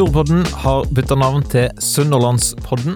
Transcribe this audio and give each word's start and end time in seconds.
Storpodden 0.00 0.46
har 0.62 0.86
bytta 0.96 1.12
navn 1.20 1.42
til 1.52 1.66
Sunnhordlandspodden. 1.84 2.94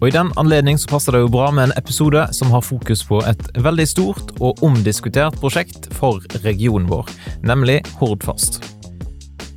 Og 0.00 0.06
I 0.08 0.12
den 0.14 0.30
anledning 0.40 0.78
så 0.80 0.88
passer 0.88 1.12
det 1.12 1.18
jo 1.20 1.32
bra 1.34 1.50
med 1.52 1.66
en 1.66 1.74
episode 1.76 2.22
som 2.32 2.48
har 2.48 2.62
fokus 2.64 3.02
på 3.04 3.18
et 3.28 3.42
veldig 3.60 3.84
stort 3.90 4.30
og 4.40 4.62
omdiskutert 4.64 5.36
prosjekt 5.36 5.90
for 5.98 6.24
regionen 6.46 6.88
vår, 6.88 7.10
nemlig 7.44 7.82
Hordfast. 8.00 8.62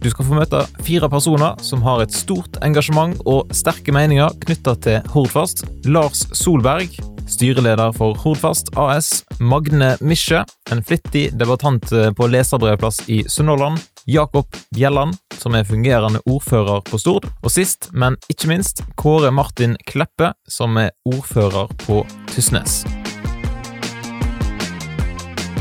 Du 0.04 0.10
skal 0.12 0.28
få 0.28 0.42
møte 0.42 0.66
fire 0.84 1.08
personer 1.08 1.56
som 1.64 1.86
har 1.88 2.04
et 2.04 2.12
stort 2.12 2.60
engasjement 2.68 3.16
og 3.24 3.56
sterke 3.56 3.96
meninger 3.96 4.36
knytta 4.44 4.76
til 4.84 5.08
Hordfast. 5.14 5.64
Lars 5.88 6.26
Solberg, 6.36 7.00
styreleder 7.32 7.96
for 7.96 8.20
Hordfast 8.26 8.74
AS. 8.76 9.22
Magne 9.40 9.94
Misje, 10.04 10.44
en 10.68 10.84
flittig 10.84 11.30
debattant 11.40 11.96
på 12.20 12.28
leserbrevplass 12.28 13.06
i 13.08 13.22
Sunnhordland. 13.32 13.80
Jakob 14.10 14.52
Bjelland, 14.76 15.16
som 15.40 15.56
er 15.56 15.68
fungerende 15.68 16.22
ordfører 16.30 16.84
på 16.86 17.00
Stord. 17.02 17.28
Og 17.44 17.52
sist, 17.54 17.90
men 17.92 18.18
ikke 18.32 18.52
minst, 18.52 18.84
Kåre 19.00 19.32
Martin 19.32 19.78
Kleppe, 19.88 20.34
som 20.48 20.78
er 20.78 20.92
ordfører 21.08 21.72
på 21.86 22.04
Tysnes. 22.34 22.84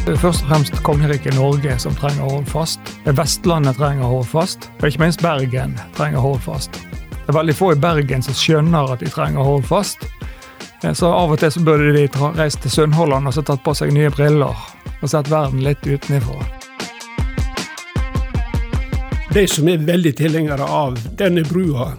Først 0.09 0.43
og 0.47 0.49
fremst 0.49 0.79
kongeriket 0.87 1.37
Norge 1.37 1.75
som 1.79 1.97
trenger 1.99 2.25
Hordfast. 2.25 2.81
Vestlandet 3.05 3.77
trenger 3.77 4.09
Hordfast, 4.09 4.71
og 4.81 4.89
ikke 4.89 5.03
minst 5.05 5.23
Bergen 5.23 5.77
trenger 5.97 6.25
Hordfast. 6.25 6.81
Det 7.13 7.35
er 7.35 7.37
veldig 7.37 7.57
få 7.59 7.75
i 7.75 7.81
Bergen 7.81 8.25
som 8.25 8.35
skjønner 8.35 8.95
at 8.95 9.05
de 9.05 9.11
trenger 9.13 9.45
Hordfast. 9.45 10.09
Så 10.81 11.11
av 11.13 11.35
og 11.35 11.41
til 11.43 11.53
så 11.53 11.61
burde 11.61 11.93
de 11.93 12.07
reist 12.39 12.63
til 12.65 12.73
Sunnhordland 12.73 13.29
og 13.29 13.37
så 13.37 13.45
tatt 13.45 13.65
på 13.67 13.75
seg 13.77 13.93
nye 13.93 14.09
briller 14.15 14.57
og 15.03 15.11
sett 15.11 15.29
verden 15.31 15.61
litt 15.67 15.85
utenfra. 15.85 16.58
De 19.35 19.45
som 19.47 19.69
er 19.69 19.85
veldig 19.85 20.15
tilhengere 20.17 20.65
av 20.65 20.97
denne 21.21 21.45
brua, 21.45 21.93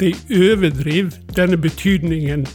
de 0.00 0.10
overdriver 0.34 1.14
denne 1.36 1.56
betydningen 1.56 2.46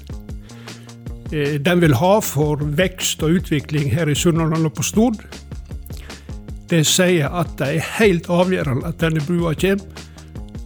den 1.31 1.81
vil 1.81 1.95
ha 1.99 2.17
for 2.23 2.61
vekst 2.79 3.23
og 3.23 3.39
utvikling 3.41 3.89
her 3.91 4.07
i 4.07 4.15
Sunnhordland 4.15 4.69
og 4.69 4.73
på 4.77 4.83
Stord. 4.83 5.23
De 6.71 6.83
sier 6.87 7.31
at 7.31 7.51
det 7.59 7.67
er 7.75 7.89
helt 7.97 8.29
avgjørende 8.31 8.87
at 8.87 8.99
denne 9.01 9.23
brua 9.27 9.53
kommer. 9.55 10.05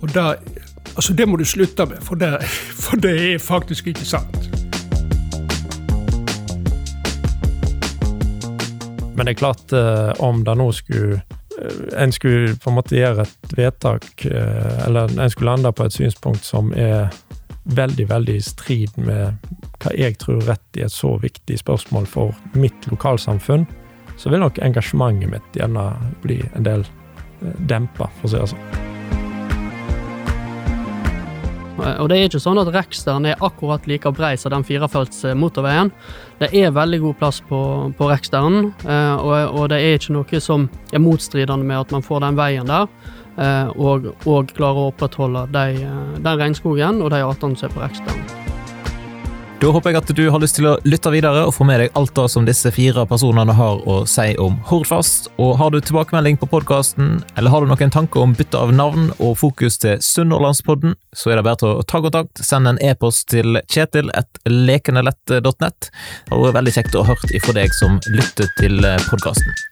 Og 0.01 0.13
det, 0.13 0.25
altså 0.95 1.13
det 1.13 1.27
må 1.29 1.37
du 1.37 1.45
slutte 1.45 1.85
med, 1.85 2.01
for 2.01 2.15
det, 2.15 2.41
for 2.83 2.97
det 3.01 3.13
er 3.33 3.37
faktisk 3.41 3.87
ikke 3.87 4.05
sant. 4.05 4.37
Men 9.15 9.27
det 9.27 9.35
er 9.35 9.41
klart, 9.41 9.73
om 10.19 10.45
det 10.45 10.57
nå 10.57 10.71
skulle 10.73 11.21
en 11.97 12.11
skulle 12.11 12.55
på 12.61 12.71
en 12.71 12.77
måte 12.77 12.97
gjøre 12.97 13.25
et 13.25 13.57
vedtak, 13.57 14.25
eller 14.25 15.11
en 15.13 15.29
skulle 15.29 15.51
lande 15.51 15.71
på 15.75 15.85
et 15.85 15.95
synspunkt 15.95 16.45
som 16.47 16.73
er 16.73 17.11
veldig, 17.63 18.07
veldig 18.09 18.37
i 18.39 18.45
strid 18.45 18.97
med 18.97 19.51
hva 19.81 19.93
jeg 19.97 20.17
tror 20.21 20.41
rett 20.47 20.79
i 20.79 20.85
et 20.85 20.93
så 20.93 21.15
viktig 21.21 21.59
spørsmål 21.61 22.07
for 22.09 22.57
mitt 22.57 22.89
lokalsamfunn, 22.89 23.67
så 24.17 24.29
vil 24.29 24.43
nok 24.43 24.61
engasjementet 24.61 25.31
mitt 25.31 25.57
gjerne 25.57 25.89
bli 26.25 26.41
en 26.55 26.65
del 26.65 26.87
dempa, 27.69 28.09
for 28.19 28.29
å 28.29 28.33
si 28.33 28.41
det 28.41 28.53
sånn. 28.53 28.90
Og 31.81 32.09
det 32.09 32.17
er 32.17 32.27
ikke 32.29 32.41
sånn 32.43 32.61
at 32.61 32.71
Reksteren 32.73 33.25
er 33.29 33.41
akkurat 33.43 33.87
like 33.89 34.11
brei 34.15 34.33
som 34.39 34.53
den 34.53 34.65
firefelts 34.67 35.23
motorveien. 35.37 35.91
Det 36.41 36.51
er 36.57 36.75
veldig 36.75 36.99
god 37.05 37.17
plass 37.19 37.41
på, 37.47 37.61
på 37.97 38.09
Reksteren, 38.09 38.71
og, 38.85 39.33
og, 39.33 39.63
det 39.71 39.79
er 39.81 39.97
ikke 39.97 40.17
noe 40.17 40.43
som 40.43 40.67
er 40.91 41.03
motstridende 41.03 41.65
med 41.65 41.83
at 41.83 41.95
man 41.95 42.05
får 42.05 42.25
den 42.25 42.39
veien 42.39 42.69
der, 42.69 42.89
og, 43.77 44.11
og 44.25 44.53
klarer 44.57 44.83
å 44.83 44.91
opprettholde 44.91 45.47
de, 45.53 45.87
den 46.19 46.45
regnskogen 46.45 47.01
og 47.01 47.13
de 47.13 47.25
artene 47.25 47.57
som 47.59 47.69
er 47.69 47.75
på 47.77 47.85
Reksteren. 47.85 48.40
Da 49.61 49.69
håper 49.69 49.93
jeg 49.93 49.99
at 49.99 50.09
du 50.17 50.23
har 50.33 50.41
lyst 50.41 50.55
til 50.57 50.65
å 50.65 50.79
lytte 50.89 51.11
videre 51.13 51.43
og 51.45 51.51
få 51.53 51.61
med 51.69 51.83
deg 51.83 51.97
alt 51.99 52.15
det 52.17 52.23
som 52.33 52.47
disse 52.47 52.71
fire 52.73 53.03
personene 53.05 53.53
har 53.53 53.83
å 53.85 53.99
si 54.09 54.33
om 54.41 54.57
Hordfast. 54.65 55.29
Og 55.37 55.53
har 55.59 55.69
du 55.69 55.77
tilbakemelding 55.77 56.39
på 56.41 56.49
podkasten, 56.49 57.21
eller 57.37 57.53
har 57.53 57.61
du 57.61 57.69
noen 57.69 57.93
tanker 57.93 58.23
om 58.23 58.33
bytte 58.33 58.57
av 58.57 58.73
navn 58.73 59.13
og 59.19 59.37
fokus 59.37 59.77
til 59.83 60.01
Sunnhordlandspodden, 60.01 60.97
så 61.13 61.29
er 61.29 61.37
det 61.37 61.45
bare 61.45 61.61
til 61.61 61.69
å 61.75 61.85
ta 61.85 62.01
kontakt. 62.01 62.41
Send 62.41 62.65
en 62.71 62.81
e-post 62.81 63.29
til 63.35 63.61
kjetil1lekenelett.net. 63.69 65.93
Det 65.93 66.33
hadde 66.33 66.45
vært 66.47 66.57
veldig 66.57 66.73
kjekt 66.79 66.97
å 66.97 67.05
ha 67.05 67.13
hørt 67.13 67.29
ifra 67.37 67.53
deg 67.61 67.69
som 67.77 68.01
lytter 68.09 68.49
til 68.57 68.81
podkasten. 69.11 69.70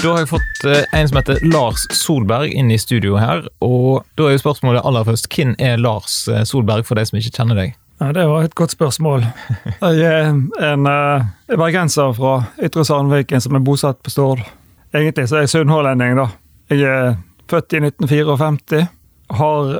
Da 0.00 0.14
har 0.14 0.22
jeg 0.22 0.30
fått 0.30 0.62
en 0.96 1.08
som 1.08 1.18
heter 1.18 1.42
Lars 1.44 1.82
Solberg 1.92 2.54
inn 2.56 2.70
i 2.72 2.78
studio 2.80 3.18
her. 3.20 3.44
og 3.60 4.06
Da 4.16 4.30
er 4.30 4.38
jo 4.38 4.40
spørsmålet 4.40 4.86
aller 4.88 5.04
først, 5.04 5.28
hvem 5.28 5.52
er 5.60 5.76
Lars 5.76 6.22
Solberg, 6.48 6.86
for 6.88 6.96
de 6.96 7.04
som 7.04 7.18
ikke 7.20 7.34
kjenner 7.36 7.58
deg? 7.58 7.74
Ja, 8.00 8.12
Det 8.12 8.24
var 8.28 8.42
et 8.42 8.54
godt 8.54 8.72
spørsmål. 8.72 9.26
Jeg 9.82 10.00
er 10.08 10.72
en 10.72 10.86
uh, 10.88 11.26
bergenser 11.52 12.14
fra 12.16 12.46
Ytre 12.64 12.84
Sandviken 12.84 13.44
som 13.44 13.58
er 13.58 13.64
bosatt 13.64 14.00
på 14.00 14.10
Stord. 14.10 14.40
Egentlig 14.94 15.28
så 15.28 15.36
er 15.36 15.44
jeg 15.44 15.52
sunnhordlending, 15.52 16.16
da. 16.16 16.28
Jeg 16.72 16.88
er 16.88 17.18
født 17.52 17.76
i 17.76 17.82
1954. 17.84 18.86
Har 19.36 19.72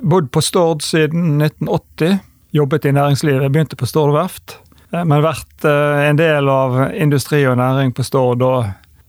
bodd 0.00 0.32
på 0.32 0.40
Stord 0.40 0.80
siden 0.80 1.42
1980. 1.42 2.22
Jobbet 2.56 2.88
i 2.88 2.96
næringslivet. 2.96 3.52
Begynte 3.52 3.76
på 3.76 3.86
Stord 3.90 4.16
verft. 4.16 4.56
Men 4.92 5.20
vært 5.20 5.68
uh, 5.68 6.00
en 6.08 6.16
del 6.16 6.48
av 6.48 6.86
industri 6.96 7.44
og 7.44 7.60
næring 7.60 7.92
på 7.92 8.08
Stord 8.08 8.40
da 8.40 8.54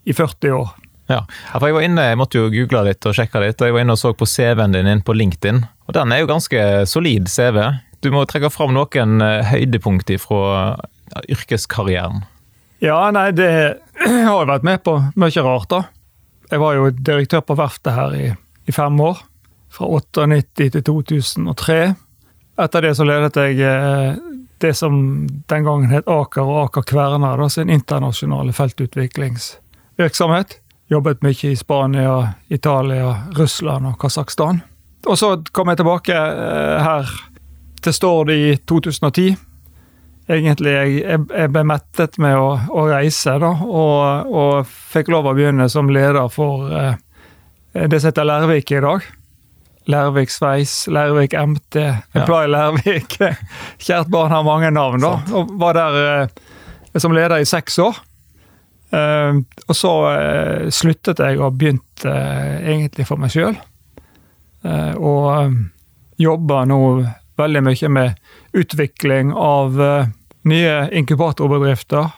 i 0.04 0.14
40 0.14 0.58
år. 0.58 0.74
Ja, 1.12 1.24
for 1.52 1.68
jeg 1.68 1.76
var 1.76 1.86
inne, 1.86 2.06
jeg 2.08 2.20
måtte 2.20 2.40
jo 2.40 2.52
google 2.52 2.86
litt 2.88 3.06
og 3.08 3.16
sjekke 3.18 3.42
litt, 3.44 3.60
og 3.60 3.68
jeg 3.68 3.76
var 3.76 3.84
inne 3.84 3.96
og 3.96 4.00
så 4.00 4.14
på 4.16 4.28
CV-en 4.30 4.76
din 4.76 4.90
inn 4.90 5.04
på 5.04 5.16
LinkedIn. 5.16 5.64
Og 5.88 5.96
den 5.98 6.14
er 6.14 6.24
jo 6.24 6.30
ganske 6.32 6.62
solid 6.90 7.28
CV. 7.32 7.60
Du 8.04 8.10
må 8.14 8.24
trekke 8.28 8.52
fram 8.52 8.74
noen 8.76 9.24
høydepunkt 9.50 10.12
fra 10.24 10.78
yrkeskarrieren. 11.30 12.24
Ja, 12.84 13.00
nei, 13.16 13.30
det 13.36 13.52
har 14.06 14.40
jeg 14.42 14.50
vært 14.50 14.68
med 14.68 14.84
på 14.84 14.96
mye 15.20 15.46
rart, 15.46 15.70
da. 15.72 15.84
Jeg 16.52 16.62
var 16.62 16.78
jo 16.78 16.90
direktør 16.92 17.44
på 17.48 17.58
verftet 17.58 17.96
her 17.96 18.16
i, 18.16 18.26
i 18.68 18.76
fem 18.76 19.00
år. 19.02 19.24
Fra 19.74 19.88
98 19.90 20.70
til 20.76 20.84
2003. 20.86 21.80
Etter 22.64 22.86
det 22.86 22.94
så 22.96 23.08
ledet 23.08 23.40
jeg 23.40 24.20
det 24.62 24.74
som 24.78 25.26
den 25.50 25.66
gangen 25.66 25.92
het 25.92 26.08
Aker 26.08 26.48
og 26.48 26.60
Aker 26.68 26.86
Kværner, 26.88 27.42
sin 27.52 27.72
internasjonale 27.74 28.54
feltutviklings 28.56 29.56
virksomhet. 29.98 30.60
Jobbet 30.92 31.24
mye 31.24 31.52
i 31.52 31.56
Spania, 31.58 32.34
Italia, 32.54 33.16
Russland 33.38 33.88
og 33.88 33.98
Kasakhstan. 34.02 34.62
Og 35.08 35.18
så 35.20 35.36
kom 35.52 35.72
jeg 35.72 35.82
tilbake 35.82 36.14
her 36.14 37.10
til 37.84 37.96
Stord 37.96 38.32
i 38.32 38.56
2010. 38.70 39.36
Egentlig 40.32 40.72
jeg, 40.72 41.02
jeg 41.20 41.52
ble 41.52 41.64
mettet 41.68 42.16
med 42.24 42.38
å, 42.40 42.54
å 42.72 42.86
reise, 42.88 43.36
da, 43.44 43.50
og, 43.68 44.30
og, 44.32 44.70
fikk 44.94 45.12
lov 45.12 45.28
å 45.28 45.34
begynne 45.36 45.68
som 45.72 45.92
leder 45.92 46.30
for 46.32 46.72
eh, 46.72 46.96
det 47.74 48.00
som 48.00 48.12
heter 48.12 48.30
Lærvik 48.30 48.72
i 48.72 48.80
dag. 48.86 49.10
Lærvik 49.92 50.32
Sveis, 50.32 50.86
Lærvik 50.88 51.36
MT, 51.36 51.82
Apply 52.16 52.46
ja. 52.46 52.52
Lærvik. 52.54 53.18
Kjært 53.84 54.14
barn 54.14 54.32
har 54.32 54.48
mange 54.48 54.72
navn, 54.72 55.04
da. 55.04 55.18
Og 55.36 55.52
var 55.60 55.76
der 55.76 56.00
eh, 56.06 57.00
som 57.04 57.16
leder 57.16 57.44
i 57.44 57.50
seks 57.50 57.82
år. 57.84 58.00
Uh, 58.94 59.42
og 59.66 59.74
så 59.78 59.92
uh, 60.06 60.66
sluttet 60.70 61.22
jeg 61.24 61.40
og 61.42 61.56
begynte 61.58 62.06
uh, 62.06 62.60
egentlig 62.62 63.08
for 63.10 63.22
meg 63.22 63.34
sjøl. 63.34 63.56
og 64.64 65.56
jobber 66.24 66.68
nå 66.70 66.78
veldig 67.36 67.62
mye 67.66 67.88
med 67.92 68.20
utvikling 68.56 69.34
av 69.36 69.76
nye 70.48 70.76
inkubatorbedrifter, 70.96 72.14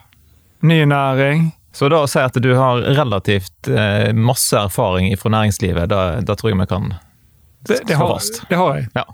ny 0.61 0.78
næring. 0.85 1.47
Så 1.73 1.90
da 1.90 2.03
å 2.03 2.09
si 2.11 2.22
at 2.22 2.38
du 2.38 2.52
har 2.53 2.84
relativt 3.00 3.72
masse 4.14 4.53
erfaring 4.61 5.09
fra 5.17 5.32
næringslivet, 5.34 5.90
da, 5.90 6.03
da 6.22 6.35
tror 6.38 6.52
jeg 6.52 6.59
vi 6.59 6.70
kan 6.70 6.94
det, 7.66 7.79
det 7.88 7.97
slå 7.97 8.11
fast. 8.14 8.44
Det 8.52 8.61
har 8.61 8.78
jeg. 8.78 8.88
Ja. 8.94 9.08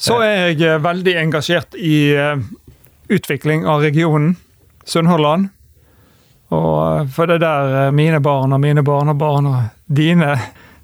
Så 0.00 0.16
er 0.24 0.56
jeg 0.56 0.80
veldig 0.88 1.16
engasjert 1.26 1.76
i 1.76 2.16
utvikling 3.12 3.68
av 3.68 3.84
regionen 3.84 4.38
Sunnhordland. 4.88 5.50
Og 6.54 7.10
for 7.12 7.28
det 7.28 7.38
er 7.38 7.44
der 7.44 7.96
mine 7.96 8.20
barn 8.24 8.54
og 8.56 8.62
mine 8.62 8.84
barnebarn 8.84 9.50
og 9.50 9.58
dine 9.86 10.32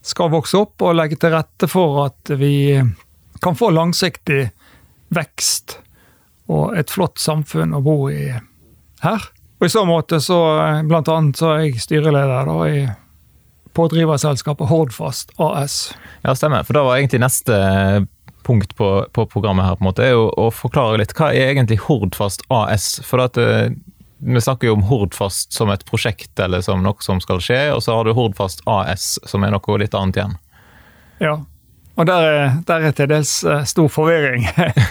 skal 0.05 0.33
vokse 0.35 0.59
opp, 0.61 0.83
og 0.85 0.99
legge 0.99 1.17
til 1.17 1.33
rette 1.33 1.69
for 1.71 2.03
at 2.05 2.35
vi 2.37 2.77
kan 3.45 3.57
få 3.57 3.71
langsiktig 3.73 4.51
vekst 5.15 5.79
og 6.53 6.77
et 6.77 6.93
flott 6.93 7.21
samfunn 7.21 7.73
å 7.77 7.81
bo 7.85 7.97
i 8.13 8.27
her. 9.05 9.31
Og 9.61 9.69
I 9.69 9.73
så 9.73 9.85
måte 9.89 10.21
så 10.21 10.39
blant 10.85 11.09
annet 11.09 11.41
så 11.41 11.55
er 11.55 11.63
jeg 11.65 11.81
styreleder 11.81 12.51
da 12.51 12.59
i 12.69 12.83
pådriverselskapet 13.75 14.69
Hordfast 14.69 15.33
AS. 15.41 15.95
Ja, 16.23 16.35
stemmer. 16.37 16.67
For 16.67 16.77
da 16.77 16.85
var 16.87 16.99
egentlig 16.99 17.23
neste 17.25 17.57
punkt 18.45 18.77
på, 18.77 18.91
på 19.17 19.25
programmet 19.33 19.65
her 19.65 19.79
på 19.79 19.85
en 19.85 19.89
måte, 19.89 20.05
er 20.05 20.13
jo 20.15 20.29
å 20.37 20.51
forklare 20.53 21.01
litt 21.01 21.15
hva 21.17 21.33
er 21.33 21.55
egentlig 21.55 21.81
Hordfast 21.87 22.45
AS. 22.53 22.99
For 23.09 23.25
at 23.25 23.41
vi 24.25 24.41
snakker 24.41 24.71
jo 24.71 24.77
om 24.79 24.85
Hordfast 24.89 25.53
som 25.53 25.71
et 25.71 25.85
prosjekt 25.85 26.41
eller 26.41 26.63
som 26.65 26.83
noe 26.85 27.05
som 27.05 27.21
skal 27.21 27.43
skje, 27.45 27.61
og 27.75 27.83
så 27.85 27.97
har 27.97 28.07
du 28.07 28.15
Hordfast 28.17 28.65
AS 28.71 29.19
som 29.29 29.45
er 29.45 29.53
noe 29.53 29.81
litt 29.81 29.95
annet 29.97 30.21
igjen. 30.21 30.39
Ja, 31.21 31.35
og 31.95 32.09
der 32.09 32.27
er, 32.27 32.55
der 32.67 32.89
er 32.89 32.95
til 32.97 33.11
dels 33.13 33.37
eh, 33.47 33.63
stor 33.69 33.91
forvirring 33.93 34.49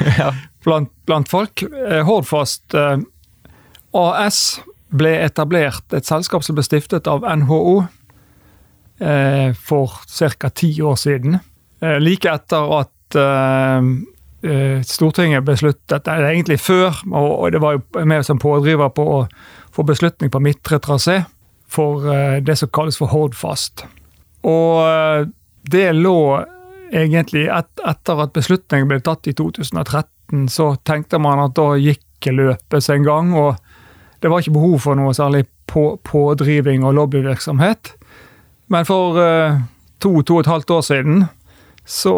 blant, 0.65 0.93
blant, 1.07 1.31
folk. 1.31 1.65
Eh, 1.65 2.03
Hordfast 2.07 2.77
eh, 2.77 3.01
AS 3.97 4.39
ble 4.93 5.15
etablert, 5.25 5.83
et 5.97 6.07
selskap 6.07 6.45
som 6.45 6.55
ble 6.55 6.63
stiftet 6.65 7.09
av 7.09 7.25
NHO 7.25 7.83
for 9.57 9.95
ca. 10.05 10.49
ti 10.53 10.69
år 10.85 10.95
siden. 11.01 11.39
Like 11.99 12.29
etter 12.29 12.69
at 12.77 13.17
Stortinget 14.83 15.45
besluttet, 15.47 16.07
eller 16.07 16.33
egentlig 16.33 16.57
før, 16.59 16.97
og 17.15 17.51
det 17.53 17.61
var 17.63 17.77
jo 17.77 18.03
med 18.03 18.25
som 18.27 18.41
pådriver 18.41 18.89
på 18.91 19.05
å 19.07 19.19
få 19.71 19.85
beslutning 19.87 20.31
på 20.33 20.41
midtre 20.43 20.81
trasé 20.83 21.21
for 21.71 22.03
det 22.43 22.57
som 22.59 22.71
kalles 22.75 22.99
for 22.99 23.07
Hordfast. 23.13 23.85
Og 24.43 25.31
det 25.71 25.85
lå 25.95 26.17
egentlig 26.93 27.47
et, 27.47 27.71
etter 27.87 28.23
at 28.25 28.33
beslutningen 28.35 28.89
ble 28.91 28.99
tatt 29.05 29.31
i 29.31 29.35
2013, 29.37 30.49
så 30.51 30.73
tenkte 30.83 31.21
man 31.23 31.41
at 31.45 31.55
da 31.57 31.73
gikk 31.79 32.27
løpet 32.31 32.83
sin 32.83 33.03
gang, 33.07 33.33
og 33.35 33.55
det 34.23 34.31
var 34.31 34.43
ikke 34.43 34.55
behov 34.55 34.77
for 34.85 34.99
noe 34.99 35.15
særlig 35.15 35.45
på, 35.67 35.97
pådriving 36.07 36.85
og 36.87 36.95
lobbyvirksomhet. 36.99 37.93
Men 38.71 38.87
for 38.87 39.19
to, 40.03 40.21
to 40.21 40.37
og 40.37 40.43
et 40.43 40.51
halvt 40.51 40.71
år 40.77 40.85
siden 40.87 41.25
så 41.83 42.15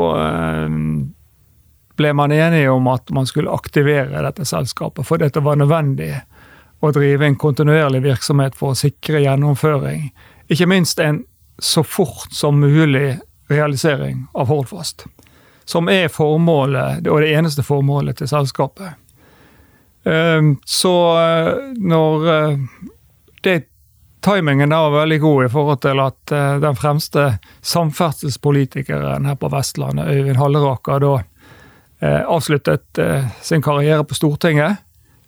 ble 1.95 2.13
man 2.13 2.31
enige 2.31 2.69
om 2.69 2.88
at 2.88 3.09
man 3.09 3.27
skulle 3.27 3.53
aktivere 3.53 4.24
dette 4.24 4.45
selskapet, 4.45 5.06
for 5.07 5.21
dette 5.21 5.44
var 5.44 5.59
nødvendig 5.59 6.13
å 6.83 6.92
drive 6.92 7.25
en 7.25 7.38
kontinuerlig 7.39 8.03
virksomhet 8.03 8.56
for 8.56 8.74
å 8.74 8.80
sikre 8.80 9.24
gjennomføring. 9.24 10.09
Ikke 10.51 10.68
minst 10.69 11.00
en 11.00 11.24
så 11.59 11.83
fort 11.83 12.33
som 12.36 12.59
mulig 12.59 13.18
realisering 13.47 14.25
av 14.33 14.47
Hordfast. 14.51 15.06
Som 15.65 15.89
er 15.89 16.12
formålet, 16.13 17.07
og 17.07 17.24
det 17.24 17.31
eneste 17.33 17.63
formålet 17.65 18.19
til 18.19 18.30
selskapet. 18.30 19.00
Ehm, 20.06 20.57
så 20.65 20.95
eh, 21.18 21.53
når 21.77 22.27
eh, 22.33 22.59
det 23.41 23.63
Timingen 24.25 24.69
der 24.69 24.77
var 24.77 25.00
veldig 25.00 25.19
god 25.21 25.45
i 25.45 25.50
forhold 25.50 25.81
til 25.81 26.00
at 26.01 26.31
eh, 26.33 26.56
den 26.57 26.77
fremste 26.77 27.25
samferdselspolitikeren 27.62 29.25
her 29.30 29.36
på 29.38 29.50
Vestlandet, 29.53 30.09
Øyvind 30.09 30.39
Halleraker, 30.41 31.00
da 31.00 31.19
avsluttet 32.01 33.00
sin 33.42 33.62
karriere 33.63 34.03
på 34.03 34.18
Stortinget. 34.18 34.81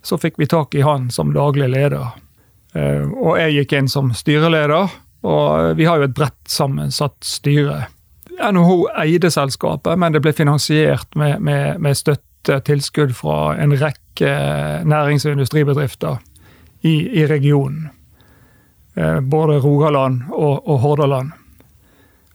Så 0.04 0.18
fikk 0.20 0.36
vi 0.38 0.46
tak 0.46 0.74
i 0.76 0.84
han 0.84 1.08
som 1.10 1.32
daglig 1.34 1.70
leder. 1.72 2.12
Og 2.76 3.38
jeg 3.40 3.54
gikk 3.56 3.72
inn 3.78 3.88
som 3.90 4.12
styreleder, 4.14 4.92
og 5.26 5.78
vi 5.80 5.88
har 5.88 5.98
jo 5.98 6.06
et 6.06 6.14
bredt 6.14 6.52
sammensatt 6.52 7.16
styre. 7.24 7.86
NHO 8.38 8.86
eide 9.00 9.30
selskapet, 9.34 9.98
men 9.98 10.14
det 10.14 10.22
ble 10.22 10.32
finansiert 10.36 11.16
med, 11.18 11.40
med, 11.42 11.80
med 11.82 11.98
støtte, 11.98 12.60
tilskudd 12.64 13.16
fra 13.16 13.56
en 13.58 13.74
rekke 13.76 14.30
nærings- 14.86 15.26
og 15.26 15.34
industribedrifter 15.34 16.20
i, 16.86 16.94
i 17.20 17.26
regionen. 17.26 17.88
Eh, 18.94 19.20
både 19.20 19.58
Rogaland 19.58 20.22
og, 20.32 20.68
og, 20.68 20.78
Hordaland. 20.78 21.32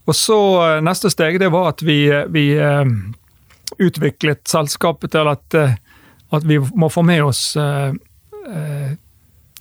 Og 0.06 0.15
så 0.15 0.39
eh, 0.63 0.81
Neste 0.83 1.12
steg 1.12 1.39
det 1.41 1.51
var 1.51 1.74
at 1.74 1.83
vi, 1.83 2.06
vi 2.31 2.45
eh, 2.56 2.83
utviklet 3.80 4.48
selskapet 4.48 5.14
til 5.16 5.30
at, 5.31 5.56
at, 5.56 6.44
vi 6.46 6.60
må 6.60 6.90
få 6.90 7.02
med 7.06 7.24
oss 7.24 7.44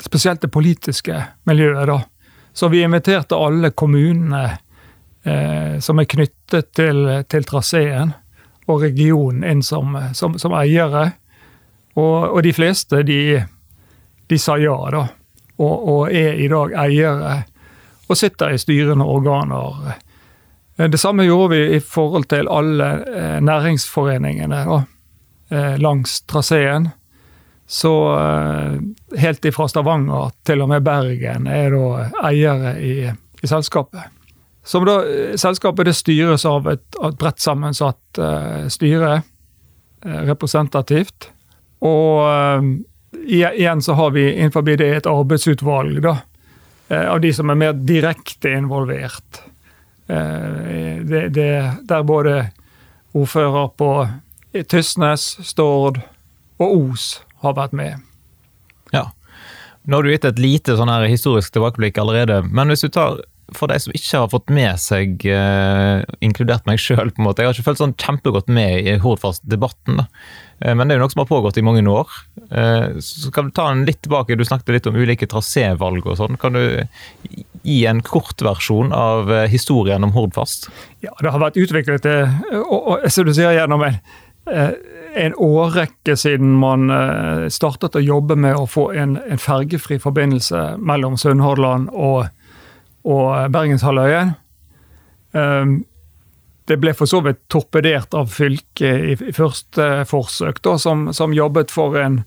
spesielt 0.02 0.42
det 0.42 0.50
politiske 0.50 1.24
miljøet. 1.44 1.86
da. 1.86 2.00
Så 2.52 2.68
vi 2.68 2.82
inviterte 2.82 3.36
alle 3.36 3.70
kommunene 3.70 4.58
eh, 5.24 5.78
som 5.78 5.98
er 5.98 6.04
knyttet 6.04 6.72
til, 6.76 7.08
til 7.28 7.44
traseen 7.48 8.12
og 8.66 8.82
regionen 8.82 9.44
inn 9.48 9.62
som, 9.62 9.96
som, 10.14 10.38
som 10.38 10.54
eiere. 10.58 11.10
Og, 11.94 12.28
og, 12.28 12.42
de 12.42 12.52
fleste, 12.52 13.02
de, 13.02 13.42
de 14.28 14.38
sa 14.38 14.56
ja, 14.60 14.76
da. 14.92 15.06
Og, 15.56 15.88
og, 15.88 16.12
er 16.12 16.40
i 16.40 16.48
dag 16.48 16.76
eiere 16.84 17.34
og 18.08 18.18
sitter 18.18 18.52
i 18.52 18.60
styrende 18.60 19.04
organer. 19.08 19.96
Eh, 20.82 20.88
det 20.88 20.98
samme 20.98 21.24
gjorde 21.24 21.54
vi 21.54 21.74
i 21.76 21.80
forhold 21.80 22.28
til 22.28 22.48
alle 22.48 22.88
eh, 23.02 23.38
næringsforeningene 23.40 24.64
da, 24.66 24.82
eh, 25.50 25.78
langs 25.78 26.22
traseen. 26.22 26.90
Så 27.66 27.92
helt 29.16 29.44
ifra 29.48 29.64
Stavanger 29.68 30.32
til 30.44 30.60
og 30.60 30.68
med 30.68 30.82
Bergen 30.84 31.46
er 31.48 31.72
da 31.72 32.26
eiere 32.28 32.72
i, 32.84 32.96
i 33.40 33.48
selskapet. 33.48 34.02
Som 34.64 34.84
da, 34.84 34.98
Selskapet 35.40 35.88
det 35.88 35.94
styres 35.96 36.44
av 36.44 36.68
et, 36.68 36.82
et 37.00 37.16
bredt 37.16 37.40
sammensatt 37.40 38.20
uh, 38.20 38.66
styre, 38.68 39.22
uh, 40.04 40.20
representativt. 40.28 41.30
Og 41.80 42.28
uh, 42.28 42.60
igjen 43.24 43.80
så 43.80 43.96
har 43.96 44.12
vi 44.18 44.26
innenfor 44.34 44.66
det 44.68 44.90
et 44.90 45.08
arbeidsutvalg 45.08 46.02
da, 46.04 46.18
av 46.92 47.22
de 47.24 47.32
som 47.32 47.48
er 47.48 47.62
mer 47.62 47.72
direkte 47.88 48.52
involvert. 48.52 49.46
Det, 50.08 51.20
det, 51.32 51.50
der 51.88 52.02
både 52.04 52.34
ordfører 53.16 53.68
på 53.78 53.90
Tysnes, 54.68 55.24
Stord 55.46 56.00
og 56.60 56.74
Os 56.76 57.06
har 57.44 57.56
vært 57.56 57.76
med. 57.76 58.02
Ja. 58.92 59.08
Nå 59.86 59.98
har 59.98 60.06
du 60.06 60.12
gitt 60.12 60.26
et 60.28 60.42
lite 60.42 60.76
sånn 60.78 60.92
her 60.92 61.06
historisk 61.10 61.54
tilbakeblikk 61.54 61.98
allerede, 62.02 62.42
men 62.50 62.70
hvis 62.70 62.84
du 62.84 62.90
tar 62.92 63.22
for 63.56 63.68
de 63.68 63.78
som 63.82 63.94
ikke 63.96 64.20
har 64.22 64.30
fått 64.32 64.52
med 64.52 64.80
seg, 64.80 65.24
eh, 65.28 66.02
inkludert 66.24 66.66
meg 66.68 66.80
sjøl, 66.80 67.10
på 67.12 67.20
en 67.20 67.28
måte. 67.28 67.42
Jeg 67.42 67.50
har 67.50 67.56
ikke 67.56 67.68
følt 67.70 67.82
sånn 67.82 67.96
kjempegodt 68.00 68.48
med 68.48 68.88
i 68.88 68.96
Hordfast-debatten. 69.02 70.06
Uh, 70.62 70.72
men 70.72 70.86
det 70.86 70.94
er 70.94 71.00
jo 71.00 71.04
noe 71.04 71.12
som 71.12 71.24
har 71.24 71.30
pågått 71.30 71.58
i 71.58 71.66
mange 71.66 71.82
år. 71.90 72.08
Uh, 72.52 72.98
så 73.00 73.32
kan 73.32 73.48
du 73.48 73.54
ta 73.56 73.70
den 73.70 73.86
litt 73.88 74.02
tilbake, 74.04 74.36
du 74.36 74.44
snakket 74.44 74.74
litt 74.76 74.88
om 74.90 74.98
ulike 74.98 75.28
trasévalg 75.30 76.04
og 76.06 76.18
sånn. 76.20 76.36
Kan 76.40 76.58
du 76.58 76.64
gi 77.62 77.78
en 77.88 78.02
kortversjon 78.04 78.92
av 78.92 79.32
historien 79.48 80.04
om 80.04 80.12
Hordfast? 80.12 80.68
Ja, 81.00 81.14
det 81.22 81.32
har 81.32 81.40
vært 81.42 81.56
utviklet 81.60 82.06
og, 82.66 83.06
som 83.08 83.28
du 83.28 83.32
sier, 83.32 83.54
gjennom 83.54 83.86
en, 83.86 83.96
en 85.16 85.36
årrekke 85.38 86.16
siden 86.18 86.52
man 86.58 86.90
startet 87.54 87.96
å 87.96 88.02
jobbe 88.02 88.36
med 88.36 88.58
å 88.58 88.66
få 88.66 88.90
en, 88.98 89.16
en 89.22 89.40
fergefri 89.40 90.00
forbindelse 90.02 90.72
mellom 90.82 91.16
Sunnhordland 91.20 91.90
og 91.94 92.28
og 93.02 93.50
Bergenshalvøya. 93.50 94.20
Det 96.68 96.76
ble 96.78 96.92
for 96.94 97.10
så 97.10 97.18
vidt 97.24 97.40
torpedert 97.50 98.14
av 98.14 98.30
fylket 98.30 99.08
i 99.10 99.32
første 99.34 99.88
forsøk, 100.06 100.62
da, 100.62 100.76
som, 100.78 101.08
som 101.16 101.34
jobbet 101.34 101.74
for 101.74 101.98
en, 101.98 102.20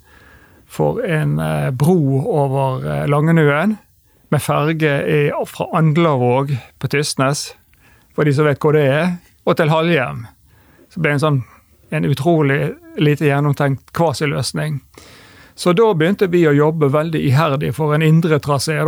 for 0.67 1.01
en 1.05 1.39
eh, 1.39 1.71
bro 1.71 2.21
over 2.21 2.85
eh, 2.85 3.07
Langenuen 3.09 3.77
med 4.33 4.41
ferge 4.41 4.93
fra 5.47 5.67
Andlavåg 5.77 6.55
på 6.81 6.87
Tysnes, 6.91 7.53
for 8.15 8.25
de 8.25 8.33
som 8.33 8.47
vet 8.47 8.59
hvor 8.59 8.73
det 8.75 8.87
er, 8.89 9.11
og 9.45 9.57
til 9.57 9.69
Halhjem. 9.69 10.25
Så 10.89 10.99
ble 10.99 11.11
det 11.11 11.19
en 11.19 11.25
sånn 11.25 11.43
en 11.89 12.05
utrolig 12.05 12.73
lite 12.97 13.25
gjennomtenkt 13.25 13.93
kvasiløsning. 13.93 14.79
Så 15.55 15.73
da 15.73 15.93
begynte 15.93 16.27
vi 16.27 16.43
å 16.47 16.55
jobbe 16.55 16.89
veldig 16.91 17.21
iherdig 17.29 17.71
for 17.77 17.95
en 17.95 18.03
indre 18.03 18.39
trasé, 18.43 18.81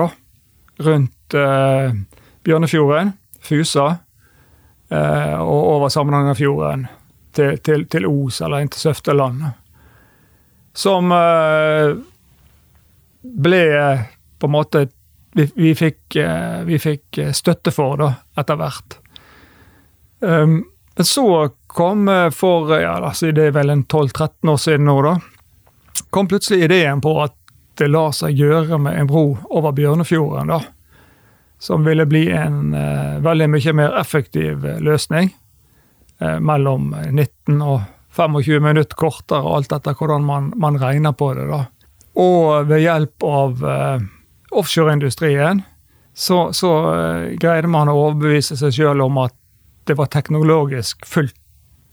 rundt 0.78 1.34
eh, 1.34 1.94
Bjørnefjorden, 2.44 3.14
Fusa, 3.42 3.88
eh, 4.90 5.38
og 5.40 5.62
over 5.76 5.90
Samnangerfjorden 5.94 6.88
til, 7.36 7.58
til, 7.64 7.88
til, 7.88 8.08
Os, 8.10 8.42
eller 8.42 8.66
inn 8.66 8.74
til 8.74 8.90
Søfteland. 8.90 9.46
Som 10.78 11.12
uh, 11.12 11.98
ble 13.22 13.64
på 14.38 14.48
en 14.48 14.54
måte 14.54 14.88
vi, 15.34 15.48
vi, 15.56 15.72
fikk, 15.76 16.18
vi 16.66 16.78
fikk, 16.82 17.20
støtte 17.34 17.72
for 17.74 17.98
da, 17.98 18.08
etter 18.38 18.58
hvert. 18.58 18.96
Um, 20.22 20.64
så 20.98 21.50
kom 21.70 22.10
for 22.34 22.72
ja, 22.74 22.96
altså 22.98 23.30
det 23.34 23.50
er 23.50 23.58
vel 23.58 23.70
en 23.70 23.84
12-13 23.86 24.50
år 24.50 24.62
siden 24.62 24.88
nå, 24.90 24.96
da, 25.06 25.14
kom 26.10 26.30
plutselig 26.32 26.64
ideen 26.66 27.04
på 27.06 27.14
at 27.22 27.36
det 27.78 27.92
lar 27.94 28.16
seg 28.18 28.40
gjøre 28.40 28.80
med 28.82 28.98
en 28.98 29.10
bro 29.10 29.26
over 29.50 29.76
Bjørnefjorden. 29.78 30.50
da, 30.50 30.62
Som 31.60 31.86
ville 31.86 32.06
bli 32.06 32.30
en 32.32 32.74
veldig 33.22 33.50
mye 33.54 33.74
mer 33.74 34.00
effektiv 34.00 34.66
eh, 34.66 34.80
løsning. 34.82 35.34
Mellom 36.18 36.96
19 37.12 37.62
og 37.62 37.82
25 38.18 38.64
minutter 38.64 38.98
kortere, 38.98 39.46
alt 39.46 39.72
etter 39.76 39.96
hvordan 39.98 40.26
man, 40.26 40.52
man 40.58 40.80
regner 40.82 41.14
på 41.14 41.32
det. 41.38 41.48
da. 41.52 41.64
Og 42.18 42.68
ved 42.70 42.82
hjelp 42.82 43.24
av 43.24 43.64
uh, 43.64 44.06
offshoreindustrien 44.58 45.62
så, 46.18 46.54
så 46.54 46.72
greide 47.38 47.70
man 47.70 47.92
å 47.92 47.98
overbevise 48.08 48.58
seg 48.58 48.74
sjøl 48.74 49.04
om 49.06 49.20
at 49.22 49.36
det 49.86 49.94
var 50.00 50.10
teknologisk 50.10 51.06
fullt 51.06 51.36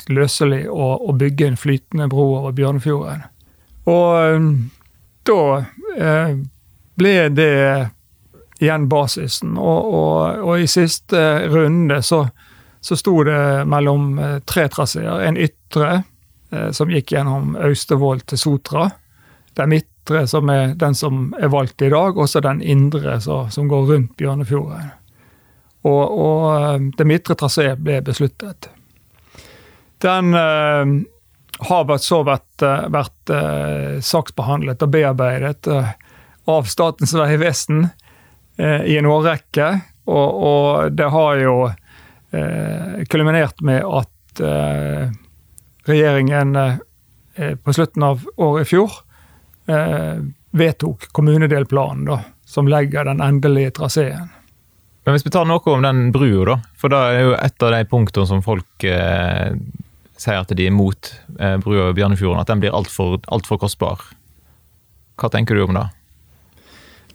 løselig 0.09 0.65
å, 0.71 0.87
å 0.97 1.13
bygge 1.13 1.51
en 1.51 1.59
flytende 1.61 2.09
bro 2.09 2.25
over 2.39 2.55
Bjørnefjorden. 2.57 3.27
Og 3.93 4.49
da 5.29 5.43
eh, 6.01 6.33
ble 6.97 7.13
det 7.37 7.53
igjen 8.65 8.89
basisen. 8.89 9.59
Og, 9.61 9.93
og, 10.01 10.41
og 10.49 10.65
i 10.65 10.67
siste 10.73 11.21
runde 11.53 12.01
så, 12.03 12.25
så 12.81 12.97
sto 12.97 13.19
det 13.29 13.39
mellom 13.69 14.17
tre 14.49 14.67
traseer. 14.73 15.21
En 15.29 15.37
ytre 15.37 16.01
som 16.75 16.91
gikk 16.93 17.15
gjennom 17.15 17.55
Austevoll 17.57 18.23
til 18.29 18.41
Sotra. 18.41 18.89
Den 19.59 19.73
midtre 19.73 20.25
som 20.31 20.51
er 20.53 20.75
den 20.79 20.97
som 20.99 21.33
er 21.39 21.53
valgt 21.53 21.83
i 21.83 21.91
dag, 21.93 22.19
og 22.19 22.29
så 22.31 22.43
den 22.45 22.63
indre 22.63 23.19
så, 23.23 23.45
som 23.55 23.71
går 23.71 23.89
rundt 23.93 24.15
Bjørnefjorden. 24.21 24.93
Og, 25.85 26.05
og 26.05 26.45
eh, 26.53 26.87
det 26.99 27.09
midtre 27.09 27.37
trasé 27.39 27.75
ble 27.77 28.01
besluttet. 28.05 28.71
Den 30.05 30.35
eh, 30.37 30.95
har 31.69 31.99
så 32.03 32.23
vært, 32.27 32.65
vært 32.93 33.33
eh, 33.33 34.01
saksbehandlet 34.05 34.83
og 34.85 34.95
bearbeidet 34.97 35.69
eh, 35.71 35.93
av 36.51 36.67
Statens 36.69 37.15
vegvesen 37.17 37.87
Eh, 38.57 38.83
i 38.83 38.99
en 38.99 39.07
årrekke. 39.07 39.81
Og, 40.05 40.43
og, 40.45 40.93
det 40.93 41.09
har 41.11 41.41
jo 41.43 41.57
eh, 41.67 43.03
kulminert 43.11 43.63
med 43.65 43.83
at 43.83 44.43
eh, 44.45 45.09
regjeringen 45.89 46.57
eh, 46.57 47.55
på 47.57 47.75
slutten 47.77 48.07
av 48.07 48.25
året 48.37 48.67
i 48.67 48.71
fjor 48.71 48.93
eh, 49.67 50.23
vedtok 50.55 51.09
kommunedelplanen, 51.13 52.05
da, 52.09 52.21
som 52.47 52.69
legger 52.71 53.09
den 53.09 53.23
endelige 53.25 53.75
traseen. 53.81 54.31
Men 55.05 55.17
hvis 55.17 55.27
vi 55.27 55.33
tar 55.35 55.45
noe 55.49 55.61
om 55.69 55.83
den 55.85 56.07
brua, 56.15 56.45
da. 56.49 56.59
For 56.81 56.93
da 56.93 57.01
er 57.13 57.27
jo 57.27 57.35
et 57.37 57.65
av 57.67 57.75
de 57.75 57.83
punktene 57.91 58.29
som 58.29 58.41
folk 58.45 58.87
eh, 58.89 59.53
sier 60.17 60.41
at 60.41 60.53
de 60.55 60.65
er 60.65 60.73
imot 60.73 61.11
eh, 61.37 61.59
brua 61.61 61.89
over 61.89 61.97
Bjørnefjorden, 61.99 62.41
at 62.41 62.53
den 62.53 62.63
blir 62.63 62.77
altfor 62.77 63.19
alt 63.35 63.51
for 63.51 63.61
kostbar. 63.61 64.01
Hva 65.21 65.31
tenker 65.31 65.59
du 65.59 65.67
om 65.67 65.77
det? 65.77 65.85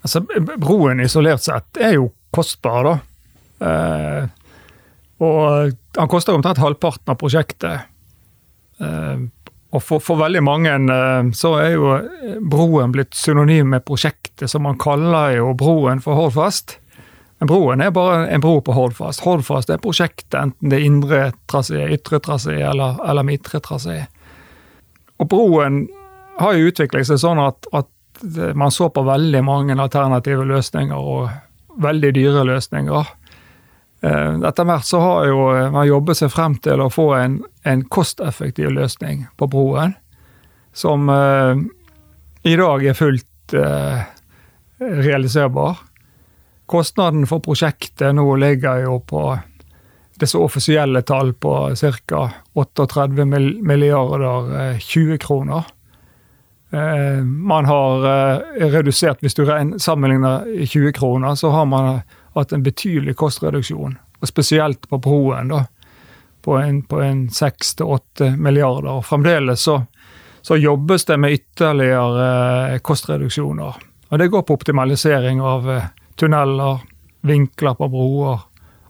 Altså, 0.03 0.21
broen 0.61 1.01
isolert 1.03 1.43
sett 1.43 1.79
er 1.81 1.97
jo 1.97 2.11
kostbar, 2.35 2.85
da. 2.85 2.97
Eh, 3.65 4.27
og 5.19 5.73
han 5.97 6.11
koster 6.11 6.37
omtrent 6.37 6.61
halvparten 6.61 7.11
av 7.11 7.17
prosjektet. 7.19 7.88
Eh, 8.81 9.25
og 9.69 9.83
for, 9.85 10.01
for, 10.01 10.17
veldig 10.17 10.41
mange 10.41 10.73
eh, 10.73 11.31
så 11.37 11.53
er 11.61 11.73
jo 11.75 11.95
broen 12.41 12.93
blitt 12.95 13.13
synonym 13.17 13.75
med 13.75 13.85
prosjektet, 13.85 14.47
så 14.49 14.61
man 14.61 14.79
kaller 14.81 15.37
jo 15.37 15.53
broen 15.57 16.01
for 16.01 16.17
Hordfast. 16.17 16.79
Men 17.39 17.51
broen 17.51 17.81
er 17.83 17.93
bare 17.95 18.25
en 18.33 18.41
bro 18.43 18.57
på 18.65 18.75
Hordfast. 18.75 19.23
Hordfast 19.23 19.69
er 19.71 19.79
prosjektet, 19.83 20.35
enten 20.41 20.71
det 20.71 20.79
er 20.79 20.87
indre 20.87 21.21
trasé, 21.47 21.85
ytre 21.95 22.19
trasé 22.23 22.57
eller, 22.59 22.97
eller 23.05 23.27
midtre 23.27 23.61
trasé. 23.63 24.01
Og 25.19 25.29
broen 25.31 25.85
har 26.39 26.55
jo 26.55 26.71
utviklet 26.71 27.07
seg 27.07 27.21
sånn 27.21 27.39
at, 27.43 27.67
at 27.75 27.87
man 28.55 28.71
så 28.71 28.89
på 28.91 29.03
veldig 29.07 29.43
mange 29.47 29.77
alternative 29.79 30.43
løsninger 30.47 30.97
og 30.97 31.29
veldig 31.79 32.11
dyre 32.15 32.43
løsninger. 32.47 33.15
Eh, 34.01 34.35
etter 34.47 34.67
hvert 34.67 34.87
så 34.87 34.99
har 35.03 35.27
jo 35.27 35.39
man 35.75 35.87
jobbet 35.87 36.19
seg 36.19 36.31
frem 36.31 36.55
til 36.63 36.83
å 36.83 36.91
få 36.91 37.09
en, 37.19 37.39
en 37.69 37.83
kosteffektiv 37.85 38.71
løsning 38.75 39.27
på 39.37 39.47
broen, 39.51 39.93
som 40.73 41.09
eh, 41.09 41.61
i 42.49 42.55
dag 42.59 42.85
er 42.85 42.97
fullt 42.97 43.53
eh, 43.57 44.01
realiserbar. 44.79 45.85
Kostnaden 46.69 47.25
for 47.29 47.41
prosjektet 47.43 48.15
nå 48.15 48.25
ligger 48.39 48.83
jo 48.85 48.99
på 49.01 49.23
disse 50.19 50.37
offisielle 50.37 51.01
tall 51.01 51.33
på 51.33 51.71
ca. 52.07 52.29
38 52.53 53.07
milliarder 53.61 54.79
20 54.79 55.13
eh. 55.13 55.67
Eh, 56.71 57.23
man 57.23 57.65
har 57.65 58.05
eh, 58.05 58.67
redusert, 58.69 59.21
hvis 59.21 59.35
du 59.35 59.45
sammenligner 59.79 60.65
20 60.65 60.93
kroner, 60.93 61.35
så 61.35 61.49
har 61.49 61.65
man 61.65 62.01
hatt 62.35 62.51
en 62.53 62.63
betydelig 62.63 63.15
kostreduksjon. 63.15 63.97
Og 64.19 64.27
spesielt 64.27 64.89
på 64.89 64.97
broen, 64.97 65.49
da. 65.49 65.65
På 66.41 66.57
en, 66.57 66.83
en 67.03 67.27
6-8 67.29 68.35
milliarder. 68.37 68.91
Og 68.99 69.05
fremdeles 69.05 69.61
så, 69.67 69.81
så, 70.41 70.55
jobbes 70.55 71.05
det 71.05 71.17
med 71.19 71.35
ytterligere 71.39 72.27
eh, 72.73 72.79
kostreduksjoner. 72.79 73.81
Og 74.09 74.19
det 74.19 74.29
går 74.33 74.45
på 74.47 74.55
optimalisering 74.57 75.41
av 75.41 75.67
tunneler, 76.17 76.79
vinkler 77.21 77.75
på 77.77 77.89
broer 77.91 78.39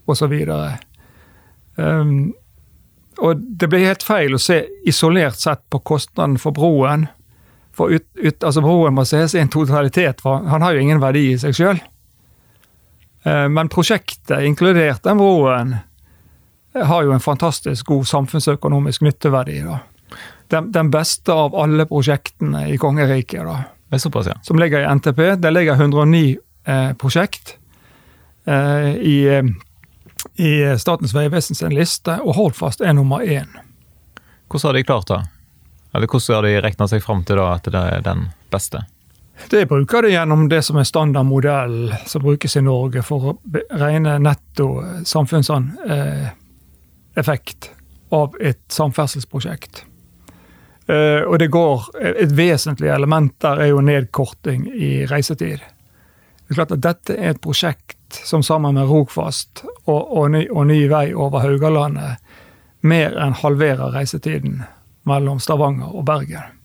osv. 0.09 0.35
Um, 1.75 2.13
og 3.19 3.41
det 3.59 3.67
blir 3.67 3.89
helt 3.89 4.05
feil 4.05 4.37
å 4.37 4.41
se 4.41 4.61
isolert 4.87 5.39
sett 5.41 5.65
på 5.69 5.81
kostnaden 5.83 6.37
for 6.39 6.55
broen 6.55 7.09
for 7.79 7.93
ut, 7.95 8.05
ut, 8.19 8.43
altså 8.43 8.61
Broen 8.63 8.95
må 8.97 9.05
ses 9.07 9.35
i 9.35 9.39
en 9.39 9.51
totalitet, 9.51 10.19
for 10.23 10.43
han 10.51 10.63
har 10.65 10.75
jo 10.75 10.83
ingen 10.83 10.99
verdi 10.99 11.29
i 11.31 11.37
seg 11.39 11.55
sjøl. 11.55 11.77
Eh, 13.23 13.45
men 13.51 13.71
prosjektet, 13.71 14.41
inkludert 14.43 15.05
den 15.05 15.21
broen, 15.21 15.77
har 16.73 17.03
jo 17.03 17.11
en 17.11 17.23
fantastisk 17.23 17.85
god 17.85 18.07
samfunnsøkonomisk 18.07 19.01
nytteverdi. 19.01 19.61
da. 19.65 19.79
Den, 20.47 20.71
den 20.71 20.91
beste 20.91 21.33
av 21.33 21.55
alle 21.55 21.85
prosjektene 21.85 22.67
i 22.69 22.77
kongeriket. 22.77 23.45
da. 23.45 23.97
Såpass, 23.97 24.27
ja. 24.27 24.37
Som 24.41 24.59
ligger 24.59 24.79
i 24.79 24.95
NTP. 24.95 25.35
Det 25.35 25.51
ligger 25.51 25.73
109 25.73 26.37
eh, 26.65 26.93
prosjekt 26.93 27.57
eh, 28.45 28.95
i, 28.95 29.41
i 30.35 30.77
Statens 30.77 31.15
vegvesens 31.15 31.61
liste, 31.73 32.19
og 32.21 32.35
Hordfast 32.35 32.81
er 32.81 32.93
nummer 32.93 33.25
én. 33.25 33.49
Hvordan 34.49 34.69
har 34.69 34.73
de 34.73 34.83
klart 34.83 35.07
det? 35.07 35.23
Eller 35.93 36.07
hvordan 36.07 36.35
har 36.35 36.45
de 36.45 36.61
regna 36.61 36.87
seg 36.87 37.03
fram 37.03 37.23
til 37.25 37.41
da 37.41 37.51
at 37.55 37.65
det 37.65 37.81
er 37.81 38.05
den 38.05 38.29
beste? 38.53 38.85
Det 39.49 39.65
bruker 39.69 40.03
de 40.03 40.11
gjennom 40.11 40.49
det 40.49 40.61
som 40.67 40.77
er 40.77 40.83
standardmodell 40.83 41.93
som 42.05 42.21
brukes 42.21 42.57
i 42.59 42.61
Norge 42.61 43.01
for 43.05 43.31
å 43.31 43.35
regne 43.71 44.17
netto 44.19 44.67
samfunnseffekt 47.19 47.71
av 48.09 48.35
et 48.41 48.59
samferdselsprosjekt. 48.71 49.85
Eh, 50.87 51.21
og 51.27 51.39
det 51.39 51.47
går, 51.47 51.83
Et 52.01 52.31
vesentlig 52.31 52.89
element 52.89 53.33
der 53.41 53.59
er 53.59 53.67
jo 53.67 53.81
nedkorting 53.81 54.67
i 54.67 55.05
reisetid. 55.05 55.59
Det 55.59 56.49
er 56.49 56.55
klart 56.55 56.71
at 56.71 56.81
Dette 56.81 57.13
er 57.13 57.29
et 57.29 57.41
prosjekt 57.41 57.97
som 58.25 58.41
sammen 58.41 58.73
med 58.73 58.87
Rogfast 58.87 59.63
og, 59.85 60.17
og, 60.17 60.31
ny, 60.31 60.47
og 60.49 60.67
ny 60.67 60.87
vei 60.89 61.13
over 61.13 61.39
Haugalandet 61.39 62.17
mer 62.81 63.13
enn 63.19 63.33
halverer 63.33 63.91
reisetiden 63.93 64.63
mellom 65.03 65.39
Stavanger 65.39 65.93
og 65.93 66.05
Bergen. 66.05 66.55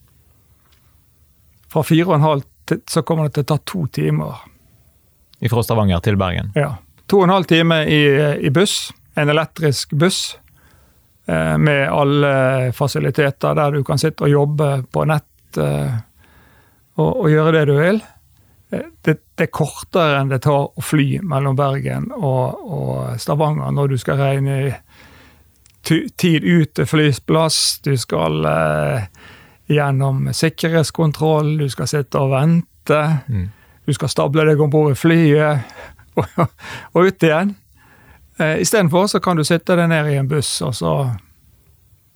Fra 1.68 1.82
fire 1.82 2.06
og 2.06 2.14
en 2.14 2.24
halv 2.24 2.42
så 2.88 3.02
kommer 3.02 3.28
det 3.28 3.34
til 3.34 3.44
å 3.44 3.50
ta 3.50 3.58
to 3.58 3.86
timer. 3.92 4.40
Fra 5.50 5.62
Stavanger 5.62 6.00
til 6.00 6.16
Bergen? 6.16 6.52
Ja. 6.54 6.78
To 7.06 7.18
og 7.18 7.24
en 7.24 7.34
halv 7.34 7.44
time 7.44 7.84
i, 7.84 8.00
i 8.40 8.50
buss. 8.50 8.94
En 9.16 9.28
elektrisk 9.28 9.92
buss 9.92 10.38
med 11.24 11.86
alle 11.88 12.72
fasiliteter 12.76 13.54
der 13.56 13.78
du 13.78 13.84
kan 13.86 14.00
sitte 14.00 14.26
og 14.26 14.32
jobbe 14.32 14.66
på 14.92 15.06
nett 15.08 15.56
eh, 15.56 15.94
og, 16.94 17.10
og, 17.24 17.30
gjøre 17.30 17.54
det 17.56 17.64
du 17.70 17.74
vil. 17.78 18.00
Eh, 18.70 18.86
det, 19.02 19.16
det, 19.34 19.48
er 19.48 19.54
kortere 19.54 20.20
enn 20.20 20.30
det 20.32 20.42
tar 20.44 20.68
å 20.68 20.84
fly 20.84 21.20
mellom 21.26 21.56
Bergen 21.58 22.10
og, 22.14 22.60
og 22.64 23.20
Stavanger 23.20 23.74
når 23.74 23.94
du 23.94 23.98
skal 24.00 24.20
regne 24.20 24.60
i 24.68 24.72
tid 25.84 26.44
ut 26.44 26.70
til 26.72 26.86
flyplass, 26.88 27.58
du 27.84 27.92
skal 28.00 28.46
eh, 28.48 29.08
gjennom 29.68 30.30
sikkerhetskontroll, 30.32 31.58
du 31.60 31.66
skal 31.72 31.90
sitte 31.90 32.22
og 32.22 32.32
vente. 32.32 33.00
Mm. 33.28 33.50
Du 33.84 33.92
skal 33.92 34.08
stable 34.08 34.46
deg 34.48 34.62
om 34.64 34.72
bord 34.72 34.94
i 34.94 34.96
flyet 34.96 35.76
og, 36.20 36.46
og 36.94 37.10
ut 37.10 37.26
igjen. 37.26 37.52
Eh, 38.36 38.60
Istedenfor 38.60 39.06
så 39.06 39.20
kan 39.20 39.36
du 39.36 39.44
sitte 39.44 39.76
deg 39.78 39.88
ned 39.92 40.10
i 40.10 40.18
en 40.18 40.28
buss 40.28 40.56
og 40.64 40.74
så 40.74 40.94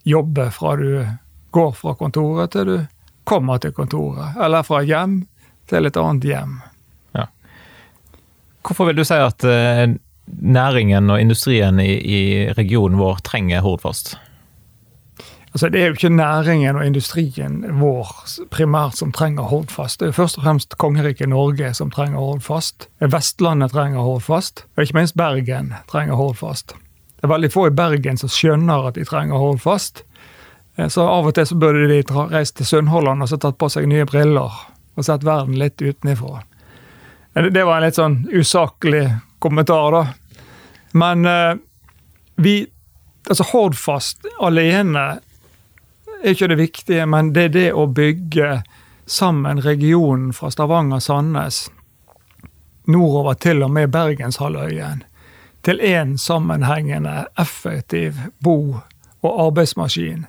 jobbe 0.07 0.49
fra 0.51 0.75
du 0.79 1.05
går 1.55 1.71
fra 1.77 1.95
kontoret 1.99 2.53
til 2.53 2.67
du 2.67 2.77
kommer 3.29 3.61
til 3.61 3.73
kontoret. 3.75 4.35
Eller 4.41 4.65
fra 4.65 4.81
hjem 4.83 5.21
til 5.69 5.85
et 5.85 5.97
annet 5.97 6.25
hjem. 6.25 6.55
Ja. 7.15 7.27
Hvorfor 8.65 8.89
vil 8.89 8.99
du 8.99 9.05
si 9.05 9.19
at 9.21 9.45
eh, 9.45 9.85
næringen 10.25 11.09
og 11.09 11.21
industrien 11.21 11.79
i, 11.79 11.93
i 11.99 12.21
regionen 12.57 12.99
vår 12.99 13.21
trenger 13.25 13.61
Hordfast? 13.65 14.17
Altså, 15.59 15.69
det 15.69 15.81
er 15.81 15.85
jo 15.85 15.93
ikke 15.93 16.09
næringen 16.09 16.75
og 16.79 16.85
industrien 16.87 17.65
vår 17.81 18.11
primært 18.47 18.95
som 18.95 19.09
trenger 19.11 19.43
Hordfast. 19.43 19.99
Det 19.99 20.07
er 20.07 20.15
først 20.15 20.37
og 20.37 20.45
fremst 20.45 20.77
kongeriket 20.79 21.27
Norge 21.29 21.73
som 21.75 21.91
trenger 21.91 22.19
Hordfast. 22.19 22.87
Vestlandet 23.03 23.71
trenger 23.75 23.99
Hordfast, 23.99 24.63
og 24.77 24.83
ikke 24.83 24.95
minst 24.95 25.17
Bergen 25.19 25.73
trenger 25.91 26.15
Hordfast. 26.15 26.77
Det 27.17 27.27
er 27.27 27.33
veldig 27.33 27.51
få 27.51 27.67
i 27.67 27.75
Bergen 27.75 28.17
som 28.17 28.31
skjønner 28.31 28.87
at 28.87 28.95
de 28.95 29.03
trenger 29.03 29.35
Hordfast. 29.35 30.05
Eh, 30.77 30.87
så 30.87 31.03
av 31.03 31.27
og 31.27 31.35
til 31.35 31.51
så 31.51 31.59
burde 31.59 31.91
de 31.91 32.01
reist 32.31 32.55
til 32.55 32.65
Sunnhordland 32.65 33.21
og 33.21 33.27
så 33.27 33.35
tatt 33.35 33.59
på 33.59 33.67
seg 33.67 33.91
nye 33.91 34.07
briller 34.07 34.63
og 34.95 35.03
sett 35.03 35.27
verden 35.27 35.59
litt 35.59 35.81
utenifra. 35.81 36.39
Det 37.35 37.67
var 37.67 37.81
en 37.81 37.89
litt 37.89 37.99
sånn 37.99 38.21
usaklig 38.31 39.09
kommentar, 39.43 39.91
da. 39.91 40.07
Men 40.93 41.25
eh, 41.25 41.55
vi 42.35 42.61
Altså, 43.29 43.43
Hordfast 43.51 44.23
alene 44.41 45.19
er 46.23 46.35
ikke 46.35 46.47
det 46.47 46.57
viktige, 46.57 47.05
men 47.05 47.33
det 47.33 47.43
er 47.43 47.53
det 47.55 47.67
å 47.73 47.87
bygge 47.87 48.61
sammen 49.09 49.61
regionen 49.63 50.33
fra 50.33 50.51
Stavanger-Sandnes 50.53 51.69
nordover 52.89 53.33
til 53.33 53.63
og 53.63 53.71
med 53.71 53.91
Bergenshalvøyen 53.93 55.03
til 55.65 55.81
én 55.83 56.17
sammenhengende, 56.17 57.25
effektiv 57.39 58.15
bo- 58.43 58.81
og 59.21 59.45
arbeidsmaskin 59.45 60.25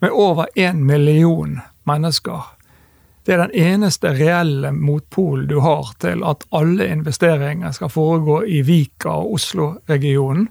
med 0.00 0.10
over 0.10 0.46
én 0.56 0.84
million 0.84 1.60
mennesker. 1.84 2.42
Det 3.26 3.34
er 3.34 3.46
den 3.46 3.54
eneste 3.54 4.12
reelle 4.14 4.72
motpolen 4.72 5.48
du 5.48 5.60
har 5.60 5.94
til 5.98 6.22
at 6.24 6.44
alle 6.54 6.86
investeringer 6.86 7.72
skal 7.72 7.90
foregå 7.90 8.42
i 8.44 8.60
Vika 8.62 9.08
og 9.08 9.32
Oslo-regionen, 9.38 10.48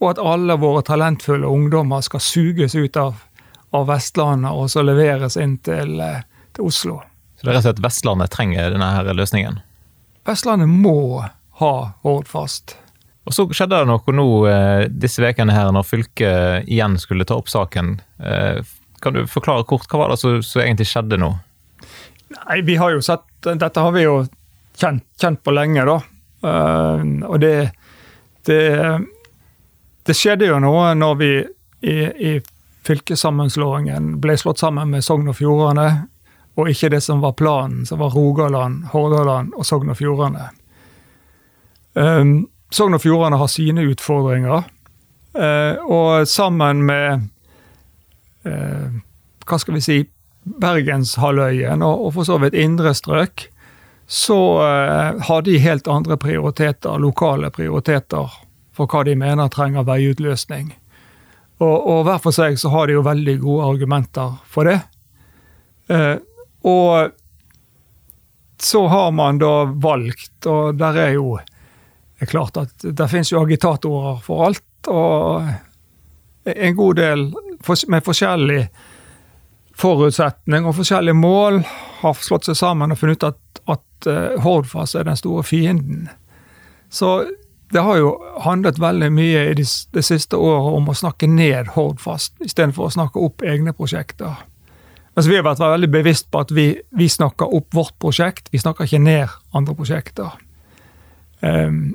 og 0.00 0.10
at 0.10 0.22
alle 0.22 0.56
våre 0.58 0.82
talentfulle 0.82 1.46
ungdommer 1.46 2.00
skal 2.00 2.20
suges 2.20 2.74
ut 2.74 2.96
av, 2.96 3.20
av 3.72 3.86
Vestlandet 3.88 4.52
og 4.52 4.68
så 4.70 4.84
leveres 4.84 5.36
inn 5.40 5.56
til, 5.64 6.00
eh, 6.00 6.22
til 6.52 6.68
Oslo. 6.68 7.00
Så 7.36 7.46
det 7.46 7.50
er 7.50 7.56
rett 7.56 7.64
og 7.64 7.70
slett 7.70 7.84
Vestlandet 7.86 8.32
trenger 8.34 8.74
denne 8.74 8.90
her 8.92 9.08
løsningen? 9.16 9.60
Vestlandet 10.28 10.68
må 10.68 11.24
ha 11.62 11.74
Hordfast. 12.04 12.76
Og 13.26 13.34
så 13.34 13.46
skjedde 13.54 13.78
det 13.78 13.88
noe 13.88 14.14
nå 14.14 14.26
eh, 14.50 14.84
disse 14.90 15.22
ukene 15.22 15.54
her, 15.54 15.72
når 15.72 15.86
fylket 15.88 16.68
igjen 16.70 16.98
skulle 17.00 17.26
ta 17.26 17.38
opp 17.38 17.50
saken. 17.50 17.96
Eh, 18.20 18.60
kan 19.02 19.16
du 19.16 19.24
forklare 19.30 19.64
kort, 19.66 19.88
hva 19.90 20.04
var 20.04 20.12
det 20.12 20.20
som, 20.20 20.38
som 20.46 20.62
egentlig 20.62 20.90
skjedde 20.90 21.18
nå? 21.22 21.32
Nei, 22.32 22.60
vi 22.66 22.76
har 22.80 22.92
jo 22.94 23.02
sett 23.04 23.26
Dette 23.42 23.82
har 23.82 23.90
vi 23.92 24.04
jo 24.04 24.20
kjent, 24.78 25.02
kjent 25.20 25.40
på 25.42 25.52
lenge, 25.52 25.82
da. 25.84 25.96
Og 26.42 27.36
det, 27.42 27.70
det 28.46 28.62
Det 30.06 30.14
skjedde 30.16 30.46
jo 30.46 30.60
noe 30.62 30.94
når 30.98 31.18
vi 31.18 31.30
i, 31.82 31.96
i 32.30 32.32
fylkessammenslåingen 32.86 34.20
ble 34.20 34.36
slått 34.38 34.58
sammen 34.58 34.90
med 34.90 35.04
Sogn 35.04 35.30
og 35.30 35.38
Fjordane, 35.38 35.88
og 36.58 36.68
ikke 36.68 36.90
det 36.92 37.00
som 37.04 37.22
var 37.22 37.36
planen, 37.38 37.86
som 37.86 38.00
var 38.02 38.12
Rogaland, 38.12 38.88
Hordaland 38.92 39.54
og 39.56 39.66
Sogn 39.66 39.92
og 39.92 39.96
Fjordane. 39.96 40.50
Um, 41.94 42.48
Sogn 42.72 42.96
og 42.96 43.02
Fjordane 43.04 43.38
har 43.40 43.50
sine 43.52 43.86
utfordringer, 43.88 44.66
uh, 45.38 45.74
og 45.86 46.28
sammen 46.28 46.84
med 46.88 47.28
uh, 48.48 49.00
Hva 49.46 49.58
skal 49.58 49.76
vi 49.76 49.84
si 49.84 49.96
Bergenshalvøyen 50.42 51.82
og, 51.86 52.06
og 52.06 52.14
for 52.16 52.26
så 52.26 52.38
vidt 52.42 52.56
indre 52.58 52.94
strøk, 52.98 53.46
så 54.06 54.38
uh, 54.58 55.22
har 55.28 55.46
de 55.46 55.58
helt 55.62 55.88
andre 55.88 56.18
prioriteter, 56.20 56.98
lokale 56.98 57.50
prioriteter, 57.54 58.38
for 58.72 58.90
hva 58.90 59.04
de 59.06 59.16
mener 59.16 59.52
trenger 59.52 59.86
veiutløsning. 59.88 60.72
Og, 61.62 61.74
og 61.86 62.04
hver 62.08 62.20
for 62.22 62.34
seg 62.34 62.58
så 62.58 62.72
har 62.74 62.88
de 62.88 62.96
jo 62.96 63.06
veldig 63.06 63.36
gode 63.42 63.70
argumenter 63.70 64.36
for 64.50 64.68
det. 64.68 64.78
Eh, 65.92 66.16
og 66.66 67.12
så 68.62 68.86
har 68.86 69.10
man 69.14 69.40
da 69.42 69.54
valgt, 69.66 70.46
og 70.46 70.78
der 70.78 70.98
er 71.06 71.16
jo 71.16 71.36
det 72.22 72.28
er 72.28 72.30
klart 72.30 72.58
at 72.60 72.84
det 72.86 73.08
finnes 73.10 73.32
jo 73.32 73.40
agitatorer 73.42 74.20
for 74.22 74.44
alt, 74.46 74.90
og 74.90 75.48
en 76.46 76.76
god 76.78 76.98
del 77.00 77.24
med 77.90 78.04
forskjellig 78.06 78.60
forutsetning 79.78 80.68
og 80.68 80.76
forskjellige 80.76 81.18
mål 81.18 81.62
har 82.02 82.22
slått 82.22 82.46
seg 82.46 82.58
sammen 82.58 82.94
og 82.94 83.00
funnet 83.00 83.18
ut 83.18 83.28
at, 83.32 83.62
at 83.74 84.08
uh, 84.10 84.38
Hordfast 84.44 84.98
er 84.98 85.08
den 85.08 85.18
store 85.18 85.42
fienden. 85.46 86.06
Så 86.92 87.24
det 87.72 87.80
har 87.80 87.96
jo 87.96 88.12
handlet 88.44 88.80
veldig 88.80 89.08
mye 89.14 89.44
i 89.50 89.54
det 89.56 90.04
siste 90.04 90.36
året 90.36 90.74
om 90.76 90.90
å 90.92 90.96
snakke 90.96 91.28
ned 91.30 91.72
Hordfast, 91.72 92.34
istedenfor 92.44 92.90
å 92.90 92.96
snakke 92.98 93.22
opp 93.22 93.44
egne 93.48 93.72
prosjekter. 93.76 94.42
Altså, 95.12 95.28
vi 95.30 95.38
har 95.38 95.44
vært 95.44 95.60
veldig 95.60 95.90
bevisst 95.92 96.28
på 96.32 96.40
at 96.44 96.52
vi, 96.52 96.66
vi, 96.96 97.08
snakker 97.08 97.52
opp 97.52 97.72
vårt 97.76 97.96
prosjekt, 98.00 98.48
vi 98.52 98.60
snakker 98.60 98.88
ikke 98.88 99.00
ned 99.00 99.32
andre 99.56 99.74
prosjekter. 99.76 100.36
Um, 101.40 101.94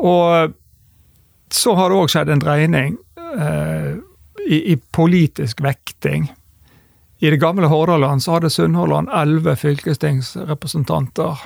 og 0.00 0.54
så 1.52 1.74
har 1.78 1.90
det 1.90 1.98
òg 1.98 2.12
skjedd 2.12 2.32
en 2.32 2.44
dreining 2.44 2.96
uh, 3.20 3.96
i, 4.44 4.60
i, 4.72 4.76
politisk 4.76 5.60
vekting. 5.64 6.28
I 7.24 7.32
det 7.32 7.40
gamle 7.40 7.68
Hordaland 7.72 8.24
så 8.24 8.36
hadde 8.36 8.52
Sunnhordland 8.52 9.12
elleve 9.12 9.56
fylkestingsrepresentanter. 9.60 11.44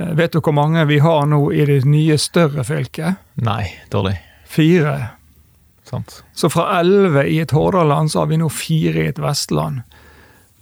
Uh, 0.00 0.12
vet 0.18 0.32
du 0.32 0.40
hvor 0.40 0.56
mange 0.56 0.84
vi 0.88 1.00
har 1.02 1.26
nå 1.30 1.40
i 1.52 1.66
det 1.68 1.82
nye, 1.88 2.18
større 2.18 2.64
fylket? 2.66 3.22
Nei, 3.42 3.64
dårlig. 3.92 4.16
Fire. 4.46 4.96
Sant. 5.86 6.24
Så 6.34 6.50
fra 6.50 6.80
elleve 6.80 7.26
i 7.30 7.38
et 7.38 7.54
Hordaland, 7.54 8.12
så 8.12 8.24
har 8.24 8.26
vi 8.26 8.40
nå 8.40 8.48
fire 8.50 9.04
i 9.04 9.10
et 9.12 9.20
Vestland. 9.22 9.84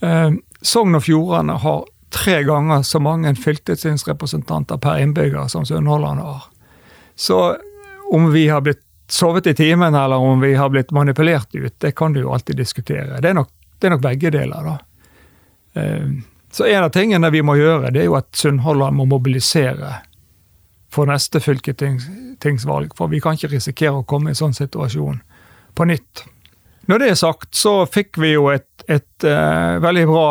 Eh, 0.04 0.30
Sogn 0.60 0.98
og 0.98 1.04
Fjordane 1.06 1.56
har 1.62 1.84
tre 2.14 2.42
ganger 2.44 2.82
så 2.82 3.00
mange 3.00 3.34
fylkestingsrepresentanter 3.34 4.76
per 4.78 5.00
innbygger 5.02 5.48
som 5.48 5.64
Sunnhordland 5.66 6.20
har. 6.20 6.44
Så 7.16 7.56
om 8.12 8.30
vi 8.32 8.48
har 8.48 8.60
blitt 8.60 8.82
sovet 9.08 9.46
i 9.46 9.54
timen, 9.54 9.94
eller 9.94 10.16
om 10.16 10.40
vi 10.40 10.54
har 10.54 10.68
blitt 10.68 10.90
manipulert 10.90 11.54
ut, 11.54 11.74
det 11.80 11.92
kan 11.92 12.12
du 12.12 12.20
jo 12.20 12.32
alltid 12.32 12.56
diskutere. 12.56 13.20
Det 13.20 13.32
er 13.32 13.34
nok, 13.34 13.50
det 13.78 13.88
er 13.88 13.96
nok 13.96 14.04
begge 14.04 14.30
deler, 14.34 14.70
da. 14.70 14.76
Uh, 15.74 16.20
så 16.54 16.66
en 16.70 16.84
av 16.86 16.92
tingene 16.94 17.30
vi 17.34 17.42
må 17.42 17.56
gjøre, 17.58 17.90
det 17.90 18.04
er 18.04 18.06
jo 18.06 18.18
at 18.18 18.30
Sunnhordland 18.38 18.94
må 18.94 19.08
mobilisere 19.10 19.96
for 20.94 21.10
neste 21.10 21.40
fylkestingsvalg. 21.42 22.92
For 22.94 23.10
vi 23.10 23.18
kan 23.22 23.34
ikke 23.34 23.56
risikere 23.56 23.98
å 23.98 24.06
komme 24.06 24.30
i 24.30 24.34
en 24.36 24.38
sånn 24.38 24.54
situasjon 24.54 25.18
på 25.74 25.86
nytt. 25.90 26.22
Når 26.86 27.00
det 27.02 27.10
er 27.10 27.18
sagt, 27.18 27.50
så 27.58 27.82
fikk 27.90 28.20
vi 28.22 28.36
jo 28.36 28.46
et, 28.52 28.68
et 28.86 29.26
uh, 29.26 29.80
veldig 29.82 30.06
bra 30.12 30.28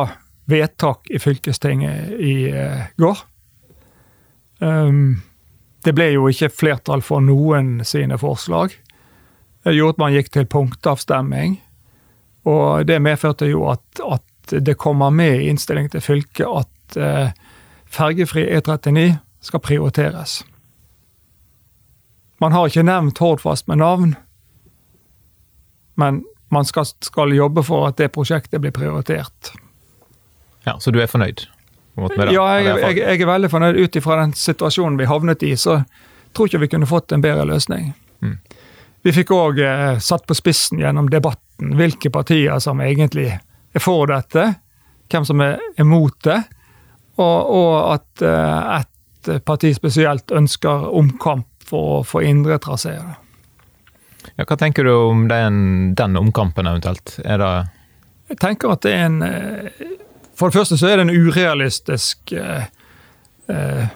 vedtak 0.48 1.12
i 1.12 1.20
fylkestinget 1.20 2.16
i 2.16 2.36
uh, 2.54 2.88
går. 3.04 3.24
Um, 4.64 5.24
det 5.84 5.92
ble 5.98 6.14
jo 6.14 6.30
ikke 6.32 6.54
flertall 6.54 7.04
for 7.04 7.20
noen 7.26 7.82
sine 7.84 8.16
forslag. 8.22 8.78
Det 9.68 9.76
gjorde 9.76 9.98
at 9.98 10.04
man 10.06 10.16
gikk 10.16 10.32
til 10.32 10.48
punktavstemming. 10.48 11.58
Og 12.48 12.88
det 12.88 13.02
medførte 13.04 13.48
jo 13.52 13.66
at, 13.72 13.84
at 14.04 14.24
det 14.52 14.74
kommer 14.74 15.10
med 15.10 15.42
i 15.42 15.50
innstillingen 15.50 15.92
til 15.94 16.02
fylket 16.02 16.48
at 16.48 16.98
eh, 16.98 17.30
fergefri 17.94 18.46
E39 18.58 19.16
skal 19.44 19.60
prioriteres. 19.60 20.42
Man 22.42 22.52
har 22.52 22.68
ikke 22.68 22.84
nevnt 22.84 23.22
Hordfast 23.24 23.68
med 23.68 23.80
navn, 23.80 24.16
men 25.96 26.24
man 26.52 26.66
skal, 26.66 26.86
skal, 26.86 27.34
jobbe 27.34 27.64
for 27.64 27.88
at 27.88 27.98
det 27.98 28.12
prosjektet 28.14 28.62
blir 28.62 28.72
prioritert. 28.72 29.54
Ja, 30.66 30.80
Så 30.80 30.92
du 30.92 31.00
er 31.02 31.08
fornøyd? 31.08 31.48
ja, 31.96 32.46
jeg, 32.58 32.66
jeg, 32.66 32.98
jeg, 32.98 33.22
er 33.22 33.30
veldig 33.30 33.50
fornøyd. 33.50 33.78
Ut 33.78 33.96
ifra 33.96 34.18
den 34.22 34.34
situasjonen 34.34 34.98
vi 34.98 35.06
havnet 35.06 35.44
i, 35.44 35.54
så 35.58 35.84
tror 36.34 36.50
ikke 36.50 36.64
vi 36.64 36.72
kunne 36.72 36.90
fått 36.90 37.12
en 37.12 37.22
bedre 37.22 37.46
løsning. 37.46 37.94
Mm. 38.22 38.38
Vi 39.04 39.14
fikk 39.14 39.34
òg 39.36 39.60
eh, 39.60 40.00
satt 40.00 40.26
på 40.28 40.36
spissen 40.38 40.80
gjennom 40.82 41.10
debatten 41.12 41.76
hvilke 41.78 42.10
partier 42.10 42.60
som 42.64 42.82
egentlig 42.82 43.36
er 43.74 43.84
for 43.84 44.08
dette, 44.10 44.48
hvem 45.12 45.26
som 45.26 45.42
er 45.44 45.60
imot 45.82 46.20
det, 46.26 46.40
og, 47.22 47.50
og 47.54 47.74
at 47.94 48.24
uh, 48.26 48.80
et 48.82 49.44
parti 49.46 49.74
spesielt 49.76 50.32
ønsker 50.34 50.88
omkamp 50.90 51.48
for 51.68 52.00
å 52.00 52.06
få 52.08 52.24
indre 52.26 52.58
traseer. 52.62 53.14
Ja, 54.36 54.46
hva 54.48 54.58
tenker 54.58 54.88
du 54.88 54.94
om 54.94 55.28
den, 55.28 55.94
den 55.96 56.18
omkampen 56.18 56.68
eventuelt? 56.68 57.18
Er 57.26 57.42
det 57.42 57.52
Jeg 58.32 58.40
tenker 58.42 58.74
at 58.74 58.86
det 58.86 58.94
er 58.96 59.06
en 59.06 59.22
eh, 59.22 59.90
For 60.36 60.50
det 60.50 60.58
første 60.58 60.78
så 60.80 60.90
er 60.90 60.98
det 60.98 61.08
en 61.08 61.28
urealistisk 61.28 62.32
eh, 62.32 62.70
eh, 63.52 63.92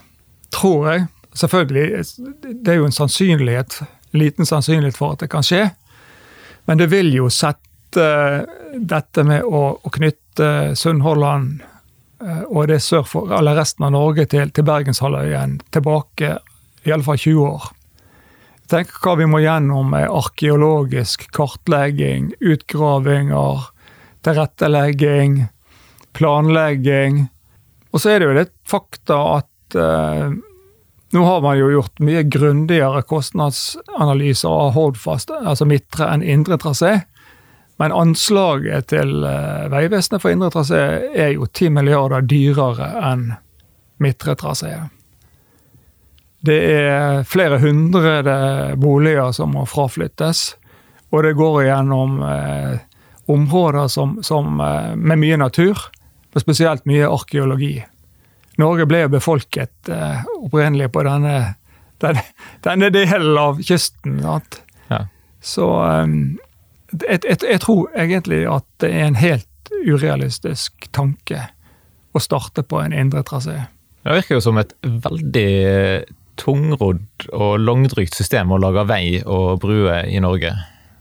Tror 0.53 0.89
jeg. 0.91 1.07
Selvfølgelig, 1.37 2.03
det 2.63 2.71
er 2.71 2.79
jo 2.79 2.85
en 2.87 2.95
sannsynlighet, 2.95 3.81
liten 4.17 4.47
sannsynlighet 4.47 4.97
for 4.97 5.13
at 5.13 5.21
det 5.21 5.27
kan 5.29 5.45
skje. 5.45 5.67
Men 6.65 6.79
det 6.79 6.87
vil 6.89 7.11
jo 7.13 7.27
sette 7.29 7.61
dette 7.95 9.23
med 9.23 9.45
å, 9.47 9.61
å 9.79 9.91
knytte 9.93 10.75
Sunnhordland 10.75 11.63
og 12.49 12.67
det 12.71 12.79
sør 12.81 13.05
for, 13.05 13.31
eller 13.37 13.55
resten 13.59 13.85
av 13.85 13.93
Norge 13.93 14.25
til, 14.29 14.49
til 14.49 14.65
Bergenshalvøyen 14.65 15.59
tilbake 15.71 16.31
i 16.87 16.93
alle 16.93 17.05
fall 17.05 17.19
20 17.21 17.43
år. 17.45 17.67
Tenk 18.67 18.91
hva 19.03 19.13
vi 19.19 19.27
må 19.29 19.39
gjennom 19.39 19.93
med 19.93 20.09
arkeologisk 20.11 21.27
kartlegging, 21.35 22.33
utgravinger, 22.43 23.69
tilrettelegging, 24.27 25.45
planlegging. 26.17 27.27
Og 27.93 28.03
så 28.03 28.11
er 28.11 28.19
det 28.19 28.27
jo 28.27 28.37
litt 28.41 28.55
fakta 28.67 29.19
at 29.37 29.77
eh, 29.79 30.35
nå 31.15 31.23
har 31.23 31.45
man 31.45 31.55
jo 31.59 31.69
gjort 31.71 32.03
mye 32.03 32.25
grundigere 32.27 33.05
kostnadsanalyser 33.07 34.51
av 34.51 34.73
Hordfast, 34.75 35.31
altså 35.31 35.67
midtre 35.69 36.09
enn 36.11 36.25
indre 36.25 36.59
trasé. 36.59 36.97
Men 37.77 37.93
anslaget 37.93 38.89
til 38.93 39.23
eh, 39.27 39.65
Vegvesenet 39.71 40.23
for 40.23 40.33
indre 40.33 40.49
trasé 40.53 40.83
er 41.13 41.33
jo 41.35 41.45
10 41.45 41.73
milliarder 41.77 42.25
dyrere 42.25 42.89
enn 43.11 43.27
midtre 44.01 44.33
trasé. 44.37 44.75
Det 46.47 46.57
er 46.71 47.23
flere 47.27 47.59
hundre 47.61 48.21
boliger 48.77 49.33
som 49.35 49.55
må 49.57 49.65
fraflyttes. 49.69 50.55
Og 51.09 51.23
det 51.23 51.37
går 51.39 51.63
gjennom 51.67 52.17
eh, 52.23 52.79
områder 53.31 53.87
som, 53.87 54.17
som, 54.23 54.59
eh, 54.61 54.95
med 54.95 55.21
mye 55.21 55.37
natur, 55.39 55.79
og 56.35 56.41
spesielt 56.43 56.85
mye 56.89 57.07
arkeologi. 57.07 57.77
Norge 58.59 58.87
ble 58.89 59.05
befolket 59.11 59.91
eh, 59.93 60.25
opprinnelig 60.41 60.89
på 60.93 61.05
denne, 61.07 61.37
denne, 62.03 62.25
denne 62.65 62.91
delen 62.93 63.39
av 63.39 63.61
kysten. 63.63 64.19
Sant? 64.23 64.61
Ja. 64.91 65.05
Så 65.43 65.69
um, 65.69 66.37
jeg, 67.03 67.21
jeg, 67.27 67.37
jeg 67.51 67.59
tror 67.63 67.87
egentlig 67.95 68.41
at 68.49 68.65
det 68.81 68.89
er 68.93 69.05
en 69.07 69.15
helt 69.19 69.71
urealistisk 69.87 70.87
tanke 70.95 71.47
å 72.15 72.21
starte 72.23 72.63
på 72.63 72.79
en 72.81 72.93
indre 72.95 73.21
trasé. 73.27 73.65
Det 74.07 74.13
virker 74.15 74.37
jo 74.37 74.41
som 74.45 74.57
et 74.61 74.71
veldig 74.83 76.05
tungrodd 76.39 77.27
og 77.33 77.57
langdrygt 77.59 78.15
system 78.15 78.51
å 78.53 78.59
lage 78.61 78.83
vei 78.87 79.19
og 79.25 79.59
bruer 79.63 80.05
i 80.07 80.19
Norge. 80.23 80.53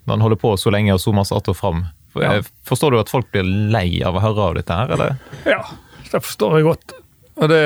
Når 0.07 0.15
en 0.19 0.25
holder 0.25 0.41
på 0.41 0.55
så 0.59 0.73
lenge 0.75 0.95
og 0.95 1.01
så 1.03 1.13
masse 1.13 1.35
att 1.35 1.49
og 1.49 1.57
fram. 1.57 1.85
For- 2.13 2.23
Ja. 2.23 2.43
Forstår 2.65 2.91
du 2.91 2.99
at 3.01 3.09
folk 3.11 3.31
blir 3.33 3.43
lei 3.45 4.03
av 4.03 4.17
å 4.17 4.21
høre 4.21 4.41
av 4.49 4.55
dette 4.55 4.73
her, 4.73 4.89
eller? 4.91 5.17
Ja, 5.45 5.63
det 6.13 6.23
forstår 6.25 6.55
jeg 6.59 6.65
godt. 6.65 6.93
Og 7.37 7.49
det, 7.49 7.63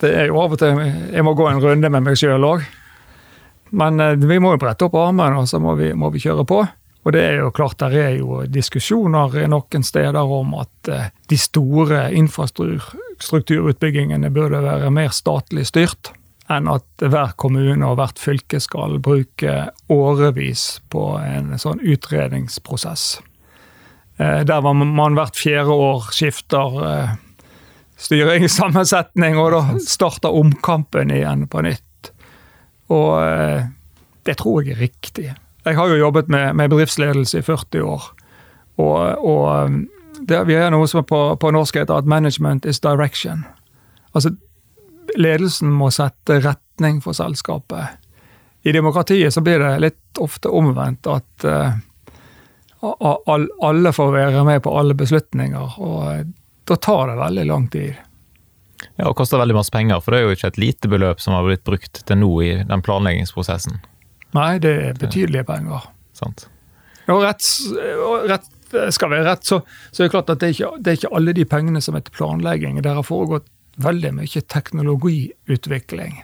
det 0.00 0.10
er 0.14 0.26
jo 0.26 0.40
av 0.42 0.52
og 0.52 0.58
til 0.58 0.76
Jeg 1.12 1.24
må 1.24 1.32
gå 1.34 1.46
en 1.48 1.60
runde 1.62 1.88
med 1.90 2.02
meg 2.02 2.16
sjøl 2.20 2.44
òg. 2.44 2.64
Men 3.72 3.98
eh, 4.00 4.14
vi 4.16 4.38
må 4.38 4.52
jo 4.52 4.58
brette 4.62 4.84
opp 4.84 4.94
armene, 4.94 5.38
og 5.40 5.48
så 5.48 5.58
må 5.58 5.74
vi, 5.74 5.92
må 5.94 6.10
vi 6.12 6.18
kjøre 6.22 6.44
på. 6.46 6.60
Og 7.06 7.12
det 7.14 7.20
er 7.22 7.36
jo 7.38 7.52
klart, 7.54 7.78
der 7.78 7.94
er 7.94 8.16
jo 8.18 8.40
diskusjoner 8.50 9.46
noen 9.46 9.84
steder 9.86 10.26
om 10.26 10.56
at 10.58 10.88
eh, 10.90 11.12
de 11.30 11.38
store 11.38 12.08
infrastrukturutbyggingene 12.18 14.26
burde 14.34 14.58
være 14.64 14.90
mer 14.90 15.14
statlig 15.14 15.68
styrt 15.70 16.10
enn 16.50 16.66
at 16.70 16.86
hver 17.02 17.34
kommune 17.38 17.86
og 17.86 17.96
hvert 17.98 18.18
fylke 18.22 18.60
skal 18.62 18.98
bruke 19.02 19.70
årevis 19.90 20.80
på 20.90 21.18
en 21.22 21.58
sånn 21.58 21.80
utredningsprosess. 21.82 23.20
Eh, 24.18 24.42
Der 24.42 24.60
var 24.66 24.74
man 24.74 25.14
hvert 25.14 25.38
fjerde 25.38 25.70
år 25.70 26.10
skifter 26.10 26.82
eh, 26.90 27.16
styringssammensetning, 28.02 29.38
og 29.38 29.54
da 29.54 29.78
starter 29.78 30.34
omkampen 30.34 31.14
igjen 31.14 31.46
på 31.46 31.62
nytt. 31.62 32.10
Og 32.90 33.14
det 34.26 34.36
tror 34.38 34.62
jeg 34.62 34.74
er 34.74 34.82
riktig. 34.84 35.30
Jeg 35.66 35.76
har 35.76 35.90
jo 35.90 35.98
jobbet 35.98 36.28
med, 36.30 36.54
med 36.56 36.70
bedriftsledelse 36.70 37.38
i 37.40 37.42
40 37.46 37.82
år. 37.82 38.02
Og, 38.78 38.96
og 39.26 39.44
eh, 39.56 39.78
det, 40.28 40.40
vi 40.48 40.54
har 40.56 40.70
noe 40.72 40.86
som 40.88 41.04
på, 41.04 41.20
på 41.42 41.50
norsk 41.52 41.76
heter 41.80 41.98
at 41.98 42.04
'management 42.08 42.66
is 42.66 42.80
direction'. 42.80 43.42
Altså, 44.14 44.30
ledelsen 45.16 45.70
må 45.76 45.90
sette 45.92 46.38
retning 46.44 47.00
for 47.04 47.12
selskapet. 47.12 47.98
I 48.66 48.72
demokratiet 48.72 49.34
så 49.34 49.40
blir 49.44 49.58
det 49.62 49.74
litt 49.80 50.18
ofte 50.20 50.48
omvendt 50.48 51.06
at 51.06 51.44
a- 52.82 53.48
alle 53.62 53.92
får 53.92 54.12
være 54.12 54.44
med 54.44 54.62
på 54.64 54.72
alle 54.78 54.94
beslutninger, 54.94 55.76
og 55.78 56.00
eh, 56.14 56.24
da 56.66 56.76
tar 56.76 57.06
det 57.12 57.18
veldig 57.20 57.44
lang 57.46 57.68
tid. 57.70 57.94
Ja, 58.96 59.08
og 59.08 59.16
koster 59.16 59.38
veldig 59.40 59.54
masse 59.56 59.72
penger, 59.72 60.00
for 60.00 60.12
det 60.12 60.20
er 60.20 60.26
jo 60.26 60.34
ikke 60.36 60.48
et 60.52 60.58
lite 60.60 60.88
beløp 60.90 61.20
som 61.22 61.34
har 61.36 61.44
blitt 61.46 61.64
brukt 61.64 62.02
til 62.06 62.18
nå 62.20 62.30
i 62.44 62.50
den 62.68 62.82
planleggingsprosessen. 62.84 63.78
Nei, 64.34 64.58
det 64.58 64.74
er 64.88 64.98
betydelige 64.98 65.46
penger. 65.46 65.86
Sant? 66.16 66.48
Og 67.06 67.22
rett, 67.22 67.46
og 68.02 68.26
rett 68.26 68.52
skal 68.94 69.12
være 69.12 69.26
rett, 69.28 69.44
så, 69.46 69.60
så 69.90 70.02
er 70.02 70.08
det 70.08 70.14
klart 70.14 70.30
at 70.32 70.40
det 70.42 70.48
er, 70.48 70.54
ikke, 70.56 70.70
det 70.82 70.90
er 70.90 70.98
ikke 70.98 71.12
alle 71.16 71.34
de 71.36 71.44
pengene 71.48 71.82
som 71.84 71.94
er 71.94 72.02
til 72.06 72.16
planlegging. 72.16 72.80
Der 72.84 72.98
har 72.98 73.06
foregått 73.06 73.46
veldig 73.82 74.14
mye 74.16 74.42
teknologiutvikling. 74.52 76.22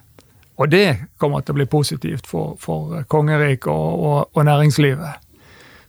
Og 0.61 0.71
det 0.73 1.09
kommer 1.21 1.43
til 1.43 1.55
å 1.55 1.61
bli 1.61 1.69
positivt 1.71 2.29
for, 2.29 2.57
for 2.61 3.05
kongeriket 3.13 3.71
og, 3.73 4.03
og, 4.03 4.19
og 4.33 4.49
næringslivet. 4.49 5.29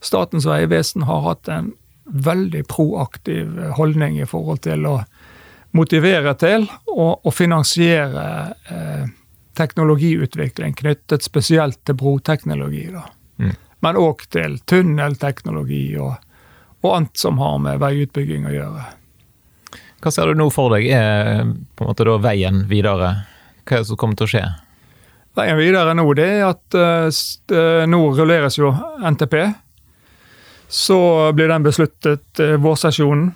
Statens 0.04 0.47
vegvesen 0.47 1.06
har 1.08 1.23
hatt 1.28 1.49
en 1.52 1.73
veldig 2.04 2.65
proaktiv 2.67 3.60
holdning 3.78 4.19
i 4.19 4.28
forhold 4.28 4.63
til 4.65 4.88
å 4.89 4.97
motivere 5.73 6.36
til 6.38 6.67
og, 6.91 7.23
og 7.23 7.34
finansiere 7.34 8.26
eh, 8.69 9.06
teknologiutvikling 9.58 10.74
knyttet 10.80 11.24
spesielt 11.26 11.80
til 11.86 11.98
broteknologi. 12.00 12.88
Mm. 13.38 13.54
Men 13.84 14.00
òg 14.00 14.26
til 14.34 14.58
tunnelteknologi 14.70 15.86
og, 16.02 16.16
og 16.82 16.98
annet 16.98 17.20
som 17.20 17.39
har 17.42 17.58
med 17.62 17.82
veiutbygging 17.84 18.48
å 18.50 18.54
gjøre. 18.54 18.86
Hva 20.04 20.12
ser 20.12 20.28
du 20.28 20.39
nå 20.39 20.50
for 20.52 20.74
deg 20.74 20.89
er 20.92 21.44
på 21.76 21.86
en 21.86 21.89
måte 21.89 22.06
da 22.08 22.18
veien 22.20 22.66
videre? 22.68 23.13
Hva 23.63 23.78
er 23.78 23.84
det 23.84 23.89
som 23.92 24.00
kommer 24.00 24.20
til 24.20 24.28
å 24.28 24.34
skje? 24.34 24.44
Veien 25.34 25.58
videre 25.58 25.96
nå 25.98 26.06
det 26.18 26.28
er 26.36 26.44
at 26.52 26.78
uh, 26.78 27.86
nå 27.89 28.02
rulleres 28.18 28.60
jo 28.60 28.74
NTP. 29.00 29.38
Så 30.68 31.00
blir 31.38 31.50
den 31.50 31.66
besluttet 31.66 32.44
uh, 32.44 32.58
vårsesjonen 32.62 33.32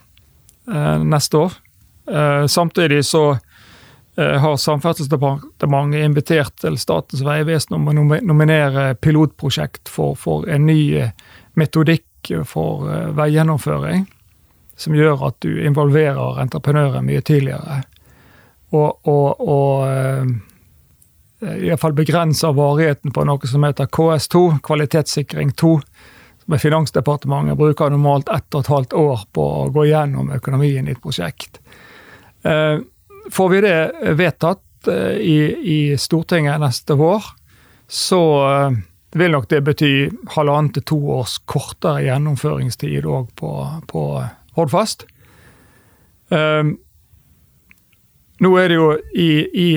uh, 0.73 0.97
neste 1.03 1.47
år. 1.47 1.63
Samtidig 2.47 3.01
så 3.03 3.33
har 4.17 4.57
Samferdselsdepartementet 4.57 6.01
invitert 6.01 6.55
til 6.57 6.77
Statens 6.81 7.21
vegvesen 7.21 7.75
om 7.77 7.89
å 7.91 7.93
nominere 8.25 8.95
pilotprosjekt 8.97 9.91
for, 9.93 10.15
for 10.17 10.47
en 10.49 10.65
ny 10.65 10.79
eh, 10.97 11.11
metodikk 11.53 12.31
for 12.49 12.89
eh, 12.89 13.11
veigjennomføring. 13.17 14.07
Som 14.77 14.97
gjør 14.97 15.27
at 15.29 15.37
du 15.41 15.61
involverer 15.65 16.41
entreprenører 16.41 17.05
mye 17.05 17.21
tidligere. 17.25 17.83
Og, 18.73 19.07
og, 19.07 19.41
og 19.41 19.85
eh, 19.87 20.33
iallfall 21.69 21.95
begrenser 21.97 22.57
varigheten 22.57 23.13
på 23.13 23.25
noe 23.25 23.49
som 23.49 23.65
heter 23.65 23.89
KS2, 23.93 24.43
kvalitetssikring 24.65 25.53
2. 25.57 25.73
Som 26.45 26.59
Finansdepartementet 26.61 27.57
bruker 27.59 27.93
normalt 27.93 28.29
ett 28.33 28.53
og 28.53 28.65
et 28.65 28.73
halvt 28.73 28.93
år 28.97 29.25
på 29.35 29.47
å 29.61 29.65
gå 29.73 29.87
gjennom 29.89 30.29
økonomien 30.35 30.87
i 30.87 30.93
et 30.93 31.01
prosjekt. 31.03 31.61
Eh, 32.43 32.77
Får 33.31 33.49
vi 33.49 33.61
det 33.65 33.77
vedtatt 34.19 34.87
eh, 34.91 35.17
i, 35.19 35.39
i 35.61 35.79
Stortinget 35.99 36.61
neste 36.63 36.97
vår, 36.99 37.25
så 37.87 38.21
eh, 38.47 38.79
vil 39.17 39.31
nok 39.31 39.49
det 39.49 39.61
bety 39.65 39.91
halvannen 40.35 40.73
til 40.75 40.85
to 40.87 40.97
års 41.19 41.37
kortere 41.49 42.05
gjennomføringstid 42.05 43.07
òg 43.07 43.29
på, 43.39 43.51
på 43.87 44.03
Hordfast. 44.57 45.05
Um, 46.29 46.75
nå 48.43 48.51
er 48.59 48.69
det 48.69 48.77
jo 48.77 48.89
i, 49.15 49.29
i 49.47 49.69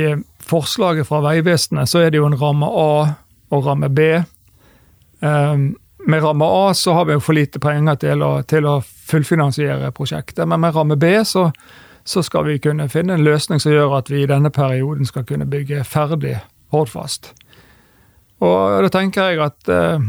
forslaget 0.44 1.06
fra 1.08 1.20
Vegvesenet 1.24 1.88
så 1.88 2.02
er 2.02 2.10
det 2.10 2.18
jo 2.18 2.26
en 2.26 2.38
ramme 2.40 2.66
A 2.66 2.90
og 3.54 3.66
ramme 3.66 3.90
B. 3.92 4.08
Um, 5.22 5.70
med 6.08 6.24
ramme 6.24 6.44
A 6.44 6.74
så 6.74 6.96
har 6.96 7.06
vi 7.06 7.16
jo 7.16 7.22
for 7.22 7.36
lite 7.36 7.62
penger 7.62 8.00
til 8.02 8.24
å, 8.24 8.32
til 8.48 8.66
å 8.66 8.80
fullfinansiere 8.82 9.92
prosjektet, 9.96 10.46
men 10.48 10.62
med 10.62 10.74
ramme 10.74 10.98
B 11.00 11.12
så, 11.28 11.50
så 12.04 12.22
skal 12.22 12.46
vi 12.46 12.58
kunne 12.58 12.88
finne 12.88 13.14
en 13.14 13.24
løsning 13.24 13.60
som 13.60 13.72
gjør 13.72 13.98
at 13.98 14.10
vi 14.10 14.22
i 14.22 14.30
denne 14.30 14.50
perioden 14.50 15.06
skal 15.06 15.24
kunne 15.28 15.46
bygge 15.46 15.84
ferdig 15.84 16.38
Hordfast. 16.70 17.32
Og 18.40 18.82
da 18.84 18.88
tenker 18.88 19.30
jeg 19.30 19.40
at 19.44 19.68
eh, 19.68 20.02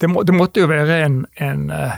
det, 0.00 0.10
må, 0.10 0.22
det 0.22 0.34
måtte 0.36 0.62
jo 0.62 0.68
være 0.70 1.00
en, 1.06 1.22
en, 1.40 1.70
eh, 1.70 1.96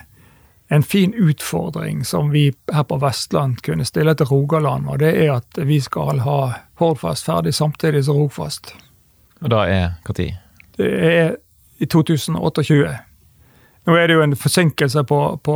en 0.73 0.83
fin 0.83 1.15
utfordring 1.15 2.05
som 2.07 2.31
vi 2.33 2.47
her 2.73 2.87
på 2.89 2.99
Vestland 3.03 3.61
kunne 3.67 3.85
stille 3.85 4.15
til 4.15 4.31
Rogaland, 4.31 4.89
og 4.89 5.03
det 5.03 5.13
er 5.27 5.35
at 5.37 5.61
vi 5.67 5.81
skal 5.81 6.23
ha 6.25 6.39
Hordfast 6.81 7.27
ferdig 7.27 7.55
samtidig 7.55 8.05
som 8.05 8.17
Rogfast. 8.17 8.75
Og 9.43 9.51
da 9.51 9.67
er 9.69 9.89
når? 10.07 10.31
Det 10.77 10.93
er 11.05 11.37
i 11.79 11.87
2028. 11.87 12.95
Nå 13.85 13.97
er 13.97 14.09
det 14.09 14.17
jo 14.17 14.23
en 14.25 14.37
forsinkelse 14.37 15.05
på, 15.05 15.19
på 15.45 15.55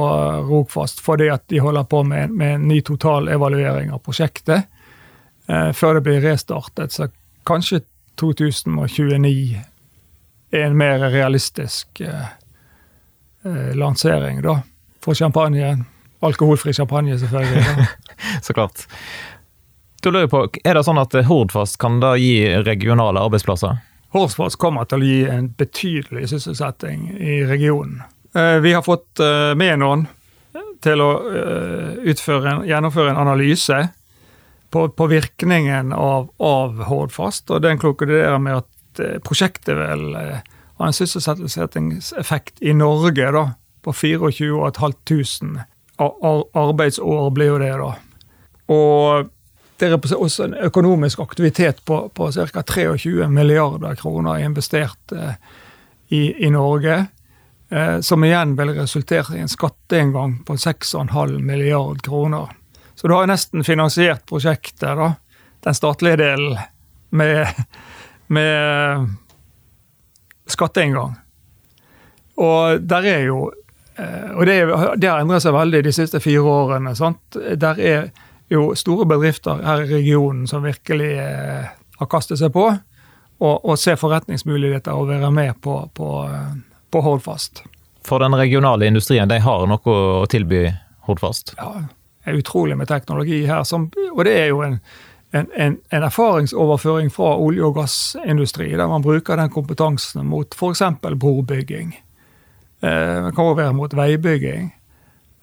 Rogfast 0.49 1.01
fordi 1.01 1.31
at 1.33 1.47
de 1.49 1.63
holder 1.65 1.87
på 1.89 2.03
med, 2.05 2.31
med 2.31 2.55
en 2.55 2.67
ny 2.69 2.81
totalevaluering 2.85 3.93
av 3.93 4.03
prosjektet 4.05 4.69
eh, 5.49 5.71
før 5.73 5.97
det 5.97 6.05
blir 6.05 6.21
restartet. 6.21 6.93
Så 6.93 7.09
kanskje 7.49 7.81
2029 8.21 9.63
er 10.51 10.67
en 10.67 10.77
mer 10.77 10.99
realistisk 11.09 12.01
eh, 12.01 12.29
eh, 13.45 13.73
lansering, 13.77 14.43
da. 14.45 14.61
For 15.05 15.15
champagne. 15.15 15.79
Alkoholfri 16.21 16.73
champagne, 16.73 17.19
selvfølgelig. 17.19 17.87
Så 18.43 18.53
klart. 18.53 18.89
Du 20.03 20.11
lurer 20.11 20.29
på, 20.29 20.49
Er 20.65 20.75
det 20.75 20.85
sånn 20.85 20.99
at 21.01 21.15
Hordfast 21.27 21.79
kan 21.81 22.01
da 22.03 22.13
gi 22.19 22.43
regionale 22.67 23.23
arbeidsplasser? 23.23 23.79
Hordfast 24.15 24.59
kommer 24.59 24.89
til 24.89 25.03
å 25.03 25.09
gi 25.09 25.19
en 25.31 25.51
betydelig 25.59 26.29
sysselsetting 26.33 27.11
i 27.17 27.41
regionen. 27.47 28.03
Eh, 28.35 28.59
Vi 28.61 28.73
har 28.73 28.83
fått 28.83 29.19
med 29.19 29.57
Menon 29.57 30.07
til 30.85 31.01
å 31.03 31.09
eh, 31.33 31.95
utføre 32.13 32.61
gjennomføre 32.69 33.11
en 33.11 33.23
analyse 33.25 33.79
på, 34.71 34.85
på 34.95 35.07
virkningen 35.11 35.93
av, 35.97 36.29
av 36.39 36.83
Hordfast, 36.91 37.51
og 37.51 37.63
den 37.65 37.81
konkluderer 37.83 38.39
med 38.39 38.61
at 38.61 39.01
eh, 39.03 39.17
prosjektet 39.25 39.75
vil 39.79 40.13
eh, 40.19 40.45
ha 40.79 40.87
en 40.87 40.95
sysselsettingseffekt 40.95 42.63
i 42.63 42.75
Norge 42.79 43.33
da, 43.35 43.45
på 43.83 43.93
24 43.97 44.71
500 44.79 45.65
ar- 45.99 46.19
ar- 46.23 46.47
arbeidsår, 46.69 47.31
blir 47.35 47.51
jo 47.55 47.59
det 47.59 47.73
da. 47.81 47.91
Og 48.71 49.31
det 49.79 49.91
representerer 49.93 50.27
også 50.29 50.45
en 50.49 50.57
økonomisk 50.69 51.21
aktivitet 51.23 51.83
på, 51.87 52.05
på 52.15 52.31
ca. 52.35 52.63
23 52.63 53.27
milliarder 53.31 53.95
kroner 53.99 54.39
investert 54.45 55.13
eh, 55.17 55.35
i, 56.15 56.23
i 56.47 56.51
Norge. 56.55 57.07
Eh, 57.71 58.01
som 58.01 58.25
igjen 58.25 58.57
vil 58.57 58.69
resultere 58.69 59.37
i 59.37 59.41
en 59.41 59.49
skatteinngang 59.49 60.45
på 60.45 60.57
6,5 60.57 61.39
milliard 61.39 62.03
kroner. 62.03 62.49
Så 62.95 63.09
du 63.09 63.15
har 63.15 63.27
nesten 63.29 63.65
finansiert 63.65 64.25
prosjektet, 64.27 64.97
da, 64.97 65.13
den 65.65 65.75
statlige 65.75 66.17
delen, 66.17 66.59
med, 67.11 67.47
med 68.27 69.09
skatteinngang. 70.47 71.15
Og 72.37 72.81
der 72.81 73.05
er 73.05 73.23
jo 73.27 73.51
eh, 73.97 74.31
Og 74.37 74.47
det, 74.47 74.57
det 74.97 75.11
har 75.11 75.21
endret 75.21 75.43
seg 75.43 75.57
veldig 75.57 75.83
de 75.85 75.93
siste 75.93 76.21
fire 76.21 76.41
årene. 76.41 76.95
sant? 76.97 77.37
Der 77.37 77.81
er 77.81 78.11
jo 78.49 78.75
store 78.75 79.07
bedrifter 79.07 79.61
her 79.65 79.85
i 79.85 79.93
regionen 79.93 80.47
som 80.47 80.65
virkelig 80.65 81.13
eh, 81.21 81.69
har 81.99 82.11
kastet 82.11 82.39
seg 82.41 82.53
på 82.55 82.71
og, 83.39 83.65
og 83.65 83.79
ser 83.79 83.99
forretningsmuligheter 84.01 84.93
og 84.93 85.09
være 85.09 85.31
med 85.31 85.61
på, 85.63 85.91
på, 85.95 86.09
på 86.91 87.03
Hordfast. 87.05 87.63
For 88.05 88.19
den 88.19 88.35
regionale 88.35 88.87
industrien, 88.87 89.29
de 89.29 89.41
har 89.45 89.67
noe 89.69 89.95
å 90.23 90.27
tilby 90.31 90.69
Hordfast? 91.09 91.55
Ja, 91.59 91.85
det 92.25 92.33
er 92.33 92.41
utrolig 92.41 92.77
med 92.77 92.89
teknologi 92.89 93.43
her. 93.49 93.65
Som, 93.69 93.91
og 94.13 94.25
det 94.25 94.35
er 94.39 94.51
jo 94.53 94.63
en, 94.65 94.79
en, 95.33 95.51
en, 95.57 95.77
en, 95.91 96.07
erfaringsoverføring 96.09 97.13
fra 97.13 97.35
olje- 97.37 97.69
og 97.69 97.77
gassindustri, 97.81 98.71
der 98.77 98.89
man 98.89 99.05
bruker 99.05 99.41
den 99.41 99.53
kompetansen 99.53 100.27
mot 100.29 100.57
f.eks. 100.57 100.83
brobygging. 101.21 101.95
Eh, 102.81 103.15
det 103.27 103.35
kan 103.35 103.45
også 103.45 103.61
være 103.63 103.77
mot 103.77 103.97
veibygging. 103.97 104.73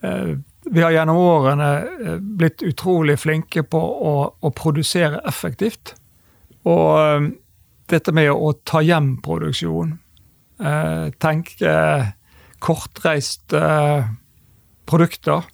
Eh, 0.02 0.36
vi 0.72 0.82
har 0.82 0.92
gjennom 0.92 1.18
årene 1.18 1.70
eh, 1.78 2.16
blitt 2.18 2.64
utrolig 2.66 3.20
flinke 3.20 3.64
på 3.64 3.82
å, 3.82 4.16
å 4.40 4.52
produsere 4.52 5.22
effektivt. 5.28 5.94
Og 6.66 6.88
eh, 7.00 7.30
dette 7.94 8.14
med 8.16 8.32
å 8.34 8.54
ta 8.66 8.82
hjem 8.82 9.16
produksjon, 9.26 9.98
eh, 10.60 11.12
tenke 11.22 11.76
kortreiste 12.60 13.62
produkter. 14.86 15.46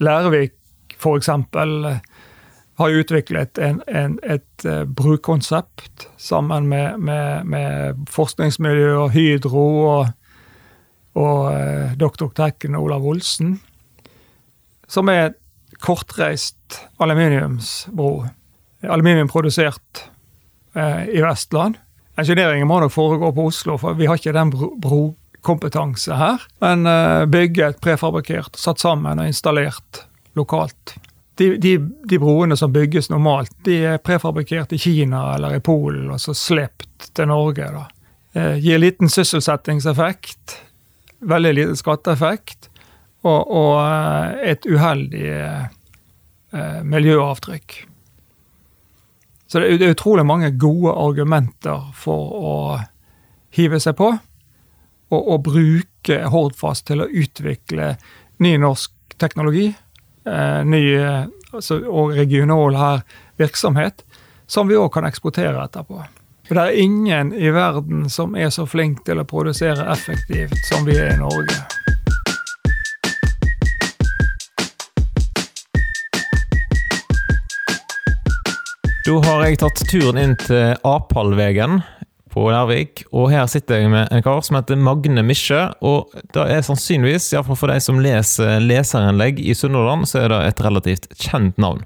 Lærevik 0.00 0.54
f.eks. 0.96 1.28
har 1.28 2.94
utviklet 2.96 3.58
en, 3.60 3.82
en, 3.88 4.14
et 4.24 4.64
brukkonsept 4.96 6.06
sammen 6.16 6.68
med, 6.68 6.96
med, 6.98 7.44
med 7.44 8.00
forskningsmiljøer, 8.08 9.12
Hydro 9.12 9.66
og 9.84 10.06
og 11.18 11.50
eh, 11.52 11.92
doktor 11.98 12.30
Tekken 12.36 12.76
og 12.78 12.88
Olav 12.88 13.06
Olsen, 13.12 13.56
som 14.90 15.10
er 15.10 15.34
kortreist 15.80 16.80
aluminiumsbro. 17.00 18.10
Aluminium 18.82 19.30
produsert 19.30 20.06
eh, 20.76 21.08
i 21.16 21.22
Vestland. 21.24 21.78
Engineeringen 22.20 22.68
må 22.68 22.80
nok 22.82 22.94
foregå 22.94 23.32
på 23.36 23.48
Oslo, 23.50 23.76
for 23.80 23.98
vi 23.98 24.08
har 24.08 24.20
ikke 24.20 24.36
den 24.36 24.52
brokompetanse 24.54 26.18
her. 26.20 26.46
Men 26.64 26.86
eh, 26.88 27.26
bygget 27.30 27.80
prefabrikert, 27.84 28.58
satt 28.60 28.82
sammen 28.82 29.22
og 29.22 29.30
installert 29.30 30.04
lokalt. 30.38 30.96
De, 31.40 31.54
de, 31.56 31.78
de, 32.04 32.18
broene 32.20 32.56
som 32.58 32.72
bygges 32.72 33.08
normalt, 33.08 33.54
de 33.64 33.78
er 33.94 34.02
prefabrikert 34.04 34.74
i 34.76 34.80
Kina 34.80 35.22
eller 35.34 35.56
i 35.56 35.62
Polen 35.64 36.10
og 36.12 36.20
så 36.20 36.34
slept 36.36 37.08
til 37.16 37.30
Norge. 37.30 37.70
da. 37.72 37.86
Eh, 38.36 38.58
gir 38.60 38.82
liten 38.82 39.08
sysselsettingseffekt 39.08 40.60
veldig 41.20 41.52
lite 41.54 41.76
skatteeffekt 41.76 42.70
og, 43.26 43.50
og 43.50 43.76
eh, 43.84 44.52
et 44.54 44.66
uheldig 44.66 45.26
eh, 45.30 46.80
miljøavtrykk. 46.84 47.80
Så 49.50 49.58
det 49.58 49.82
er 49.82 49.94
utrolig 49.96 50.22
mange 50.26 50.52
gode 50.54 50.92
argumenter 50.94 51.88
for 51.98 52.34
å 52.38 52.56
hive 53.56 53.80
seg 53.82 53.96
på. 53.98 54.12
Og, 55.10 55.20
og 55.20 55.42
bruke 55.48 56.20
Hordfast 56.30 56.86
til 56.86 57.02
å 57.02 57.08
utvikle 57.10 57.96
ny 58.38 58.54
norsk 58.62 59.18
teknologi. 59.18 59.72
Eh, 60.22 60.60
ny 60.62 60.84
altså, 61.50 61.80
og 61.82 62.14
regional 62.14 62.78
her 62.78 63.02
virksomhet. 63.42 64.04
Som 64.46 64.70
vi 64.70 64.78
òg 64.78 64.92
kan 64.94 65.06
eksportere 65.06 65.58
etterpå. 65.66 65.98
For 66.46 66.58
det 66.58 66.62
er 66.62 66.82
ingen 66.82 67.34
i 67.34 67.50
verden 67.54 68.08
som 68.10 68.38
er 68.38 68.54
så 68.54 68.64
flink 68.70 69.04
til 69.06 69.18
å 69.22 69.26
produsere 69.26 69.86
effektivt 69.90 70.58
som 70.70 70.86
vi 70.86 70.96
er 70.98 71.16
i 71.16 71.20
Norge. 71.20 71.58
Da 79.10 79.16
har 79.26 79.40
jeg 79.42 79.56
tatt 79.58 79.80
turen 79.90 80.18
inn 80.22 80.32
til 80.38 80.76
Apalvegen 80.86 81.80
på 82.30 82.44
Lærvik, 82.46 83.00
og 83.10 83.32
her 83.32 83.48
sitter 83.50 83.80
jeg 83.80 83.90
med 83.90 84.12
en 84.14 84.22
kar 84.22 84.38
som 84.46 84.54
heter 84.54 84.78
Magne 84.78 85.24
Misje. 85.26 85.64
Og 85.82 86.12
det 86.30 86.44
er 86.46 86.62
sannsynligvis, 86.62 87.26
iallfall 87.32 87.58
for 87.58 87.72
de 87.74 87.80
som 87.82 87.98
leser 87.98 88.62
leserinnlegg 88.62 89.40
i 89.42 89.56
Sunnhordland, 89.58 90.06
så 90.06 90.20
er 90.20 90.30
det 90.30 90.38
et 90.52 90.62
relativt 90.62 91.08
kjent 91.18 91.58
navn. 91.58 91.82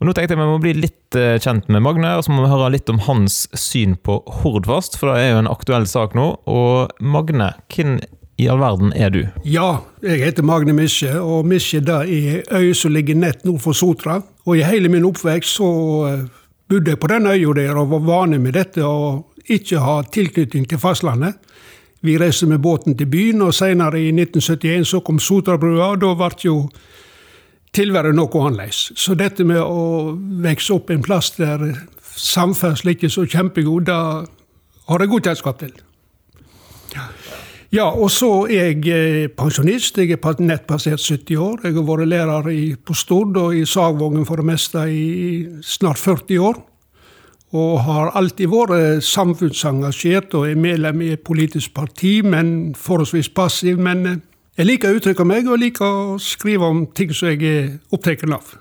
Og 0.00 0.08
Nå 0.08 0.16
tenkte 0.16 0.34
jeg 0.34 0.40
vi 0.40 0.48
må 0.50 0.58
bli 0.64 0.72
litt 0.80 1.18
eh, 1.20 1.36
kjent 1.38 1.70
med 1.70 1.84
Magne, 1.86 2.16
og 2.18 2.26
så 2.26 2.34
må 2.34 2.42
vi 2.42 2.50
høre 2.50 2.72
litt 2.74 2.90
om 2.90 2.98
hans 3.06 3.44
syn 3.54 3.94
på 3.94 4.18
Hordfast, 4.40 4.98
for 4.98 5.12
det 5.12 5.28
er 5.28 5.30
jo 5.36 5.44
en 5.44 5.50
aktuell 5.52 5.86
sak 5.86 6.18
nå. 6.18 6.26
Og 6.50 6.90
Magne, 6.98 7.52
hvem 7.70 8.00
i 8.38 8.48
all 8.50 8.58
verden 8.58 8.90
er 8.98 9.14
du? 9.14 9.20
Ja, 9.46 9.84
jeg 10.02 10.24
heter 10.24 10.46
Magne 10.46 10.74
Misje, 10.74 11.14
og 11.22 11.46
Misje 11.46 11.84
er 11.86 12.10
ei 12.10 12.42
øy 12.50 12.74
som 12.74 12.98
ligger 12.98 13.14
nett 13.14 13.46
nord 13.46 13.62
for 13.62 13.78
Sotra. 13.78 14.18
Og 14.42 14.58
i 14.58 14.66
hele 14.66 14.90
min 14.90 15.06
oppvekst 15.06 15.58
så 15.58 15.70
eh, 16.10 16.26
bodde 16.68 16.96
på 16.96 17.06
den 17.06 17.26
øya 17.26 17.52
der 17.56 17.76
og 17.76 17.90
var 17.90 18.04
vane 18.06 18.38
med 18.38 18.52
dette 18.52 18.84
og 18.84 19.34
ikke 19.48 19.80
ha 19.80 20.02
tilknytning 20.02 20.68
til 20.68 20.78
fastlandet. 20.78 21.34
Vi 22.00 22.18
reiste 22.18 22.46
med 22.46 22.58
båten 22.62 22.96
til 22.96 23.06
byen, 23.10 23.42
og 23.42 23.54
senere 23.54 23.98
i 24.00 24.12
1971 24.12 24.88
så 24.88 25.00
kom 25.00 25.18
Sotrabrua, 25.18 25.90
og 25.96 26.00
da 26.00 26.12
ble 26.14 26.28
jo 26.44 26.68
tilværet 27.74 28.14
noe 28.14 28.44
annerledes. 28.44 28.92
Så 28.94 29.16
dette 29.18 29.44
med 29.44 29.58
å 29.58 30.14
vokse 30.44 30.74
opp 30.76 30.92
en 30.94 31.02
plass 31.02 31.32
der 31.40 31.72
samferdsel 32.18 32.94
ikke 32.94 33.08
er 33.08 33.14
så 33.14 33.26
kjempegod, 33.26 33.88
da 33.90 33.98
har 34.88 35.02
jeg 35.02 35.10
god 35.10 35.26
kjennskap 35.26 35.58
til. 35.58 35.74
Ja, 37.68 37.90
og 37.92 38.08
så 38.08 38.46
er 38.48 38.70
jeg 38.70 38.86
eh, 38.88 39.26
pensjonist. 39.28 39.98
Jeg 40.00 40.16
er 40.16 40.38
nettpassert 40.40 41.02
70 41.04 41.36
år. 41.36 41.58
Jeg 41.64 41.74
har 41.76 41.84
vært 41.84 42.08
lærer 42.08 42.46
på 42.80 42.94
Stord 42.96 43.36
og 43.36 43.56
i 43.56 43.66
Sagvågen 43.68 44.24
for 44.24 44.40
det 44.40 44.46
meste 44.48 44.86
i 44.88 45.44
snart 45.60 46.00
40 46.00 46.38
år. 46.40 46.62
Og 47.52 47.82
har 47.84 48.14
alltid 48.16 48.48
vært 48.48 49.04
samfunnsengasjert 49.04 50.32
og 50.34 50.48
er 50.48 50.56
medlem 50.56 51.02
i 51.04 51.12
et 51.12 51.20
politisk 51.20 51.74
parti, 51.74 52.22
men 52.24 52.74
forholdsvis 52.74 53.28
passiv. 53.36 53.76
Men 53.76 54.06
eh, 54.06 54.16
jeg 54.56 54.70
liker 54.70 54.88
å 54.88 55.02
uttrykke 55.02 55.28
meg, 55.28 55.44
og 55.52 55.60
liker 55.60 55.84
å 55.84 56.16
skrive 56.18 56.72
om 56.72 56.86
ting 56.96 57.12
som 57.12 57.28
jeg 57.34 57.44
er 57.52 57.68
opptatt 57.92 58.24
av. 58.32 58.56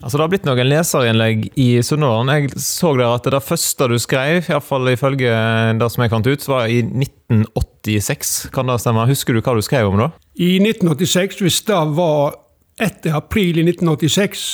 Altså 0.00 0.16
Det 0.16 0.24
har 0.24 0.30
blitt 0.32 0.46
noen 0.48 0.68
leserinnlegg 0.70 1.42
i 1.60 1.68
Sunnhordland. 1.84 2.32
Jeg 2.32 2.62
så 2.64 2.94
der 2.96 3.10
at 3.12 3.26
det 3.28 3.42
første 3.44 3.88
du 3.90 3.98
skrev, 4.00 4.46
iallfall 4.48 4.88
ifølge 4.94 5.32
det 5.76 5.88
som 5.92 6.04
jeg 6.04 6.12
fant 6.14 6.30
ut, 6.30 6.46
var 6.48 6.72
i 6.72 6.78
1986. 6.80 8.48
Kan 8.54 8.72
det 8.72 8.78
stemme? 8.80 9.04
Husker 9.10 9.36
du 9.36 9.42
hva 9.44 9.58
du 9.58 9.60
skrev 9.64 9.90
om 9.90 10.00
da? 10.00 10.08
I 10.40 10.54
1986, 10.56 11.42
hvis 11.44 11.60
det 11.68 11.82
var 11.98 12.38
etter 12.80 13.18
april 13.18 13.60
i 13.60 13.66
1986, 13.68 14.46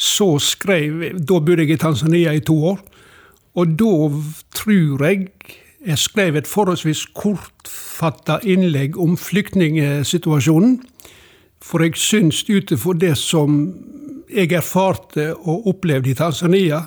så 0.00 0.28
skrev 0.38 1.18
Da 1.18 1.40
bodde 1.42 1.66
jeg 1.66 1.74
i 1.74 1.80
Tanzania 1.82 2.32
i 2.32 2.40
to 2.40 2.54
år. 2.70 2.78
Og 3.58 3.74
da 3.74 3.94
tror 4.54 5.02
jeg 5.02 5.26
jeg 5.80 5.98
skrev 5.98 6.36
et 6.36 6.48
forholdsvis 6.48 7.06
kortfatta 7.16 8.38
innlegg 8.44 8.98
om 9.00 9.16
flyktningsituasjonen. 9.16 10.78
For 11.64 11.82
jeg 11.82 11.96
syns 11.98 12.44
ut 12.48 12.70
ifra 12.72 12.94
det 13.00 13.16
som 13.18 13.64
jeg 14.30 14.52
erfarte 14.56 15.32
og 15.34 15.68
opplevde 15.70 16.12
i 16.12 16.16
Tanzania, 16.18 16.84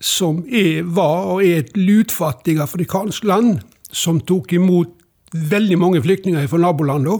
som 0.00 0.44
er, 0.46 0.84
var 0.84 1.34
og 1.34 1.42
er 1.42 1.64
et 1.64 1.76
lutfattig 1.76 2.58
afrikansk 2.62 3.26
land, 3.26 3.58
som 3.90 4.20
tok 4.20 4.52
imot 4.52 4.94
veldig 5.32 5.78
mange 5.78 6.02
flyktninger 6.04 6.46
fra 6.48 6.60
nabolandene. 6.62 7.18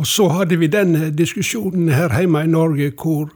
Og 0.00 0.08
så 0.08 0.28
hadde 0.32 0.56
vi 0.60 0.70
denne 0.72 1.10
diskusjonen 1.12 1.90
her 1.92 2.12
hjemme 2.16 2.44
i 2.46 2.50
Norge 2.50 2.92
hvor 2.96 3.28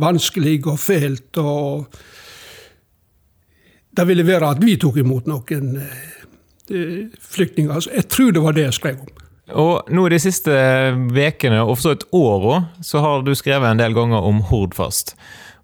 vanskelig 0.00 0.62
og 0.70 0.78
fælt 0.80 1.40
og 1.42 1.98
det 3.96 4.06
ville 4.06 4.26
være 4.26 4.52
at 4.54 4.60
vi 4.62 4.76
tok 4.80 5.00
imot 5.02 5.26
noen 5.28 5.74
eh, 5.80 7.08
flyktninger. 7.18 7.72
Altså, 7.74 7.90
jeg 7.94 8.06
tror 8.08 8.30
det 8.32 8.42
var 8.44 8.56
det 8.56 8.68
jeg 8.68 8.76
skrev 8.78 9.00
om. 9.02 9.19
Og 9.58 9.90
nå 9.90 10.06
de 10.12 10.18
siste 10.22 10.50
ukene, 10.50 11.62
og 11.64 11.76
for 11.76 11.82
så 11.82 11.94
vidt 11.94 12.08
åra, 12.16 12.64
så 12.84 13.02
har 13.04 13.24
du 13.26 13.32
skrevet 13.38 13.70
en 13.70 13.80
del 13.80 13.96
ganger 13.96 14.26
om 14.26 14.42
Hordfast. 14.50 15.16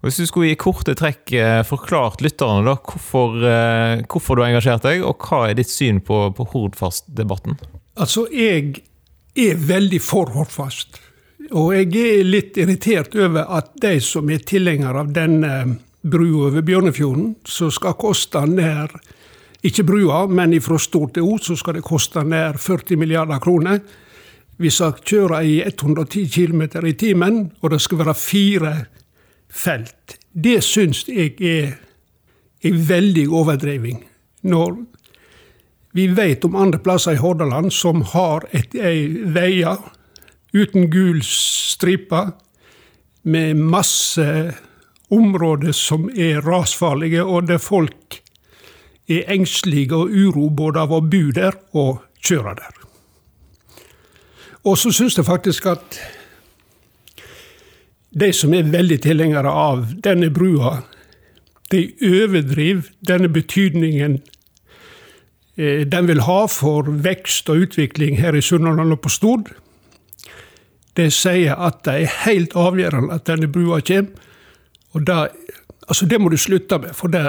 Hvis 0.05 0.19
du 0.21 0.27
skulle 0.29 0.51
i 0.53 0.59
korte 0.59 0.93
trekk 0.97 1.33
eh, 1.33 1.63
forklart 1.65 2.21
lytterne 2.21 2.65
da, 2.67 2.75
hvorfor, 2.77 3.33
eh, 3.41 4.03
hvorfor, 4.05 4.37
du 4.37 4.43
har 4.43 4.51
engasjert 4.51 4.85
deg, 4.85 5.01
og 5.01 5.25
hva 5.25 5.47
er 5.49 5.57
ditt 5.57 5.71
syn 5.71 6.03
på, 6.05 6.27
på 6.37 6.45
Hordfast-debatten? 6.53 7.57
Altså, 7.97 8.27
jeg 8.29 8.83
er 9.37 9.57
veldig 9.57 9.99
for 10.03 10.29
Hordfast. 10.35 11.01
Og 11.49 11.73
jeg 11.73 11.89
er 11.97 12.27
litt 12.27 12.57
irritert 12.59 13.15
over 13.17 13.49
at 13.57 13.73
de 13.81 13.97
som 14.03 14.29
er 14.29 14.45
tilhengere 14.45 15.01
av 15.01 15.13
denne 15.15 15.53
brua 16.07 16.51
over 16.51 16.65
Bjørnefjorden, 16.65 17.33
så 17.47 17.71
skal 17.73 17.97
koste 17.99 18.43
nær 18.49 18.93
ikke 19.63 19.83
brua, 19.83 20.25
men 20.27 20.53
fra 20.61 20.77
stort 20.77 21.15
til 21.15 21.23
Os 21.23 21.47
så 21.49 21.55
skal 21.57 21.77
det 21.77 21.85
koste 21.85 22.23
nær 22.23 22.57
40 22.57 22.97
milliarder 22.97 23.39
kroner. 23.39 23.79
vi 24.57 24.69
skal 24.69 24.93
kjøre 25.05 25.45
i 25.45 25.61
110 25.61 26.25
km 26.33 26.61
i 26.85 26.93
timen, 26.93 27.51
og 27.61 27.69
det 27.71 27.81
skal 27.81 27.97
være 27.97 28.13
fire 28.13 28.85
felt. 29.49 30.17
Det 30.33 30.63
syns 30.63 31.05
jeg 31.07 31.35
er 31.41 31.75
en 32.61 32.89
veldig 32.89 33.29
overdriving. 33.29 34.03
Når 34.41 34.77
vi 35.93 36.07
vet 36.07 36.45
om 36.45 36.55
andre 36.55 36.79
plasser 36.79 37.11
i 37.11 37.21
Hordaland 37.21 37.71
som 37.71 38.01
har 38.01 38.47
et, 38.51 38.73
ei 38.75 39.07
veier 39.33 39.77
uten 40.53 40.89
gul 40.89 41.21
stripe, 41.21 42.31
med 43.27 43.59
masse 43.59 44.23
områder 45.11 45.73
som 45.75 46.07
er 46.15 46.39
rasfarlige, 46.45 47.23
og 47.23 47.47
der 47.49 47.59
folk 47.59 48.21
er 49.07 49.29
engstelige 49.31 49.95
og 49.95 50.11
uro 50.11 50.49
både 50.49 50.83
av 50.83 50.91
å 50.91 51.01
bo 51.01 51.29
der 51.35 51.55
og 51.73 52.03
kjøre 52.23 52.55
der. 52.59 52.73
Og 54.67 54.77
så 54.77 54.91
syns 54.91 55.17
jeg 55.17 55.27
faktisk 55.27 55.65
at 55.71 55.99
de 58.17 58.31
som 58.33 58.53
er 58.53 58.71
veldig 58.71 58.99
tilhengere 59.03 59.51
av 59.51 59.85
denne 60.03 60.29
brua, 60.33 60.81
de 61.71 61.83
overdriver 62.03 62.87
denne 63.07 63.29
betydningen 63.29 64.19
eh, 65.57 65.83
den 65.87 66.07
vil 66.07 66.23
ha 66.27 66.45
for 66.51 66.87
vekst 67.03 67.49
og 67.51 67.67
utvikling 67.67 68.19
her 68.19 68.35
i 68.35 68.43
Sunnhordland 68.43 68.95
og 68.95 69.01
på 69.03 69.11
Stord. 69.11 69.51
De 70.97 71.09
sier 71.13 71.55
at 71.55 71.83
det 71.85 71.97
er 72.01 72.15
helt 72.25 72.55
avgjørende 72.57 73.19
at 73.19 73.27
denne 73.29 73.51
brua 73.51 73.81
kommer. 73.85 74.23
Og 74.95 75.03
det, 75.05 75.17
altså 75.87 76.05
det 76.05 76.21
må 76.21 76.29
du 76.29 76.37
slutte 76.37 76.79
med, 76.79 76.93
for 76.95 77.07
det, 77.07 77.23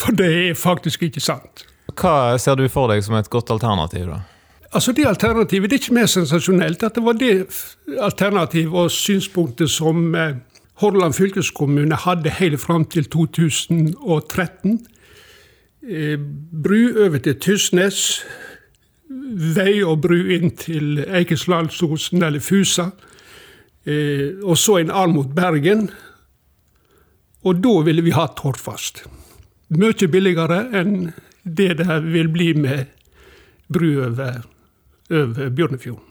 for 0.00 0.16
det 0.16 0.30
er 0.50 0.54
faktisk 0.58 1.02
ikke 1.02 1.20
sant. 1.20 1.66
Hva 1.94 2.38
ser 2.38 2.58
du 2.58 2.68
for 2.70 2.90
deg 2.90 3.02
som 3.04 3.16
et 3.18 3.30
godt 3.30 3.50
alternativ, 3.50 4.06
da? 4.10 4.20
Altså 4.70 4.92
Det 4.92 5.06
alternativet 5.06 5.70
det 5.70 5.76
er 5.76 5.82
ikke 5.82 5.94
mer 5.94 6.06
sensasjonelt. 6.06 6.82
at 6.82 6.94
Det 6.94 7.02
var 7.04 7.12
det 7.12 7.46
alternativet 8.00 8.72
og 8.72 8.90
synspunktet 8.90 9.70
som 9.70 10.14
eh, 10.14 10.36
Hordaland 10.74 11.12
fylkeskommune 11.12 11.96
hadde 11.96 12.30
helt 12.30 12.60
fram 12.60 12.84
til 12.84 13.04
2013. 13.04 14.86
Eh, 15.88 16.18
bru 16.62 17.04
over 17.04 17.18
til 17.18 17.34
Tysnes. 17.40 18.24
Vei 19.56 19.82
og 19.82 20.00
bru 20.00 20.14
inn 20.14 20.54
til 20.56 21.04
Eikeslandsosen 21.08 22.22
eller 22.22 22.40
Fusa. 22.40 22.90
Eh, 23.86 24.38
og 24.42 24.58
så 24.58 24.76
en 24.78 24.90
arm 24.90 25.10
mot 25.10 25.34
Bergen. 25.34 25.90
Og 27.44 27.60
da 27.64 27.74
ville 27.86 28.04
vi 28.04 28.12
hatt 28.12 28.42
Hordfast. 28.44 29.04
Mye 29.70 30.08
billigere 30.10 30.64
enn 30.76 31.12
det 31.42 31.74
det 31.78 32.00
vil 32.10 32.28
bli 32.28 32.52
med 32.58 32.90
bru 33.72 33.92
over 34.04 34.42
over 35.10 35.50
Bjørnefjorden. 35.50 36.10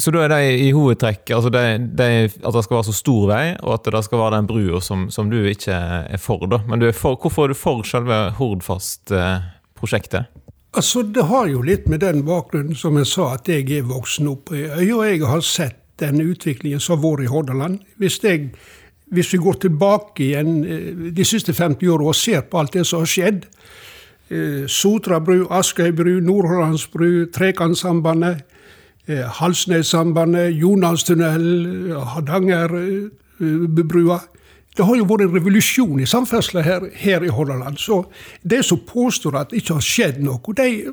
Så 0.00 0.10
da 0.14 0.22
er 0.24 0.32
det 0.32 0.44
i 0.64 0.70
hovedtrekk 0.72 1.28
altså 1.36 1.50
det, 1.52 1.62
det, 1.98 2.06
at 2.40 2.54
det 2.54 2.62
skal 2.64 2.78
være 2.78 2.88
så 2.88 2.94
stor 2.96 3.26
vei, 3.28 3.42
og 3.60 3.74
at 3.74 3.90
det 3.92 4.00
skal 4.06 4.22
være 4.22 4.38
den 4.38 4.48
brua 4.48 4.80
som, 4.80 5.08
som, 5.12 5.28
du 5.28 5.36
ikke 5.44 5.76
er 5.76 6.20
for. 6.22 6.46
da. 6.48 6.62
Men 6.66 6.82
er 6.82 6.96
for, 6.96 7.18
hvorfor 7.20 7.44
er 7.44 7.52
du 7.52 7.58
for 7.58 7.84
selve 7.84 8.20
Hordfast-prosjektet? 8.38 10.30
Altså, 10.72 11.02
Det 11.02 11.26
har 11.28 11.50
jo 11.50 11.60
litt 11.66 11.88
med 11.90 12.00
den 12.00 12.24
bakgrunnen 12.24 12.78
som 12.78 12.96
jeg 12.96 13.10
sa, 13.12 13.34
at 13.34 13.48
jeg 13.50 13.68
er 13.76 13.90
voksen 13.90 14.30
opp 14.32 14.48
på 14.48 14.56
øya, 14.56 14.96
og 14.96 15.04
jeg 15.04 15.20
har 15.26 15.44
sett 15.44 15.76
den 16.00 16.22
utviklingen 16.24 16.80
som 16.80 16.96
har 16.96 17.04
vært 17.04 17.26
i 17.26 17.32
Hordaland. 17.34 17.80
Hvis, 18.00 18.22
jeg, 18.24 18.54
hvis 19.10 19.32
vi 19.34 19.42
går 19.42 19.62
tilbake 19.66 20.24
igjen 20.24 20.58
eh, 20.64 21.06
de 21.14 21.26
siste 21.26 21.54
50 21.56 21.94
åra 21.94 22.10
og 22.10 22.18
ser 22.18 22.44
på 22.46 22.60
alt 22.60 22.78
det 22.78 22.86
som 22.86 23.02
har 23.02 23.10
skjedd, 23.10 23.46
Eh, 24.30 24.66
Sotra 24.70 25.18
bru, 25.20 25.46
Askøy 25.50 25.90
bru, 25.92 26.20
Nordhordlandsbru, 26.22 27.26
Trekantsambandet, 27.34 28.44
eh, 29.08 29.26
Halsnessambandet, 29.26 30.54
Jonalstunnelen, 30.54 31.90
Hardangerbrua. 32.06 34.20
Det 34.76 34.86
har 34.86 34.96
jo 34.96 35.04
vært 35.04 35.20
en 35.20 35.34
revolusjon 35.34 36.00
i 36.00 36.06
samferdselen 36.06 36.64
her, 36.64 36.80
her, 36.94 37.24
i 37.24 37.28
Hordaland. 37.28 37.78
Så 37.78 38.04
de 38.42 38.62
som 38.62 38.78
påstår 38.78 39.36
at 39.36 39.50
det 39.50 39.64
ikke 39.64 39.74
har 39.74 39.82
skjedd 39.82 40.22
noe, 40.22 40.54
de, 40.56 40.92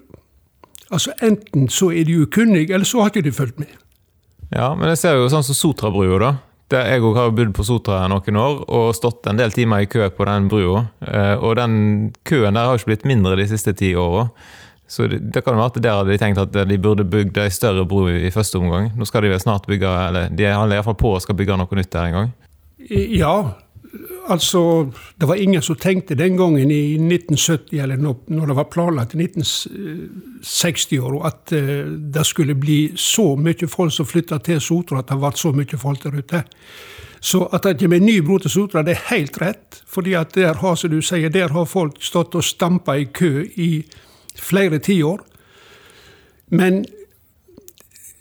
altså 0.90 1.12
enten 1.22 1.70
så 1.70 1.92
er 1.92 2.04
de 2.04 2.24
ukunnige, 2.24 2.74
eller 2.74 2.86
så 2.86 3.02
har 3.02 3.10
ikke 3.14 3.22
de 3.22 3.32
fulgt 3.32 3.60
med. 3.60 3.68
Ja, 4.50 4.76
men 4.76 4.90
jeg 4.90 4.98
ser 4.98 5.14
jo 5.14 5.30
sånn 5.30 5.44
som 5.44 5.54
Sotrabrua, 5.54 6.20
da. 6.20 6.38
Det, 6.68 6.80
jeg 6.84 7.04
òg 7.08 7.16
har 7.16 7.32
bodd 7.32 7.54
på 7.56 7.64
Sotra 7.64 8.02
noen 8.12 8.40
år 8.42 8.64
og 8.68 8.96
stått 8.96 9.30
en 9.32 9.40
del 9.40 9.54
timer 9.56 9.86
i 9.86 9.88
kø 9.88 10.10
på 10.12 10.26
den 10.28 10.50
brua. 10.52 10.88
Eh, 11.00 11.36
og 11.40 11.56
den 11.60 11.76
køen 12.28 12.58
der 12.60 12.68
har 12.68 12.80
ikke 12.80 12.92
blitt 12.92 13.06
mindre 13.08 13.38
de 13.40 13.46
siste 13.48 13.72
ti 13.78 13.94
åra. 13.96 14.28
Så 14.88 15.08
det, 15.12 15.22
det 15.32 15.44
kan 15.44 15.56
være 15.56 15.72
at 15.72 15.80
der 15.84 15.96
hadde 16.00 16.12
de 16.12 16.20
tenkt 16.20 16.42
at 16.42 16.58
de 16.68 16.80
burde 16.80 17.08
bygd 17.08 17.40
ei 17.44 17.52
større 17.52 17.86
bro 17.88 18.06
i 18.12 18.32
første 18.32 18.60
omgang. 18.60 18.92
Nå 18.96 19.08
skal 19.08 19.24
de 19.24 19.32
vel 19.32 19.44
snart 19.44 19.68
bygge, 19.68 19.94
eller 20.08 20.28
de 20.32 20.48
handler 20.48 20.80
iallfall 20.80 21.00
på 21.00 21.16
å 21.16 21.24
skal 21.24 21.36
bygge 21.40 21.60
noe 21.60 21.80
nytt 21.80 21.92
der 21.92 22.08
en 22.08 22.18
gang. 22.18 22.36
Ja, 22.88 23.34
Altså, 24.28 24.92
Det 25.20 25.28
var 25.28 25.36
ingen 25.36 25.62
som 25.62 25.76
tenkte 25.76 26.16
den 26.16 26.38
gangen 26.38 26.72
i 26.72 26.96
1970, 26.96 27.84
eller 27.84 27.98
når, 27.98 28.46
det 28.48 28.56
var 28.56 28.64
planlagt 28.64 29.16
i 29.16 29.18
1960-åra, 29.18 31.28
at 31.28 31.54
uh, 31.54 31.86
det 32.14 32.26
skulle 32.26 32.56
bli 32.56 32.92
så 32.96 33.36
mye 33.36 33.68
folk 33.68 33.94
som 33.94 34.06
flytta 34.06 34.38
til 34.40 34.62
Sotra, 34.62 35.00
at 35.00 35.08
det 35.08 35.18
ble 35.18 35.32
så 35.36 35.52
mye 35.56 35.78
folk 35.78 36.04
der 36.04 36.12
ute. 36.20 36.44
Så 37.20 37.50
at 37.54 37.64
det 37.64 37.80
kommer 37.80 37.98
en 37.98 38.06
ny 38.06 38.22
bro 38.22 38.38
til 38.38 38.52
Sotra, 38.52 38.84
det 38.84 38.92
er 38.96 39.16
helt 39.16 39.42
rett. 39.42 39.84
fordi 39.88 40.14
at 40.14 40.36
der 40.36 40.54
har, 40.54 40.76
som 40.76 40.90
du 40.90 41.02
sier, 41.02 41.30
der 41.30 41.48
har 41.48 41.66
folk 41.66 42.04
stått 42.04 42.36
og 42.36 42.44
stampa 42.44 42.96
i 42.96 43.06
kø 43.06 43.48
i 43.56 43.84
flere 44.36 44.80
tiår. 44.80 45.22
Men 46.50 46.86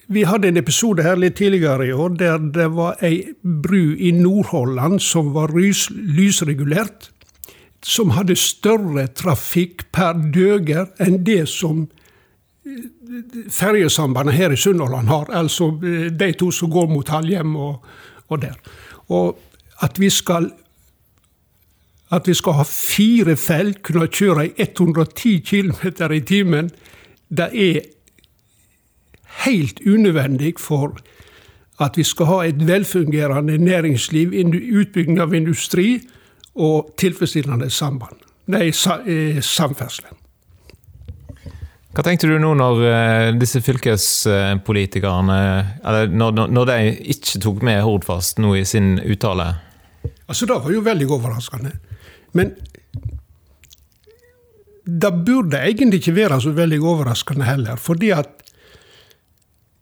vi 0.06 0.22
hadde 0.24 0.48
en 0.48 0.60
episode 0.60 1.02
her 1.02 1.18
litt 1.18 1.38
tidligere 1.40 1.88
i 1.88 1.94
år 1.94 2.14
der 2.20 2.42
det 2.54 2.68
var 2.76 3.00
ei 3.04 3.34
bru 3.42 3.96
i 3.98 4.12
Nordholland 4.14 5.02
som 5.02 5.32
var 5.34 5.54
lys, 5.56 5.88
lysregulert. 5.90 7.10
Som 7.82 8.14
hadde 8.14 8.36
større 8.38 9.06
trafikk 9.14 9.86
per 9.94 10.18
døger 10.34 10.88
enn 11.02 11.20
det 11.26 11.44
som 11.50 11.84
eh, 12.66 12.84
ferjesambandet 13.52 14.38
her 14.38 14.54
i 14.54 14.58
Sunnhordland 14.58 15.10
har. 15.10 15.30
Altså 15.34 15.72
eh, 15.82 16.06
de 16.10 16.30
to 16.38 16.52
som 16.54 16.70
går 16.70 16.88
mot 16.90 17.10
Halhjem 17.10 17.56
og, 17.56 17.82
og 18.28 18.42
der. 18.42 18.56
Og 19.10 19.38
at 19.82 19.98
vi 20.00 20.10
skal 20.10 20.50
at 22.14 22.28
vi 22.28 22.34
skal 22.38 22.60
ha 22.60 22.62
fire 22.62 23.34
felt, 23.34 23.80
kunne 23.82 24.06
kjøre 24.06 24.46
i 24.46 24.52
110 24.62 25.40
km 25.42 26.12
i 26.14 26.20
timen, 26.22 26.68
det 27.26 27.48
er 27.50 27.80
helt 29.44 29.80
unødvendig 29.86 30.54
for 30.60 30.96
at 31.80 31.96
vi 31.98 32.04
skal 32.08 32.26
ha 32.30 32.38
et 32.46 32.60
velfungerende 32.66 33.58
næringsliv, 33.58 34.32
utbygging 34.80 35.20
av 35.20 35.34
industri 35.34 36.00
og 36.54 36.94
tilfredsstillende 36.98 37.68
samband. 37.70 38.22
Nei, 38.48 38.68
eh, 38.70 39.40
samferdsel. 39.42 40.06
Hva 41.96 42.04
tenkte 42.04 42.28
du 42.28 42.36
nå 42.36 42.52
når 42.56 42.82
eh, 42.84 43.30
disse 43.40 43.62
fylkespolitikerne 43.64 45.38
eller 45.80 46.10
når, 46.12 46.42
når 46.52 46.68
de 46.68 46.78
ikke 47.14 47.40
tok 47.40 47.62
med 47.64 47.80
Hordfast 47.84 48.40
nå 48.42 48.52
i 48.58 48.64
sin 48.68 48.98
uttale? 49.00 49.54
Altså, 50.28 50.46
Det 50.46 50.58
var 50.64 50.72
jo 50.72 50.84
veldig 50.84 51.08
overraskende. 51.16 51.72
Men 52.36 52.52
det 54.86 55.12
burde 55.26 55.58
egentlig 55.58 56.02
ikke 56.02 56.18
være 56.20 56.40
så 56.40 56.52
veldig 56.54 56.80
overraskende 56.82 57.44
heller. 57.44 57.76
fordi 57.76 58.10
at 58.10 58.35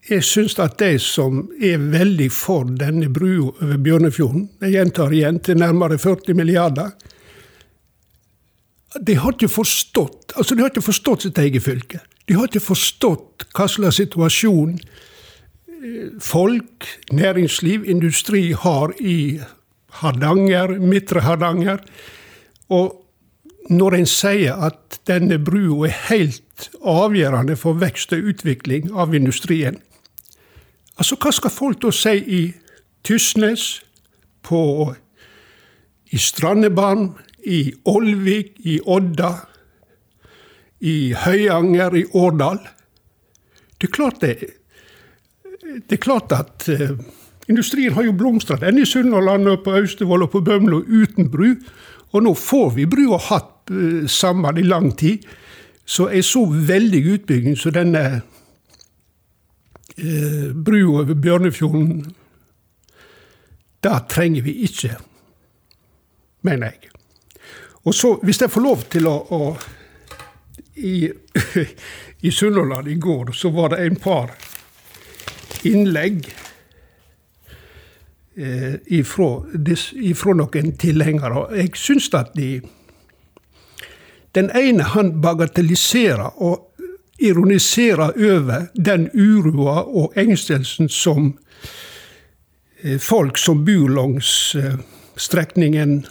jeg 0.09 0.25
syns 0.27 0.59
at 0.61 0.77
de 0.83 0.99
som 1.01 1.47
er 1.65 1.81
veldig 1.81 2.29
for 2.35 2.69
denne 2.69 3.09
brua 3.13 3.53
over 3.55 3.79
Bjørnefjorden, 3.81 4.49
jeg 4.61 4.77
gjentar 4.77 5.15
igjen 5.17 5.41
til 5.41 5.61
nærmere 5.61 5.99
40 5.99 6.37
milliarder, 6.37 6.93
de 9.01 9.17
har 9.19 9.35
ikke 9.35 9.51
forstått 9.51 10.37
altså 10.37 10.55
de 10.55 10.63
har 10.63 10.73
ikke 10.73 10.85
forstått 10.85 11.27
sitt 11.27 11.39
eget 11.39 11.63
fylke. 11.63 12.01
De 12.27 12.37
har 12.39 12.49
ikke 12.49 12.63
forstått 12.65 13.47
hva 13.55 13.67
slags 13.71 14.01
situasjon 14.01 14.77
eh, 14.81 16.11
folk, 16.23 16.89
næringsliv, 17.15 17.85
industri 17.91 18.53
har 18.59 18.95
i 19.01 19.41
Hardanger, 20.01 20.79
Midtre 20.83 21.23
Hardanger. 21.23 21.83
Og 22.75 23.01
når 23.71 23.99
en 24.01 24.09
sier 24.11 24.59
at 24.67 24.99
denne 25.09 25.39
brua 25.43 25.89
er 25.89 25.99
helt 26.09 26.71
avgjørende 26.81 27.57
for 27.61 27.79
vekst 27.81 28.13
og 28.17 28.33
utvikling 28.35 28.91
av 28.91 29.15
industrien, 29.15 29.79
Altså, 30.99 31.17
hva 31.19 31.33
skal 31.35 31.51
folk 31.51 31.81
da 31.83 31.91
si 31.95 32.15
i 32.19 32.43
Tysnes, 33.05 33.83
på, 34.45 34.61
i 36.13 36.19
Strandebarm, 36.21 37.15
i 37.49 37.73
Olvik, 37.89 38.55
i 38.69 38.79
Odda, 38.81 39.33
i 40.85 41.15
Høyanger, 41.25 41.97
i 41.97 42.05
Årdal? 42.15 42.61
Det 43.81 43.89
er 43.89 43.93
klart 43.93 44.21
det 44.21 44.37
Det 45.65 45.97
er 45.97 46.03
klart 46.03 46.33
at 46.33 46.69
uh, 46.69 46.93
industrien 47.49 47.93
har 47.93 48.05
jo 48.05 48.13
blomstra. 48.13 48.57
Den 48.57 48.79
i 48.79 48.85
Sunnhordland 48.87 49.49
på 49.65 49.73
Austevoll 49.75 50.23
og 50.23 50.31
på 50.31 50.41
Bømlo 50.41 50.85
uten 50.87 51.31
bru. 51.31 51.57
Og 52.13 52.23
nå 52.23 52.35
får 52.35 52.71
vi 52.77 52.87
bru 52.87 53.09
og 53.09 53.25
hatt 53.31 53.73
uh, 53.73 54.07
samband 54.07 54.59
i 54.59 54.63
lang 54.63 54.93
tid. 54.97 55.25
Så 55.85 56.09
en 56.09 56.23
så 56.23 56.45
veldig 56.47 57.03
utbygging 57.15 57.57
som 57.59 57.73
denne 57.73 58.23
eh, 59.97 60.51
brua 60.55 61.03
over 61.03 61.15
Bjørnefjorden, 61.15 62.05
det 63.85 64.01
trenger 64.09 64.43
vi 64.43 64.53
ikke, 64.65 64.97
mener 66.43 66.73
jeg. 66.73 66.91
Og 67.85 67.95
så, 67.95 68.15
hvis 68.23 68.41
jeg 68.41 68.51
får 68.51 68.65
lov 68.65 68.85
til 68.93 69.09
å, 69.11 69.17
å 69.37 69.57
i, 70.75 71.13
I 72.27 72.31
Sunnhordland 72.33 72.89
i 72.89 72.95
går 72.95 73.33
så 73.37 73.51
var 73.53 73.75
det 73.75 73.85
en 73.85 73.97
par 74.01 74.33
innlegg 75.69 76.25
eh, 78.37 78.75
ifra, 78.87 79.45
noen 80.35 80.73
tilhengere. 80.81 81.47
Jeg 81.59 81.77
syns 81.79 82.11
at 82.15 82.33
de 82.37 82.57
Den 84.35 84.49
ene 84.51 84.83
han 84.83 85.13
bagatelliserer 85.23 86.41
og 86.43 86.74
ironiserer 87.19 88.13
over 88.17 88.67
den 88.75 89.11
uroa 89.15 89.83
og 89.83 90.13
engstelsen 90.19 90.89
som 90.89 91.39
eh, 92.83 92.99
folk 92.99 93.39
som 93.39 93.65
bor 93.65 93.89
langs 93.89 94.55
eh, 94.59 94.75
strekningen 95.17 96.07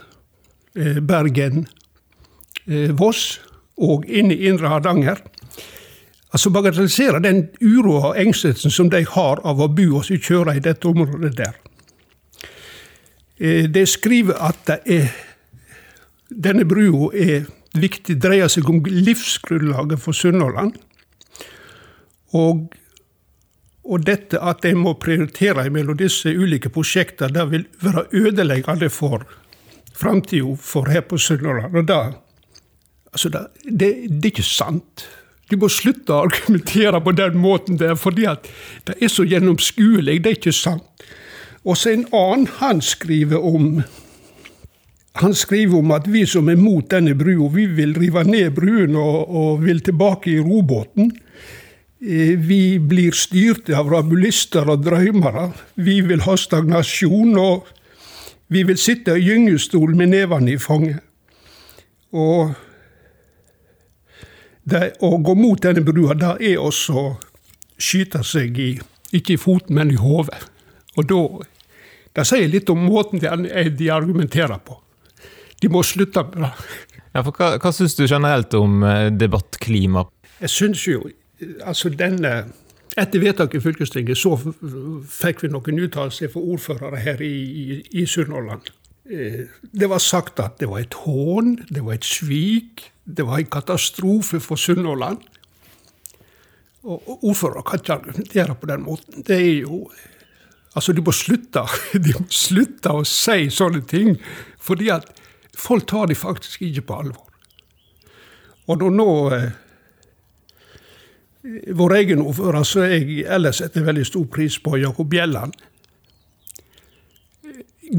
eh, 0.78 0.98
Bergen-Voss 1.04 2.22
og 3.84 4.06
inne 4.08 4.34
i 4.36 4.48
Indre 4.48 4.68
Hardanger. 4.72 5.18
Altså 6.34 6.50
bagatelliserer 6.50 7.20
den 7.20 7.48
uroa 7.62 8.08
og 8.14 8.18
engstelsen 8.22 8.72
som 8.72 8.90
de 8.90 9.06
har 9.10 9.42
av 9.44 9.62
å 9.62 9.68
bo 9.68 9.98
og 10.00 10.06
kjøre 10.08 10.56
i 10.58 10.64
dette 10.64 10.88
området 10.88 11.38
der. 11.38 11.54
De 13.44 13.86
skriver 13.90 14.34
at 14.46 14.70
er, 14.86 15.10
denne 16.30 16.66
brua 16.70 17.10
er 17.18 17.46
viktig, 17.76 18.22
dreier 18.22 18.48
seg 18.48 18.70
om 18.70 18.84
livsgrunnlaget 18.86 20.00
for 20.00 20.14
Sunnhordland. 20.16 20.78
Og, 22.34 22.76
og, 23.84 24.06
dette 24.06 24.40
at 24.42 24.66
en 24.66 24.82
må 24.82 24.96
prioritere 25.00 25.68
mellom 25.74 25.98
disse 26.00 26.34
ulike 26.34 26.72
prosjektene, 26.74 27.34
det 27.36 27.48
vil 27.52 27.66
være 27.84 28.06
ødeleggende 28.12 28.90
for 28.90 29.26
framtida 29.94 30.56
for 30.58 30.90
her 30.90 31.02
på 31.02 31.18
Sunnhordland. 31.18 31.76
Og 31.78 31.88
det, 31.88 32.00
altså 33.12 33.30
det, 33.30 33.46
det, 33.64 33.92
det, 34.10 34.24
er 34.26 34.32
ikke 34.32 34.48
sant. 34.48 35.08
Du 35.52 35.58
må 35.62 35.70
slutte 35.70 36.16
å 36.16 36.24
argumentere 36.28 37.02
på 37.04 37.14
den 37.14 37.38
måten 37.38 37.78
der, 37.78 37.96
fordi 37.96 38.26
at 38.30 38.50
det 38.88 38.98
er 39.02 39.12
så 39.12 39.26
gjennomskuelig. 39.28 40.24
Det 40.24 40.32
er 40.32 40.40
ikke 40.40 40.56
sant. 40.56 41.06
Og 41.64 41.78
så 41.78 41.94
en 41.94 42.08
annen, 42.12 42.48
han 42.60 42.82
skriver 42.82 43.40
om 43.40 43.84
han 45.22 45.36
skriver 45.38 45.78
om 45.78 45.92
at 45.94 46.08
vi 46.10 46.24
som 46.26 46.48
er 46.50 46.58
mot 46.58 46.88
denne 46.90 47.14
brua, 47.14 47.46
vi 47.54 47.68
vil 47.70 47.94
rive 48.02 48.24
ned 48.26 48.56
bruen 48.58 48.96
og, 48.98 49.30
og 49.30 49.62
vil 49.62 49.84
tilbake 49.86 50.32
i 50.32 50.40
robåten. 50.42 51.12
Eh, 52.06 52.38
vi 52.38 52.80
blir 52.80 53.16
styrte 53.16 53.78
av 53.80 53.88
rabulister 53.88 54.68
og 54.68 54.82
drømmere. 54.84 55.46
Vi 55.80 56.02
vil 56.04 56.26
ha 56.26 56.36
stagnasjon, 56.36 57.38
og 57.40 57.70
vi 58.52 58.66
vil 58.68 58.78
sitte 58.78 59.16
i 59.16 59.24
gyngestol 59.24 59.96
med 59.96 60.12
nevene 60.12 60.52
i 60.52 60.60
fanget. 60.60 61.00
Og 62.12 62.52
det, 64.68 64.98
å 65.00 65.16
gå 65.16 65.38
mot 65.40 65.64
denne 65.64 65.86
brua, 65.88 66.18
det 66.20 66.34
er 66.52 66.60
også 66.60 66.98
å 67.00 67.08
skyte 67.80 68.20
seg 68.28 68.60
i, 68.60 68.70
ikke 69.16 69.38
i 69.38 69.40
foten, 69.40 69.80
men 69.80 69.96
i 69.96 70.00
hodet. 70.00 70.44
Og 70.98 71.08
da 71.10 71.24
Det 72.14 72.28
sier 72.30 72.46
litt 72.46 72.70
om 72.70 72.78
måten 72.78 73.18
de, 73.18 73.30
de 73.74 73.88
argumenterer 73.90 74.60
på. 74.62 74.76
De 75.58 75.70
må 75.74 75.82
slutte 75.82 76.22
med 76.28 76.44
det. 76.44 76.52
Ja, 77.16 77.24
hva 77.26 77.48
hva 77.58 77.72
syns 77.74 77.96
du 77.98 78.04
generelt 78.06 78.54
om 78.54 78.84
eh, 78.86 79.10
debattklima? 79.10 80.04
Jeg 80.44 80.52
syns 80.54 80.84
jo 80.86 81.08
altså 81.64 81.90
denne 81.90 82.34
etter 82.98 83.22
vedtaket 83.24 83.58
i 83.58 83.64
fylkestinget 83.64 84.20
så 84.20 84.36
fikk 84.38 85.44
vi 85.44 85.50
noen 85.50 85.82
uttalelser 85.88 86.30
fra 86.30 86.44
ordførere 86.54 87.02
her 87.02 87.22
i, 87.26 87.34
i, 87.34 87.78
i 88.04 88.06
Sunnhordland. 88.06 88.70
Eh, 89.10 89.46
det 89.74 89.90
var 89.90 90.04
sagt 90.04 90.40
at 90.44 90.60
det 90.62 90.70
var 90.70 90.84
et 90.84 90.98
hån, 91.06 91.56
det 91.74 91.84
var 91.86 91.98
et 91.98 92.06
svik, 92.06 92.86
det 93.04 93.26
var 93.28 93.42
en 93.42 93.50
katastrofe 93.52 94.40
for 94.44 94.62
Sunnhordland. 94.62 95.26
Og 96.84 97.24
ordførere 97.24 97.64
kan 97.66 97.80
ikke 97.80 97.94
argumentere 97.94 98.56
på 98.60 98.70
den 98.70 98.84
måten. 98.84 99.24
Det 99.28 99.38
er 99.40 99.62
jo 99.64 99.88
Altså, 100.74 100.90
de 100.94 101.04
må 101.06 101.12
slutte, 101.14 101.62
de 102.06 102.16
må 102.18 102.24
slutte 102.34 102.90
å 102.90 103.04
si 103.06 103.46
sånne 103.54 103.84
ting, 103.86 104.16
fordi 104.58 104.88
at 104.90 105.06
folk 105.54 105.86
tar 105.86 106.08
de 106.10 106.16
faktisk 106.18 106.64
ikke 106.66 106.82
på 106.88 106.96
alvor. 107.04 107.28
Og 108.66 108.80
når 108.82 108.96
nå 108.96 109.08
eh, 109.38 109.52
vår 111.44 111.96
egen 111.96 112.22
ordfører, 112.24 112.64
som 112.64 112.86
jeg 112.88 113.26
ellers 113.28 113.60
setter 113.60 113.84
veldig 113.84 114.06
stor 114.08 114.28
pris 114.32 114.56
på, 114.64 114.78
Jakob 114.80 115.10
Bjelland, 115.12 115.56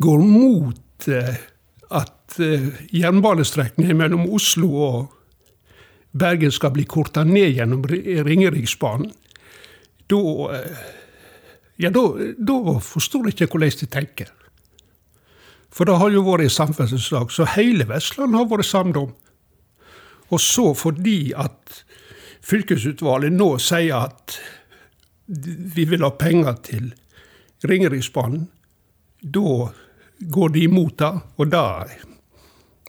går 0.01 0.23
mot 0.25 1.09
eh, 1.13 1.35
at 1.95 2.39
eh, 2.41 2.71
jernbanestrekningen 2.97 4.01
mellom 4.01 4.25
Oslo 4.33 4.71
og 4.87 5.13
Bergen 6.15 6.53
skal 6.55 6.73
bli 6.75 6.87
korta 6.89 7.25
ned 7.27 7.53
gjennom 7.59 7.85
Ringeriksbanen, 7.85 9.13
da 10.11 10.23
eh, 10.57 10.87
ja, 11.83 11.91
da, 11.91 12.57
forstår 12.81 13.29
jeg 13.29 13.37
ikke 13.37 13.59
hvordan 13.59 13.79
de 13.81 13.91
tenker. 13.91 14.33
For 15.75 15.89
det 15.89 15.99
har 15.99 16.13
jo 16.15 16.23
vært 16.23 16.47
en 16.47 16.55
samferdselssak 16.55 17.33
så 17.35 17.49
hele 17.57 17.87
Vestland 17.89 18.37
har 18.39 18.47
vært 18.47 18.69
samd 18.69 18.99
om. 19.01 19.11
Og 20.31 20.41
så 20.41 20.71
fordi 20.79 21.35
at 21.37 21.84
fylkesutvalget 22.45 23.33
nå 23.35 23.55
sier 23.63 24.09
at 24.11 24.37
vi 25.75 25.87
vil 25.89 26.05
ha 26.05 26.13
penger 26.21 26.59
til 26.67 26.93
Ringeriksbanen, 27.65 28.45
da 29.25 29.71
går 30.35 30.53
de 30.53 30.67
imot 30.67 30.99
det, 31.01 31.13
og 31.41 31.49
da, 31.53 31.65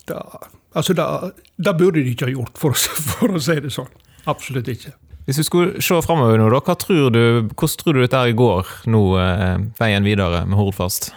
da 0.10 0.20
Altså, 0.76 0.92
det 1.56 1.72
burde 1.80 2.02
de 2.04 2.12
ikke 2.12 2.28
ha 2.28 2.34
gjort, 2.34 2.58
for, 2.60 2.76
for, 3.16 3.32
å 3.32 3.40
si 3.40 3.54
det 3.64 3.72
sånn. 3.72 3.92
Absolutt 4.28 4.68
ikke. 4.68 4.92
Hvis 5.26 5.40
du 5.40 5.46
skulle 5.48 5.82
se 5.82 5.98
framover 6.04 6.36
nå, 6.38 6.50
da, 6.52 6.60
hva 6.62 6.76
tror 6.78 7.14
du, 7.16 7.22
hvordan 7.48 7.78
tror 7.80 7.96
du 7.96 8.02
dette 8.04 8.20
her 8.20 8.34
går 8.38 8.74
nå, 8.92 9.04
eh, 9.22 9.54
veien 9.80 10.06
videre 10.06 10.44
med 10.46 10.60
Hordfast? 10.60 11.14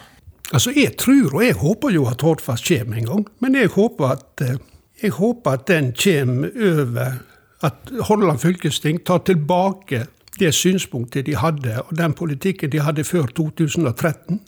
Altså, 0.52 0.70
Jeg 0.72 0.94
tror 1.02 1.34
og 1.34 1.42
jeg 1.42 1.58
håper 1.58 1.92
jo 1.92 2.06
at 2.08 2.22
Hordfast 2.24 2.70
kommer 2.70 3.00
en 3.00 3.10
gang, 3.10 3.26
men 3.42 3.58
jeg 3.58 3.74
håper 3.74 4.14
at, 4.14 4.44
eh, 4.46 4.62
jeg 5.02 5.16
håper 5.18 5.58
at 5.58 5.66
den 5.66 5.90
kommer 5.92 6.54
over 6.54 7.18
At 7.62 7.90
Hordaland 8.08 8.40
fylkesting 8.40 9.00
tar 9.04 9.18
tilbake 9.26 10.06
det 10.38 10.52
synspunktet 10.54 11.26
de 11.26 11.34
hadde, 11.36 11.82
og 11.82 11.96
den 11.98 12.12
politikken 12.14 12.70
de 12.70 12.80
hadde 12.80 13.04
før 13.04 13.26
2013. 13.36 14.40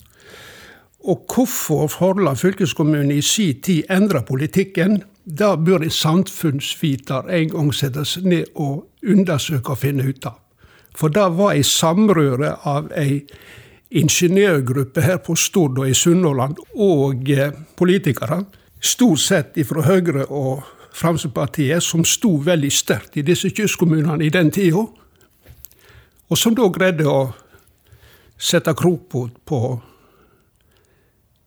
Og 1.01 1.25
hvorfor 1.35 1.91
Hordaland 1.99 2.37
fylkeskommune 2.37 3.15
i 3.15 3.23
sin 3.23 3.63
tid 3.63 3.83
endra 3.91 4.21
politikken, 4.21 5.03
da 5.25 5.57
bør 5.57 5.83
en 5.83 5.91
samfunnsviter 5.91 7.31
en 7.31 7.51
gang 7.51 7.75
sette 7.75 8.05
seg 8.05 8.29
ned 8.29 8.45
og 8.55 8.87
undersøke 9.07 9.75
og 9.75 9.83
finne 9.83 10.07
ut 10.09 10.27
av. 10.27 10.39
For 10.97 11.09
det 11.09 11.27
var 11.39 11.55
ei 11.55 11.63
samrøre 11.67 12.57
av 12.67 12.91
ei 12.99 13.23
ingeniørgruppe 13.91 15.03
her 15.03 15.19
på 15.25 15.35
Stord 15.35 15.79
og 15.79 15.91
i 15.91 15.95
Sunnhordland, 15.95 16.59
og 16.75 17.31
eh, 17.31 17.55
politikere, 17.77 18.45
stort 18.81 19.21
sett 19.21 19.59
fra 19.67 19.83
Høyre 19.87 20.27
og 20.29 20.63
Fremskrittspartiet, 20.93 21.83
som 21.83 22.05
sto 22.05 22.37
veldig 22.45 22.71
sterkt 22.73 23.17
i 23.17 23.25
disse 23.27 23.51
kystkommunene 23.55 24.25
i 24.27 24.33
den 24.35 24.51
tida, 24.51 24.87
og 26.31 26.39
som 26.39 26.55
da 26.55 26.67
greide 26.71 27.07
å 27.11 27.31
sette 28.41 28.75
krokbot 28.75 29.39
på 29.47 29.61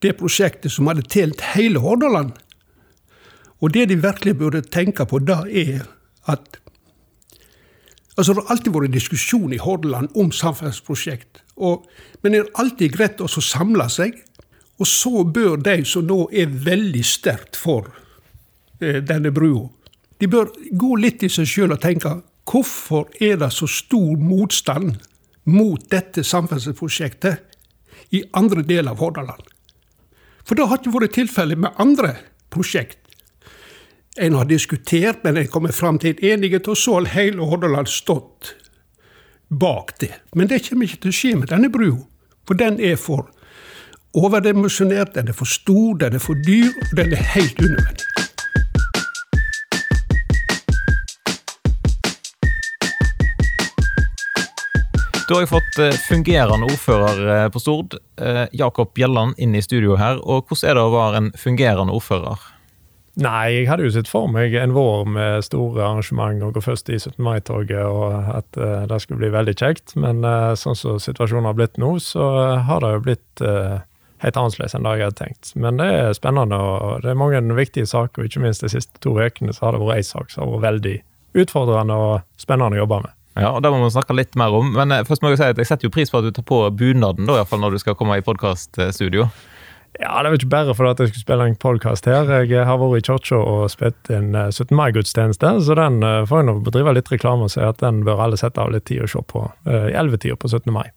det 0.04 0.14
prosjektet 0.20 0.72
som 0.72 0.90
hadde 0.92 1.06
telt 1.08 1.42
hele 1.54 1.80
Hordaland. 1.80 2.34
Og 3.64 3.72
det 3.72 3.88
de 3.90 4.00
virkelig 4.04 4.36
burde 4.40 4.62
tenke 4.68 5.06
på 5.08 5.22
da, 5.24 5.44
er 5.48 5.88
at 6.28 6.60
Altså, 8.14 8.34
Det 8.34 8.44
har 8.44 8.52
alltid 8.54 8.74
vært 8.74 8.94
diskusjon 8.94 9.54
i 9.54 9.58
Hordaland 9.58 10.12
om 10.14 10.28
samferdselsprosjekt. 10.32 11.40
Men 11.58 12.36
det 12.36 12.40
er 12.44 12.52
alltid 12.62 12.94
greit 12.94 13.22
å 13.22 13.28
samle 13.28 13.88
seg. 13.90 14.20
Og 14.78 14.86
så 14.86 15.24
bør 15.24 15.58
de 15.58 15.80
som 15.86 16.06
nå 16.06 16.28
er 16.30 16.46
veldig 16.46 17.02
sterkt 17.06 17.58
for 17.58 17.90
denne 19.06 19.32
brua, 19.36 19.70
de 20.20 20.30
bør 20.32 20.52
gå 20.80 20.96
litt 21.02 21.24
i 21.26 21.32
seg 21.32 21.50
sjøl 21.50 21.76
og 21.76 21.82
tenke 21.84 22.12
hvorfor 22.50 23.10
er 23.24 23.40
det 23.42 23.52
så 23.56 23.68
stor 23.68 24.20
motstand 24.20 24.98
mot 25.50 25.84
dette 25.92 26.24
samferdselsprosjektet 26.24 28.16
i 28.16 28.24
andre 28.40 28.64
deler 28.68 28.94
av 28.94 29.02
Hordaland? 29.04 29.44
For 30.44 30.60
det 30.60 30.68
har 30.68 30.80
ikke 30.80 30.94
vært 30.96 31.16
tilfellet 31.18 31.60
med 31.64 31.80
andre 31.80 32.16
prosjekt. 32.54 33.00
En 34.20 34.36
har 34.38 34.46
diskutert, 34.46 35.24
men 35.24 35.40
en 35.40 35.48
kommet 35.50 35.74
fram 35.76 35.98
til 36.00 36.14
en 36.14 36.36
enighet, 36.36 36.68
og 36.70 36.78
så 36.78 37.00
har 37.00 37.14
hele 37.16 37.48
Hordaland 37.50 37.90
stått 37.90 38.54
bak 39.50 39.96
det. 40.00 40.14
Men 40.36 40.52
det 40.52 40.62
kommer 40.68 40.86
ikke 40.86 41.06
til 41.06 41.14
å 41.14 41.20
skje 41.20 41.36
med 41.40 41.50
denne 41.50 41.72
brua, 41.74 42.04
for 42.48 42.60
den 42.60 42.80
er 42.84 43.00
for 43.00 43.32
overdimensjonert, 44.14 45.16
den 45.16 45.32
er 45.32 45.38
for 45.38 45.50
stor, 45.50 45.96
den 45.98 46.20
er 46.20 46.22
for 46.22 46.38
dyr, 46.46 46.70
og 46.70 46.98
den 47.00 47.16
er 47.18 47.32
helt 47.34 47.58
unødvendig. 47.62 48.13
Da 55.24 55.38
har 55.38 55.46
jeg 55.46 55.54
fått 55.54 55.78
eh, 55.80 55.94
fungerende 56.10 56.68
ordfører 56.68 57.20
eh, 57.32 57.46
på 57.54 57.60
Stord, 57.62 57.94
eh, 58.20 58.44
Jakob 58.52 58.90
Bjelland, 58.92 59.38
inn 59.40 59.56
i 59.56 59.62
studio 59.64 59.96
her. 59.96 60.18
Og 60.20 60.50
hvordan 60.50 60.68
er 60.68 60.76
det 60.76 60.84
å 60.84 60.92
være 60.92 61.22
en 61.22 61.30
fungerende 61.40 61.96
ordfører? 61.96 62.42
Nei, 63.24 63.46
jeg 63.54 63.70
hadde 63.70 63.86
jo 63.86 63.94
sett 63.94 64.12
for 64.12 64.28
meg 64.28 64.56
en 64.60 64.74
vår 64.76 65.08
med 65.08 65.46
store 65.48 65.86
arrangement 65.86 66.44
og 66.44 66.58
gå 66.58 66.66
først 66.66 66.92
i 66.92 67.00
17. 67.00 67.22
mai-toget, 67.24 67.86
og 67.86 68.34
at 68.34 68.60
det 68.90 69.00
skulle 69.04 69.22
bli 69.22 69.32
veldig 69.36 69.54
kjekt. 69.54 69.94
Men 70.02 70.26
sånn 70.58 70.76
som 70.76 70.98
situasjonen 71.00 71.46
har 71.46 71.56
blitt 71.60 71.78
nå, 71.80 71.94
så 72.02 72.26
har 72.66 72.82
det 72.82 72.92
jo 72.96 73.04
blitt 73.06 73.46
helt 73.46 74.40
annerledes 74.42 74.74
enn 74.74 74.88
det 74.88 74.96
jeg 74.98 75.06
hadde 75.06 75.20
tenkt. 75.22 75.54
Men 75.54 75.78
det 75.78 75.92
er 75.94 76.18
spennende, 76.18 76.58
og 76.58 77.06
det 77.06 77.14
er 77.14 77.22
mange 77.22 77.44
viktige 77.54 77.88
saker. 77.94 78.24
Og 78.26 78.32
ikke 78.32 78.42
minst 78.44 78.66
de 78.66 78.74
siste 78.74 78.98
to 79.06 79.14
ukene 79.14 79.54
så 79.54 79.70
har 79.70 79.78
det 79.78 79.86
vært 79.86 80.02
ei 80.02 80.08
sak 80.10 80.34
som 80.34 80.48
har 80.48 80.56
vært 80.58 80.72
veldig 80.72 80.98
utfordrende 81.46 82.02
og 82.10 82.42
spennende 82.42 82.82
å 82.82 82.84
jobbe 82.84 83.06
med. 83.06 83.20
Ja, 83.40 83.50
og 83.56 83.64
Det 83.64 83.72
må 83.74 83.82
vi 83.82 83.90
snakke 83.94 84.16
litt 84.18 84.38
mer 84.40 84.54
om. 84.54 84.74
Men 84.76 84.94
eh, 84.94 85.06
først 85.08 85.24
må 85.24 85.34
jeg 85.34 85.42
si 85.42 85.50
at 85.50 85.60
jeg 85.62 85.70
setter 85.70 85.90
jo 85.90 85.94
pris 85.94 86.12
på 86.14 86.22
at 86.22 86.28
du 86.28 86.36
tar 86.36 86.46
på 86.48 86.62
bunaden 86.78 87.26
da, 87.26 87.38
i 87.38 87.42
hvert 87.42 87.50
fall 87.50 87.64
når 87.64 87.76
du 87.76 87.82
skal 87.82 87.98
komme 88.00 88.20
i 88.20 88.26
podkaststudio. 88.26 89.28
Ja, 90.02 90.16
det 90.26 90.32
var 90.32 90.40
ikke 90.40 90.50
bare 90.50 90.74
for 90.74 90.90
at 90.90 91.02
jeg 91.02 91.12
skulle 91.12 91.26
spille 91.26 91.46
en 91.52 91.60
podkast 91.62 92.08
her. 92.10 92.30
Jeg 92.50 92.66
har 92.66 92.80
vært 92.82 93.04
i 93.04 93.06
kirka 93.06 93.38
og 93.38 93.68
spilt 93.74 94.10
en 94.14 94.34
17. 94.34 94.66
Eh, 94.66 94.76
mai-gudstjeneste, 94.80 95.54
så 95.66 95.78
den 95.78 96.02
eh, 96.06 96.24
får 96.30 96.42
jeg 96.42 96.50
nå 96.50 96.58
bedrive 96.66 96.96
litt 96.98 97.14
reklame 97.14 97.46
og 97.46 97.54
si 97.54 97.62
at 97.62 97.82
den 97.82 98.02
bør 98.06 98.26
alle 98.26 98.40
sette 98.42 98.62
av 98.62 98.74
litt 98.74 98.88
tid 98.90 99.06
å 99.06 99.10
se 99.10 99.22
på 99.22 99.48
i 99.70 99.94
ellevetida 99.94 100.38
på 100.38 100.50
17. 100.50 100.70
mai. 100.74 100.88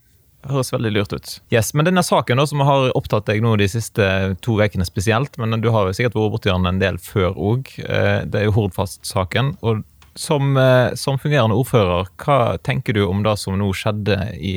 Høres 0.46 0.70
veldig 0.70 0.92
lurt 0.94 1.12
ut. 1.16 1.30
Yes, 1.50 1.72
Men 1.74 1.88
denne 1.88 2.04
saken 2.06 2.38
da, 2.38 2.44
som 2.46 2.60
har 2.62 2.92
opptatt 2.94 3.26
deg 3.26 3.40
nå 3.42 3.56
de 3.58 3.66
siste 3.68 4.06
to 4.44 4.60
ukene 4.62 4.86
spesielt, 4.86 5.34
men 5.42 5.58
du 5.60 5.72
har 5.74 5.88
jo 5.88 5.96
sikkert 5.96 6.14
vært 6.14 6.36
borti 6.36 6.52
den 6.52 6.70
en 6.70 6.78
del 6.78 7.00
før 7.02 7.34
òg, 7.34 7.72
det 7.82 8.38
er 8.38 8.46
jo 8.46 8.54
Hordfast-saken. 8.54 9.56
og 9.66 9.82
som, 10.18 10.56
eh, 10.56 10.94
som, 10.94 11.18
fungerende 11.18 11.56
ordfører, 11.56 12.08
hva 12.22 12.56
tenker 12.64 12.96
du 12.96 13.04
om 13.06 13.22
det 13.22 13.36
som 13.40 13.58
nå 13.58 13.68
skjedde 13.76 14.16
i 14.36 14.54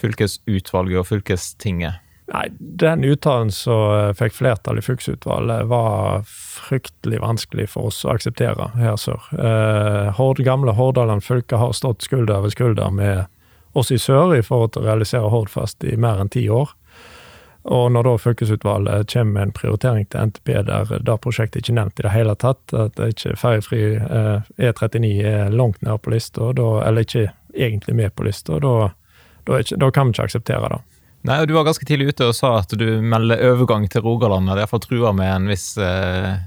fylkesutvalget 0.00 1.02
og 1.02 1.08
fylkestinget? 1.08 2.04
Nei, 2.28 2.48
Den 2.58 3.04
uttalen 3.08 3.50
som 3.54 3.94
eh, 3.94 4.12
fikk 4.16 4.36
flertall 4.36 4.80
i 4.80 4.84
fylkesutvalget, 4.84 5.68
var 5.70 6.26
fryktelig 6.28 7.22
vanskelig 7.24 7.70
for 7.72 7.88
oss 7.88 8.02
å 8.04 8.12
akseptere 8.12 8.70
her 8.76 8.98
sør. 9.00 9.30
Eh, 9.32 10.22
gamle 10.44 10.76
Hordaland 10.76 11.24
fylke 11.24 11.56
har 11.56 11.72
stått 11.72 12.04
skulder 12.04 12.44
ved 12.44 12.52
skulder 12.52 12.92
med 12.92 13.26
oss 13.72 13.90
i 13.92 13.98
sør 13.98 14.36
i 14.36 14.42
forhold 14.42 14.74
til 14.74 14.84
å 14.84 14.90
realisere 14.90 15.32
Hordfast 15.32 15.84
i 15.84 15.96
mer 15.96 16.20
enn 16.20 16.32
ti 16.32 16.48
år. 16.52 16.74
Og 17.68 17.90
når 17.92 18.06
da 18.06 18.12
fylkesutvalget 18.16 19.10
kommer 19.12 19.32
med 19.32 19.42
en 19.42 19.52
prioritering 19.52 20.06
til 20.08 20.30
NTP 20.30 20.52
der 20.70 20.92
det 21.04 21.16
prosjektet 21.20 21.60
ikke 21.60 21.74
er 21.74 21.78
nevnt 21.82 22.00
i 22.00 22.06
det 22.06 22.14
hele 22.14 22.34
tatt, 22.40 22.62
at 22.72 22.94
det 22.96 23.10
ikke 23.12 23.34
ferjefri 23.36 23.82
eh, 23.98 24.46
E39 24.56 25.10
er 25.28 25.52
langt 25.52 25.82
nede 25.84 25.98
på 26.00 26.14
lista, 26.14 26.48
eller 26.48 27.04
ikke 27.04 27.26
egentlig 27.52 27.96
med 27.98 28.14
på 28.16 28.24
lista, 28.24 28.60
da, 28.62 28.90
da, 29.44 29.60
da, 29.60 29.90
kan 29.92 30.08
vi 30.08 30.16
ikke 30.16 30.28
akseptere 30.30 30.72
det. 30.72 30.80
Nei, 31.28 31.40
og 31.42 31.50
Du 31.50 31.56
var 31.58 31.66
ganske 31.66 31.84
tidlig 31.84 32.14
ute 32.14 32.30
og 32.30 32.36
sa 32.38 32.54
at 32.62 32.72
du 32.78 32.86
melder 33.04 33.42
overgang 33.50 33.88
til 33.90 34.04
Rogaland, 34.06 34.48
eller 34.48 34.64
iallfall 34.64 34.84
truer 34.86 35.16
med 35.16 35.28
en 35.34 35.52
viss 35.52 35.74
eh, 35.76 36.38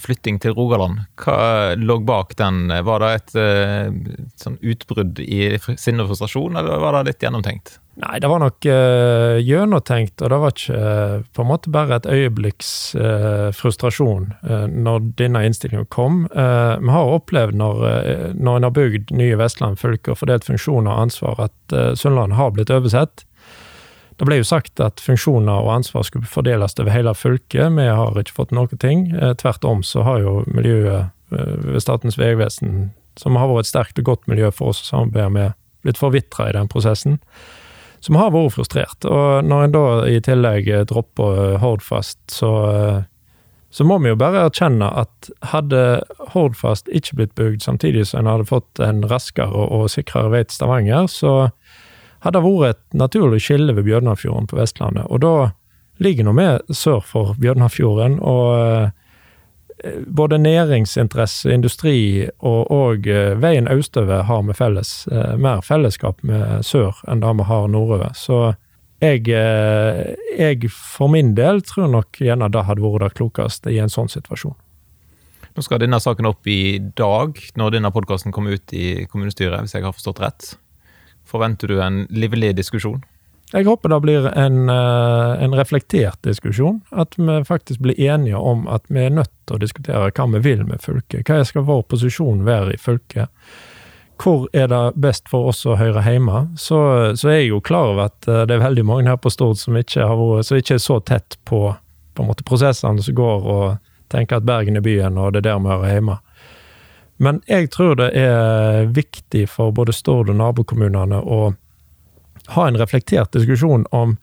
flytting 0.00 0.40
til 0.42 0.54
Rogaland. 0.56 1.04
Hva 1.22 1.74
lå 1.78 1.98
bak 2.06 2.36
den? 2.40 2.66
Var 2.68 3.02
det 3.02 3.10
et 3.16 3.34
eh, 3.40 4.22
sånn 4.40 4.60
utbrudd 4.60 5.20
i 5.22 5.56
sinne 5.76 6.04
og 6.04 6.12
frustrasjon, 6.12 6.58
eller 6.58 6.80
var 6.82 6.98
det 6.98 7.12
litt 7.12 7.26
gjennomtenkt? 7.26 7.78
Nei, 7.96 8.18
det 8.20 8.28
var 8.28 8.42
nok 8.42 8.66
uh, 8.68 9.38
gjennomtenkt, 9.40 10.20
og 10.20 10.28
det 10.28 10.38
var 10.42 10.52
ikke 10.52 10.80
uh, 10.80 11.22
på 11.32 11.44
en 11.44 11.48
måte 11.48 11.72
bare 11.72 11.96
et 11.96 12.08
øyeblikks 12.12 12.70
uh, 13.00 13.48
frustrasjon 13.56 14.28
når 14.68 15.06
denne 15.16 15.46
innstillingen 15.48 15.88
kom. 15.92 16.26
vi 16.28 16.92
har 16.92 17.12
opplevd 17.16 17.56
når, 17.56 17.80
når 18.36 18.58
en 18.58 18.66
har 18.66 18.74
bygd 18.76 19.12
nye 19.16 19.38
Vestland 19.40 19.80
fylke 19.80 20.12
og 20.12 20.20
fordelt 20.20 20.44
funksjoner 20.46 20.92
og 20.92 21.06
ansvar, 21.06 21.40
at 21.48 21.76
Sunnlandet 21.98 22.38
har 22.38 22.52
blitt 22.54 22.72
oversett. 22.74 23.25
Det 24.16 24.24
ble 24.28 24.38
jo 24.40 24.46
sagt 24.48 24.80
at 24.80 25.02
funksjoner 25.04 25.66
og 25.66 25.74
ansvar 25.74 26.06
skulle 26.08 26.28
fordeles 26.30 26.78
over 26.80 26.94
hele 26.94 27.12
fylket. 27.12 27.68
Vi 27.76 27.88
har 27.88 28.16
ikke 28.16 28.36
fått 28.36 28.54
noen 28.56 28.80
ting. 28.80 29.10
tvert 29.42 29.64
om 29.68 29.82
så 29.84 30.06
har 30.06 30.22
jo 30.24 30.38
miljøet 30.48 31.12
ved 31.28 31.82
Statens 31.82 32.16
vegvesen, 32.16 32.94
som 33.20 33.36
har 33.36 33.50
vært 33.50 33.66
et 33.66 33.72
sterkt 33.74 34.00
og 34.00 34.08
godt 34.08 34.26
miljø 34.30 34.48
for 34.54 34.72
oss 34.72 34.80
å 34.84 34.88
samarbeide 34.88 35.30
med, 35.34 35.56
blitt 35.84 36.00
forvitra 36.00 36.48
i 36.48 36.56
den 36.56 36.70
prosessen 36.70 37.20
som 38.06 38.18
har 38.20 38.32
vært 38.34 38.54
frustrert. 38.56 39.06
Og 39.08 39.46
når 39.46 39.66
en 39.66 39.74
da 39.74 39.84
i 40.10 40.22
tillegg 40.22 40.70
dropper 40.90 41.42
eh, 41.42 41.58
Hordfast, 41.62 42.20
så, 42.32 42.52
eh, 42.70 43.00
så 43.74 43.86
må 43.86 43.98
vi 44.02 44.12
jo 44.12 44.20
bare 44.20 44.46
erkjenne 44.46 44.88
at 45.02 45.30
hadde 45.52 45.82
Hordfast 46.34 46.90
ikke 46.94 47.20
blitt 47.20 47.34
bygd 47.38 47.66
samtidig 47.66 48.06
som 48.08 48.22
en 48.22 48.32
hadde 48.34 48.48
fått 48.50 48.82
en 48.82 49.02
raskere 49.10 49.66
og 49.66 49.88
sikrere 49.92 50.32
vei 50.32 50.44
til 50.46 50.58
Stavanger, 50.58 51.10
så 51.10 51.34
hadde 52.26 52.42
vært 52.42 52.74
et 52.74 52.98
naturlig 52.98 53.40
skille 53.44 53.74
ved 53.76 53.86
Bjørnafjorden 53.86 54.48
på 54.50 54.58
Vestlandet. 54.58 55.06
Og 55.08 55.22
da 55.22 55.34
ligger 56.02 56.26
nå 56.26 56.34
vi 56.36 56.74
sør 56.74 57.00
for 57.04 57.34
Bjørnafjorden, 57.40 58.18
og 58.20 58.90
eh, 59.84 60.02
både 60.06 60.40
næringsinteresse, 60.42 61.52
industri 61.54 61.96
og, 62.38 62.70
og 62.72 63.08
eh, 63.08 63.34
veien 63.40 63.70
østover 63.72 64.26
har 64.28 64.44
vi 64.48 64.56
felles, 64.58 64.92
eh, 65.12 65.34
mer 65.40 65.64
fellesskap 65.64 66.22
med 66.26 66.66
sør 66.66 67.00
enn 67.08 67.24
det 67.24 67.32
vi 67.40 67.48
har 67.48 67.66
nordover. 67.72 68.12
Så 68.18 68.54
jeg, 69.04 69.28
jeg, 69.28 70.70
for 70.72 71.12
min 71.12 71.34
del 71.36 71.60
tror 71.68 71.90
nok 71.92 72.16
gjerne 72.16 72.48
det 72.48 72.62
hadde 72.64 72.80
vært 72.80 73.02
det 73.04 73.18
klokeste 73.18 73.74
i 73.74 73.76
en 73.82 73.92
sånn 73.92 74.08
situasjon. 74.08 74.56
Nå 75.56 75.64
skal 75.64 75.80
denne 75.80 76.00
saken 76.00 76.28
opp 76.28 76.48
i 76.48 76.78
dag, 76.96 77.36
når 77.56 77.76
denne 77.76 77.92
podkasten 77.92 78.32
kommer 78.32 78.56
ut 78.56 78.72
i 78.76 79.04
kommunestyret, 79.08 79.60
hvis 79.64 79.76
jeg 79.76 79.84
har 79.84 79.92
forstått 79.96 80.22
rett. 80.24 80.48
Forventer 81.26 81.68
du 81.68 81.80
en 81.82 82.04
livlig 82.10 82.54
diskusjon? 82.56 83.02
Jeg 83.52 83.66
håper 83.68 83.92
det 83.92 84.00
blir 84.02 84.26
en, 84.26 84.68
eh, 84.68 85.44
en, 85.44 85.54
reflektert 85.54 86.18
diskusjon. 86.22 86.80
At 86.90 87.14
vi 87.16 87.44
faktisk 87.44 87.80
blir 87.80 88.00
enige 88.00 88.36
om 88.36 88.66
at 88.68 88.82
vi 88.88 89.04
er 89.06 89.14
nødt 89.14 89.30
til 89.46 89.56
å 89.56 89.62
diskutere 89.62 90.10
hva 90.10 90.26
vi 90.34 90.42
vil 90.42 90.64
med 90.66 90.82
fylket. 90.82 91.28
Hva 91.28 91.44
skal 91.46 91.66
vår 91.66 91.82
posisjon 91.86 92.42
være 92.44 92.74
i 92.74 92.80
fylket? 92.82 93.30
Hvor 94.18 94.48
er 94.52 94.66
det 94.72 94.96
best 94.96 95.28
for 95.28 95.52
oss 95.52 95.66
å 95.66 95.76
høre 95.76 96.02
hjemme? 96.02 96.48
Så, 96.56 96.78
så 97.16 97.28
er 97.28 97.40
jeg 97.42 97.50
jo 97.52 97.60
klar 97.60 97.92
over 97.92 98.08
at 98.10 98.26
eh, 98.28 98.44
det 98.48 98.56
er 98.56 98.66
veldig 98.66 98.84
mange 98.84 99.10
her 99.10 99.20
på 99.20 99.30
Stord 99.30 99.60
som 99.62 99.76
ikke, 99.78 100.02
vært, 100.02 100.48
som 100.48 100.58
ikke 100.58 100.74
er 100.74 100.82
så 100.82 101.00
tett 101.00 101.38
på, 101.44 101.68
på 102.16 102.30
prosessene 102.42 103.02
som 103.02 103.14
går, 103.14 103.46
og 103.46 103.76
tenker 104.10 104.40
at 104.40 104.46
Bergen 104.46 104.78
er 104.78 104.82
byen, 104.82 105.18
og 105.18 105.34
det 105.34 105.44
er 105.44 105.52
der 105.52 105.62
vi 105.62 105.70
hører 105.70 105.92
hjemme. 105.94 106.18
Men 107.16 107.40
jeg 107.48 107.70
tror 107.72 107.96
det 108.00 108.10
er 108.18 108.90
viktig 108.92 109.46
for 109.48 109.72
både 109.72 109.94
Stord 109.96 110.30
og 110.32 110.36
nabokommunene 110.36 111.22
å 111.22 111.40
ha 112.52 112.66
en 112.68 112.78
reflektert 112.78 113.32
diskusjon 113.34 113.86
om 113.90 114.16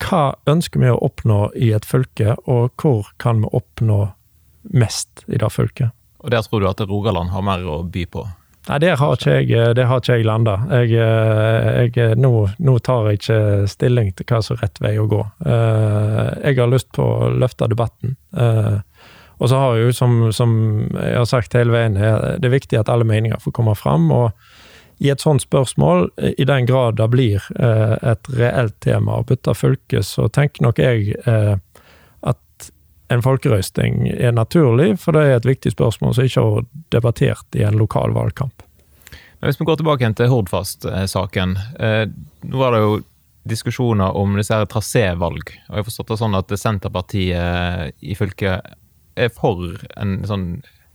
hva 0.00 0.34
ønsker 0.48 0.80
vi 0.80 0.90
å 0.92 1.00
oppnå 1.04 1.50
i 1.56 1.72
et 1.76 1.86
fylke, 1.88 2.36
og 2.48 2.72
hvor 2.80 3.08
kan 3.20 3.42
vi 3.44 3.50
oppnå 3.56 4.02
mest 4.72 5.24
i 5.28 5.40
det 5.40 5.50
fylket. 5.52 5.96
Og 6.20 6.32
der 6.32 6.44
tror 6.44 6.60
du 6.60 6.68
at 6.68 6.80
Rogaland 6.84 7.32
har 7.32 7.44
mer 7.44 7.64
å 7.64 7.80
by 7.84 8.04
på? 8.12 8.26
Nei, 8.68 8.76
der 8.84 8.98
har 9.00 9.16
ikke 9.16 9.34
jeg, 9.40 9.74
der 9.76 9.88
har 9.88 10.02
ikke 10.02 10.18
jeg 10.18 10.26
landa. 10.28 10.58
Jeg, 10.68 10.92
jeg, 11.96 12.18
nå, 12.20 12.32
nå, 12.60 12.74
tar 12.84 13.08
jeg 13.08 13.20
ikke 13.20 13.38
stilling 13.72 14.12
til 14.14 14.28
hva 14.28 14.42
som 14.44 14.58
er 14.58 14.66
rett 14.66 14.82
vei 14.84 14.92
å 15.00 15.08
gå. 15.10 15.20
Eh, 15.48 16.26
jeg 16.44 16.58
har 16.60 16.70
lyst 16.70 16.90
på 16.96 17.06
å 17.06 17.30
løfte 17.32 17.70
debatten. 17.72 18.18
Eh, 19.40 19.44
og 19.44 19.48
så 19.48 19.56
har 19.56 19.76
jo, 19.80 19.92
som, 19.92 20.32
som 20.32 20.56
jeg 20.94 21.16
har 21.16 21.28
sagt 21.28 21.56
hele 21.56 21.72
veien, 21.72 21.96
det 21.96 22.44
er 22.44 22.52
viktig 22.52 22.78
at 22.78 22.92
alle 22.92 23.08
meninger 23.08 23.40
får 23.40 23.56
komme 23.56 23.74
fram. 23.74 24.10
og 24.12 24.34
i 25.00 25.08
et 25.08 25.22
sånt 25.22 25.40
spørsmål, 25.40 26.10
i 26.36 26.44
den 26.44 26.66
grad 26.68 26.98
det 27.00 27.08
blir 27.08 27.44
eh, 27.56 27.96
et 28.04 28.30
reelt 28.36 28.76
tema 28.84 29.16
å 29.16 29.24
bytte 29.24 29.54
fylke, 29.56 30.02
så 30.04 30.28
tenker 30.28 30.66
nok 30.66 30.80
jeg 30.82 31.14
eh, 31.24 31.54
at 32.20 32.66
en 33.08 33.24
folkerøsting 33.24 34.10
er 34.12 34.34
naturlig, 34.36 34.98
for 35.00 35.16
det 35.16 35.22
er 35.24 35.38
et 35.38 35.48
viktig 35.48 35.72
spørsmål 35.72 36.12
som 36.18 36.28
ikke 36.28 36.44
har 36.44 36.68
debattert 36.92 37.56
i 37.56 37.64
en 37.64 37.80
lokal 37.80 38.12
valgkamp. 38.12 38.66
Hvis 39.40 39.56
vi 39.56 39.64
går 39.64 39.80
tilbake 39.80 40.12
til 40.18 40.28
Hordfast-saken. 40.28 41.56
Eh, 41.80 42.04
nå 42.44 42.60
var 42.60 42.76
det 42.76 42.82
jo 42.84 42.98
diskusjoner 43.48 44.12
om 44.20 44.36
disse 44.36 44.52
her 44.52 44.68
trasévalg. 44.68 45.48
Og 45.48 45.72
jeg 45.72 45.80
har 45.80 45.88
forstått 45.88 46.12
det 46.12 46.20
sånn 46.20 46.36
at 46.36 46.52
Senterpartiet 46.60 47.96
i 48.04 48.18
fylket 48.18 48.76
er 49.16 49.32
for 49.34 49.80
en 49.96 50.20
sånn 50.28 50.48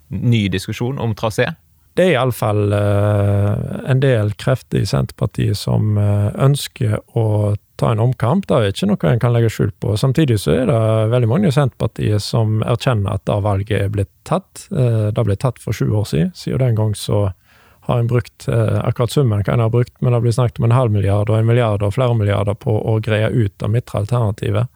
ny 0.09 0.45
diskusjon 0.53 0.99
om 1.01 1.15
trasé? 1.17 1.49
det 1.95 2.09
er 2.09 2.17
iallfall 2.17 2.73
uh, 2.75 3.53
en 3.87 4.01
del 4.03 4.33
krefter 4.39 4.83
i 4.83 4.87
Senterpartiet 4.89 5.55
som 5.57 5.95
uh, 5.95 6.27
ønsker 6.43 6.97
å 7.15 7.55
ta 7.79 7.91
en 7.91 8.01
omkamp. 8.03 8.47
Det 8.47 8.57
er 8.57 8.73
ikke 8.73 8.89
noe 8.89 9.11
en 9.11 9.21
kan 9.23 9.35
legge 9.35 9.51
skjul 9.51 9.71
på. 9.83 9.95
Samtidig 9.99 10.41
så 10.43 10.57
er 10.57 10.67
det 10.69 10.81
veldig 11.13 11.29
mange 11.31 11.51
i 11.51 11.55
Senterpartiet 11.55 12.23
som 12.23 12.59
erkjenner 12.67 13.15
at 13.15 13.23
det 13.27 13.39
valget 13.47 13.87
er 13.87 13.95
blitt 13.95 14.11
tatt. 14.27 14.67
Uh, 14.75 15.07
det 15.15 15.23
ble 15.27 15.39
tatt 15.39 15.61
for 15.63 15.75
sju 15.75 15.87
år 15.87 16.07
siden. 16.11 16.35
Siden 16.35 16.63
den 16.65 16.79
gang 16.79 16.95
så 16.99 17.29
har 17.85 17.99
en 18.01 18.07
brukt 18.09 18.47
akkurat 18.49 19.13
summen 19.13 19.43
hva 19.45 19.53
en 19.53 19.61
har 19.61 19.69
brukt, 19.69 19.93
men 20.01 20.09
det 20.15 20.23
blir 20.23 20.33
snakket 20.33 20.57
om 20.57 20.65
en 20.65 20.73
halv 20.73 20.89
milliard 20.89 21.29
og 21.29 21.35
en 21.37 21.45
milliard 21.45 21.83
og 21.85 21.91
flere 21.93 22.15
milliarder 22.17 22.57
på 22.57 22.73
å 22.73 22.95
greie 23.05 23.27
ut 23.29 23.61
av 23.61 23.69
midtre 23.69 23.99
alternativet. 23.99 24.73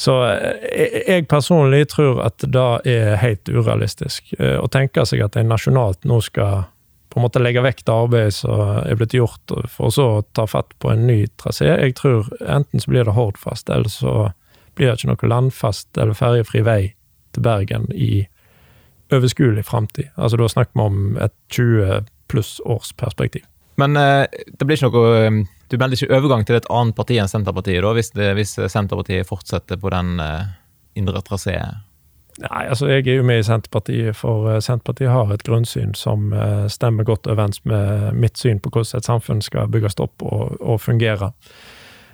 Så 0.00 0.16
eh, 0.24 1.00
jeg 1.04 1.28
personlig 1.28 1.90
tror 1.92 2.22
at 2.24 2.40
det 2.40 2.68
er 2.88 3.18
helt 3.20 3.48
urealistisk. 3.52 4.32
Eh, 4.38 4.56
å 4.56 4.68
tenke 4.72 5.04
seg 5.08 5.24
at 5.26 5.36
en 5.36 5.50
nasjonalt 5.52 6.06
nå 6.08 6.22
skal 6.24 6.64
på 7.10 7.18
en 7.18 7.26
måte 7.26 7.42
legge 7.42 7.62
vekk 7.64 7.82
det 7.84 7.92
arbeidet 7.92 8.34
som 8.36 8.60
er 8.84 8.96
blitt 8.96 9.16
gjort, 9.16 9.52
for 9.68 9.90
så 9.92 10.06
å 10.20 10.26
ta 10.38 10.46
fatt 10.46 10.76
på 10.78 10.92
en 10.92 11.08
ny 11.08 11.24
trasé. 11.42 11.66
Jeg 11.66 11.96
tror 11.98 12.30
enten 12.40 12.80
så 12.80 12.92
blir 12.92 13.04
det 13.04 13.16
Hordfast, 13.16 13.68
eller 13.68 13.90
så 13.90 14.30
blir 14.78 14.88
det 14.88 15.00
ikke 15.00 15.10
noe 15.10 15.32
landfast 15.32 15.98
eller 15.98 16.16
ferjefri 16.16 16.62
vei 16.64 16.80
til 17.34 17.44
Bergen 17.44 17.88
i 17.90 18.24
overskuelig 19.10 19.66
framtid. 19.66 20.12
Altså 20.14 20.38
da 20.38 20.48
snakker 20.48 20.78
vi 20.78 20.86
om 20.86 21.18
et 21.20 21.34
20 21.50 22.06
pluss 22.30 22.60
års 22.62 22.94
perspektiv. 22.96 23.42
Men 23.80 23.98
eh, 23.98 24.30
det 24.30 24.66
blir 24.68 24.78
ikke 24.78 24.94
noe 24.94 25.44
Du 25.70 25.76
melder 25.78 25.94
ikke 25.94 26.16
overgang 26.16 26.42
til 26.46 26.58
et 26.58 26.66
annet 26.72 26.96
parti 26.98 27.20
enn 27.22 27.30
Senterpartiet, 27.30 27.84
da, 27.84 27.92
hvis, 27.94 28.10
det, 28.16 28.32
hvis 28.34 28.56
Senterpartiet 28.72 29.28
fortsetter 29.28 29.78
på 29.78 29.92
den 29.94 30.18
uh, 30.18 30.50
indre 30.98 31.22
traséet? 31.22 31.86
Nei, 32.40 32.62
altså 32.72 32.88
jeg 32.88 33.04
er 33.04 33.20
jo 33.20 33.26
med 33.26 33.42
i 33.42 33.44
Senterpartiet, 33.44 34.16
for 34.16 34.46
eh, 34.48 34.62
Senterpartiet 34.64 35.10
har 35.12 35.32
et 35.34 35.42
grunnsyn 35.44 35.90
som 35.98 36.30
eh, 36.32 36.64
stemmer 36.72 37.04
godt 37.04 37.28
overens 37.28 37.60
med 37.68 38.14
mitt 38.16 38.40
syn 38.40 38.62
på 38.62 38.70
hvordan 38.72 38.96
et 38.96 39.08
samfunn 39.10 39.42
skal 39.44 39.68
bygges 39.68 39.98
opp 40.00 40.24
og, 40.24 40.56
og 40.60 40.80
fungere. 40.80 41.34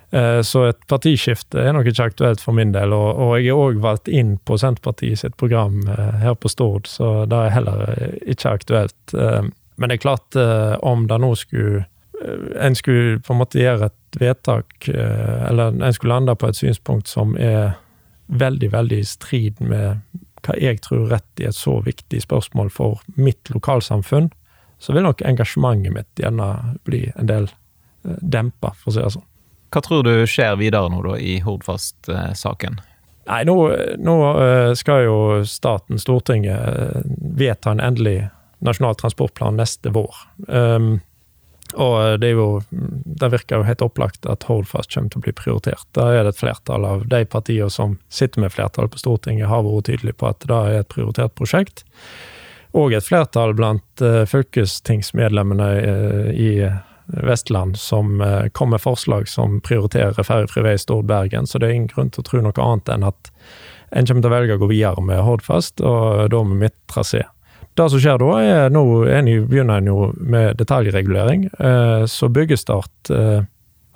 Så 0.07 0.61
et 0.69 0.77
partiskifte 0.87 1.59
er 1.59 1.73
nok 1.75 1.89
ikke 1.91 2.05
aktuelt 2.13 2.39
for 2.39 2.55
min 2.55 2.69
del, 2.71 2.93
og, 2.95 3.17
og 3.19 3.31
jeg 3.35 3.49
er 3.51 3.59
òg 3.59 3.81
valgt 3.83 4.07
inn 4.07 4.37
på 4.47 4.55
Senterpartiet 4.55 5.19
sitt 5.19 5.35
program 5.35 5.81
her 6.21 6.31
på 6.39 6.47
Stord, 6.47 6.87
så 6.87 7.25
det 7.27 7.41
er 7.43 7.51
heller 7.51 7.81
ikke 8.23 8.53
aktuelt. 8.55 9.11
Men 9.11 9.91
det 9.91 9.97
er 9.97 10.05
klart, 10.05 10.39
om 10.79 11.09
det 11.11 11.19
nå 11.19 11.33
skulle 11.35 11.83
en 12.59 12.75
skulle 12.75 13.19
på 13.21 13.33
en 13.33 13.39
måte 13.41 13.59
gjøre 13.61 13.91
et 13.91 14.17
vedtak, 14.17 14.87
eller 14.89 15.75
en 15.75 15.93
skulle 15.93 16.15
lande 16.15 16.33
på 16.35 16.49
et 16.49 16.57
synspunkt 16.57 17.11
som 17.11 17.35
er 17.37 17.75
veldig, 18.27 18.71
veldig 18.73 18.99
i 18.99 19.07
strid 19.07 19.61
med 19.61 20.01
hva 20.45 20.55
jeg 20.61 20.81
tror 20.85 21.07
rett 21.11 21.41
i 21.41 21.47
et 21.49 21.55
så 21.55 21.77
viktig 21.83 22.21
spørsmål 22.23 22.69
for 22.73 23.01
mitt 23.15 23.49
lokalsamfunn, 23.53 24.29
så 24.79 24.93
vil 24.93 25.07
nok 25.07 25.23
engasjementet 25.25 25.95
mitt 25.95 26.21
gjerne 26.21 26.49
bli 26.87 27.07
en 27.15 27.29
del 27.29 27.49
eh, 27.49 28.19
dempa, 28.21 28.73
for 28.77 28.91
å 28.91 28.95
si 28.95 29.01
det 29.01 29.13
sånn. 29.17 29.27
Hva 29.73 29.83
tror 29.83 30.05
du 30.05 30.13
skjer 30.29 30.55
videre 30.59 30.91
nå, 30.93 31.01
da, 31.03 31.17
i 31.19 31.39
Hordfast-saken? 31.43 32.77
Nei, 33.27 33.41
nå, 33.49 33.57
nå, 33.99 34.17
eh, 34.43 34.71
skal 34.79 35.03
jo 35.07 35.17
staten, 35.49 35.99
Stortinget, 35.99 36.61
eh, 36.61 37.01
vedta 37.41 37.73
en 37.73 37.83
endelig 37.83 38.21
nasjonal 38.63 38.95
transportplan 38.97 39.59
neste 39.59 39.91
vår. 39.93 40.15
Um, 40.47 40.95
og 41.73 42.21
det, 42.21 42.29
er 42.29 42.39
jo, 42.39 42.61
det 42.69 43.29
virker 43.33 43.59
jo 43.59 43.67
helt 43.67 43.83
opplagt 43.83 44.27
at 44.29 44.45
Holdfast 44.47 44.93
kommer 44.93 45.11
til 45.11 45.21
å 45.21 45.25
bli 45.25 45.35
prioritert. 45.35 45.85
Da 45.97 46.09
er 46.13 46.23
det 46.23 46.35
et 46.35 46.41
flertall 46.41 46.87
av 46.87 47.05
de 47.09 47.23
partiene 47.25 47.69
som 47.73 47.97
sitter 48.13 48.43
med 48.43 48.53
flertall 48.55 48.89
på 48.91 49.01
Stortinget, 49.01 49.49
har 49.51 49.65
vært 49.65 49.89
tydelige 49.89 50.19
på 50.19 50.29
at 50.29 50.47
det 50.47 50.57
er 50.57 50.81
et 50.81 50.91
prioritert 50.91 51.35
prosjekt. 51.37 51.85
Og 52.77 52.93
et 52.93 53.05
flertall 53.05 53.55
blant 53.57 54.03
uh, 54.03 54.23
fylkestingsmedlemmene 54.29 55.71
uh, 55.81 56.29
i 56.35 56.51
Vestland 57.07 57.77
som 57.79 58.19
kom 58.51 58.73
med 58.73 58.81
forslag 58.83 59.29
som 59.31 59.61
prioriterer 59.63 60.25
ferjefri 60.27 60.65
vei 60.65 60.73
Stord-Bergen, 60.75 61.47
så 61.47 61.55
det 61.55 61.69
er 61.69 61.77
ingen 61.77 61.93
grunn 61.93 62.09
til 62.11 62.19
å 62.19 62.27
tro 62.27 62.41
noe 62.43 62.65
annet 62.65 62.91
enn 62.91 63.05
at 63.07 63.29
en 63.95 64.09
kommer 64.09 64.25
til 64.25 64.27
å 64.27 64.33
velge 64.33 64.57
å 64.57 64.61
gå 64.61 64.67
videre 64.73 65.03
med 65.07 65.23
Hordfast, 65.23 65.79
og 65.79 66.27
da 66.33 66.43
med 66.43 66.65
midttrasé. 66.65 67.23
Det 67.77 67.85
som 67.93 68.01
skjer 68.01 68.17
da, 68.17 68.29
er 68.41 68.71
nå 68.73 68.83
begynner 69.05 69.77
en 69.83 69.89
jo 69.91 70.09
med 70.17 70.57
detaljregulering. 70.57 71.45
Eh, 71.59 72.05
så 72.09 72.29
byggestart 72.33 73.11
eh, 73.13 73.45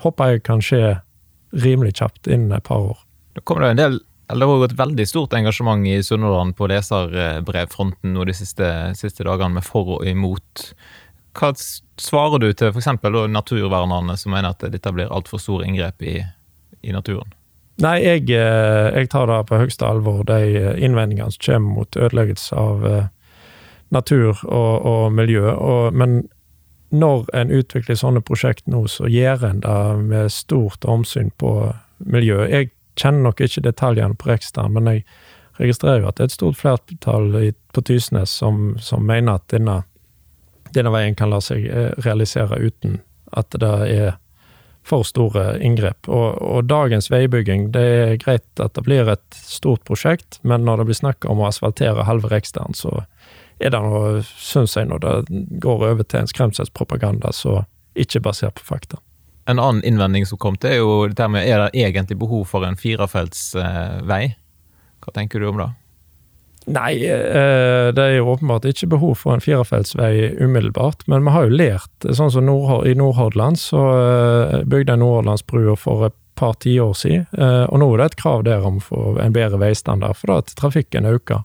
håper 0.05 0.36
jeg 0.36 0.43
kan 0.45 0.61
skje 0.61 0.99
rimelig 1.63 1.95
kjapt 1.97 2.29
innen 2.29 2.53
et 2.53 2.67
par 2.67 2.91
år. 2.91 2.99
Det 3.34 3.45
kommer 3.47 3.65
det 3.65 3.73
en 3.73 3.82
del 3.82 4.01
eller 4.32 4.47
det 4.47 4.53
har 4.53 4.61
vært 4.61 4.73
et 4.73 4.79
veldig 4.79 5.05
stort 5.09 5.34
engasjement 5.36 5.88
i 5.91 5.97
Sunnhordland 6.07 6.55
på 6.55 6.69
leserbrevfronten 6.71 8.13
de 8.15 8.36
siste, 8.36 8.67
siste, 8.95 9.25
dagene 9.27 9.57
med 9.57 9.65
for 9.65 9.97
og 9.97 10.05
imot. 10.07 10.69
Hva 11.36 11.49
svarer 11.51 12.39
du 12.39 12.47
til 12.55 12.71
f.eks. 12.71 12.88
naturvernerne 13.34 14.15
som 14.15 14.32
mener 14.32 14.53
at 14.53 14.63
dette 14.71 14.93
blir 14.95 15.11
altfor 15.11 15.41
store 15.41 15.67
inngrep 15.67 16.05
i, 16.07 16.21
i 16.79 16.95
naturen? 16.95 17.34
Nei, 17.84 17.97
jeg, 18.05 18.29
eh, 18.38 18.88
jeg, 18.95 19.09
tar 19.11 19.27
det 19.27 19.41
på 19.49 19.59
høyeste 19.59 19.89
alvor, 19.89 20.23
de 20.27 20.77
innvendingene 20.79 21.34
som 21.34 21.43
kommer 21.49 21.82
mot 21.82 21.99
ødeleggelse 21.99 22.55
av 22.55 22.88
natur 23.91 24.37
og, 24.47 24.85
og 24.87 25.11
miljø. 25.13 25.51
Og, 25.51 25.93
men 25.93 26.21
når 26.91 27.27
en 27.35 27.51
utvikler 27.55 27.95
sånne 27.99 28.23
prosjekt 28.25 28.67
nå, 28.67 28.83
så 28.91 29.07
gjør 29.07 29.45
en 29.47 29.61
det 29.63 29.81
med 30.03 30.31
stort 30.33 30.85
omsyn 30.85 31.31
på 31.39 31.53
miljø. 32.03 32.43
Jeg 32.51 32.71
kjenner 32.99 33.29
nok 33.29 33.43
ikke 33.43 33.63
detaljene 33.63 34.17
på 34.19 34.31
Rekstad, 34.31 34.71
men 34.75 34.89
jeg 34.91 35.05
registrerer 35.61 36.03
jo 36.03 36.09
at 36.09 36.17
det 36.17 36.25
er 36.25 36.31
et 36.31 36.35
stort 36.35 36.59
flertall 36.59 37.31
på 37.71 37.83
Tysnes 37.87 38.33
som, 38.41 38.75
som 38.81 39.05
mener 39.07 39.39
at 39.39 39.47
denne, 39.53 39.81
denne, 40.75 40.91
veien 40.93 41.15
kan 41.15 41.31
la 41.31 41.39
seg 41.43 41.67
eh, 41.67 41.91
realisere 42.03 42.59
uten 42.59 42.99
at 43.37 43.55
det 43.61 43.75
er 43.87 44.11
for 44.87 45.05
store 45.05 45.59
inngrep. 45.61 46.09
Og, 46.09 46.41
og, 46.41 46.65
dagens 46.65 47.11
veibygging, 47.13 47.69
det 47.75 47.83
er 47.85 48.15
greit 48.21 48.63
at 48.63 48.73
det 48.75 48.83
blir 48.87 49.09
et 49.11 49.37
stort 49.37 49.83
prosjekt, 49.85 50.39
men 50.41 50.65
når 50.65 50.81
det 50.81 50.87
blir 50.89 50.99
snakk 51.03 51.27
om 51.29 51.43
å 51.43 51.51
asfaltere 51.51 52.07
halve 52.07 52.31
Rekstaden, 52.33 52.73
så 52.73 53.03
er 53.62 53.74
det 53.74 53.82
noe, 53.84 54.22
syns 54.38 54.76
jeg, 54.78 54.89
når 54.89 55.03
det 55.03 55.45
går 55.62 55.88
over 55.91 56.03
til 56.03 56.24
en 56.24 56.30
skremselspropaganda 56.30 57.34
som 57.36 57.66
ikke 57.93 58.22
er 58.22 58.26
basert 58.26 58.57
på 58.59 58.66
fakta. 58.66 59.01
En 59.49 59.59
annen 59.59 59.84
innvending 59.84 60.26
som 60.26 60.39
kom 60.41 60.57
til, 60.62 60.72
er 60.72 60.82
jo 60.82 61.07
dette 61.09 61.28
med 61.32 61.47
er 61.49 61.66
det 61.66 61.84
egentlig 61.84 62.20
behov 62.22 62.45
for 62.51 62.66
en 62.68 62.78
firefelts 62.80 63.51
eh, 63.57 64.01
vei? 64.07 64.24
Hva 65.01 65.14
tenker 65.16 65.41
du 65.41 65.49
om 65.49 65.62
det? 65.62 65.72
Nei, 66.72 66.93
eh, 67.09 67.89
det 67.89 68.03
er 68.05 68.20
jo 68.20 68.30
åpenbart 68.36 68.68
ikke 68.70 68.91
behov 68.93 69.16
for 69.24 69.34
en 69.34 69.41
firefeltsvei 69.41 70.38
umiddelbart, 70.38 71.07
men 71.09 71.26
vi 71.26 71.34
har 71.34 71.47
jo 71.47 71.57
lært. 71.57 71.91
Sånn 72.05 72.32
som 72.34 72.49
i 72.86 72.93
Nordhordland, 72.97 73.59
så 73.59 73.86
eh, 73.97 74.57
bygde 74.62 74.93
jeg 74.93 75.01
Nordhordlandsbrua 75.01 75.78
for 75.80 76.12
et 76.12 76.18
par 76.38 76.55
tiår 76.64 76.93
siden, 76.97 77.26
og 77.70 77.76
nå 77.78 77.88
er 77.91 77.99
det 77.99 78.05
et 78.07 78.16
krav 78.18 78.45
der 78.47 78.64
om 78.66 78.80
å 78.80 78.82
få 78.82 79.01
en 79.22 79.34
bedre 79.36 79.59
veistandard, 79.62 80.18
for 80.18 80.32
da 80.32 80.38
at 80.41 80.53
trafikken 80.57 81.05
øker. 81.05 81.43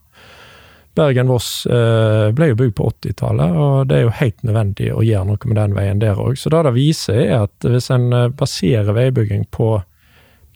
Bergen-Voss 0.96 1.66
eh, 1.66 2.30
ble 2.32 2.50
jo 2.50 2.56
bygd 2.56 2.76
på 2.78 2.88
80-tallet, 2.90 3.56
og 3.60 3.90
det 3.90 3.98
er 3.98 4.06
jo 4.06 4.14
helt 4.16 4.46
nødvendig 4.46 4.88
å 4.94 5.04
gjøre 5.04 5.28
noe 5.28 5.50
med 5.50 5.58
den 5.58 5.76
veien 5.76 6.00
der 6.00 6.20
òg. 6.20 6.38
Så 6.40 6.52
det 6.52 6.62
det 6.66 6.72
viser, 6.76 7.20
er 7.26 7.44
at 7.44 7.68
hvis 7.68 7.90
en 7.92 8.08
eh, 8.16 8.32
baserer 8.32 8.96
veibygging 8.96 9.44
på 9.52 9.74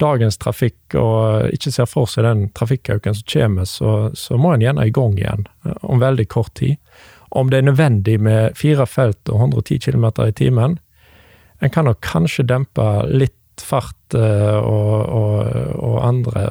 dagens 0.01 0.41
trafikk, 0.41 0.97
og 0.97 1.53
ikke 1.53 1.73
ser 1.75 1.89
for 1.91 2.09
seg 2.09 2.25
den 2.25 2.47
trafikkauken 2.57 3.19
som 3.19 3.29
kommer, 3.35 3.69
så, 3.69 3.95
så 4.17 4.39
må 4.41 4.55
en 4.55 4.65
gjerne 4.65 4.89
i 4.89 4.95
gang 4.97 5.19
igjen 5.21 5.45
eh, 5.67 5.77
om 5.85 6.01
veldig 6.01 6.29
kort 6.33 6.55
tid. 6.61 6.81
Om 7.37 7.53
det 7.53 7.61
er 7.61 7.69
nødvendig 7.69 8.17
med 8.25 8.57
fire 8.59 8.89
felt 8.89 9.29
og 9.29 9.45
110 9.45 9.85
km 9.85 10.09
i 10.25 10.33
timen, 10.35 10.81
en 11.61 11.71
kan 11.71 11.85
nok 11.85 12.01
kanskje 12.01 12.49
dempe 12.49 12.89
litt 13.13 13.37
fart 13.61 14.15
og, 14.17 14.95
og, 15.05 15.51
og 15.77 15.97
andre 16.01 16.47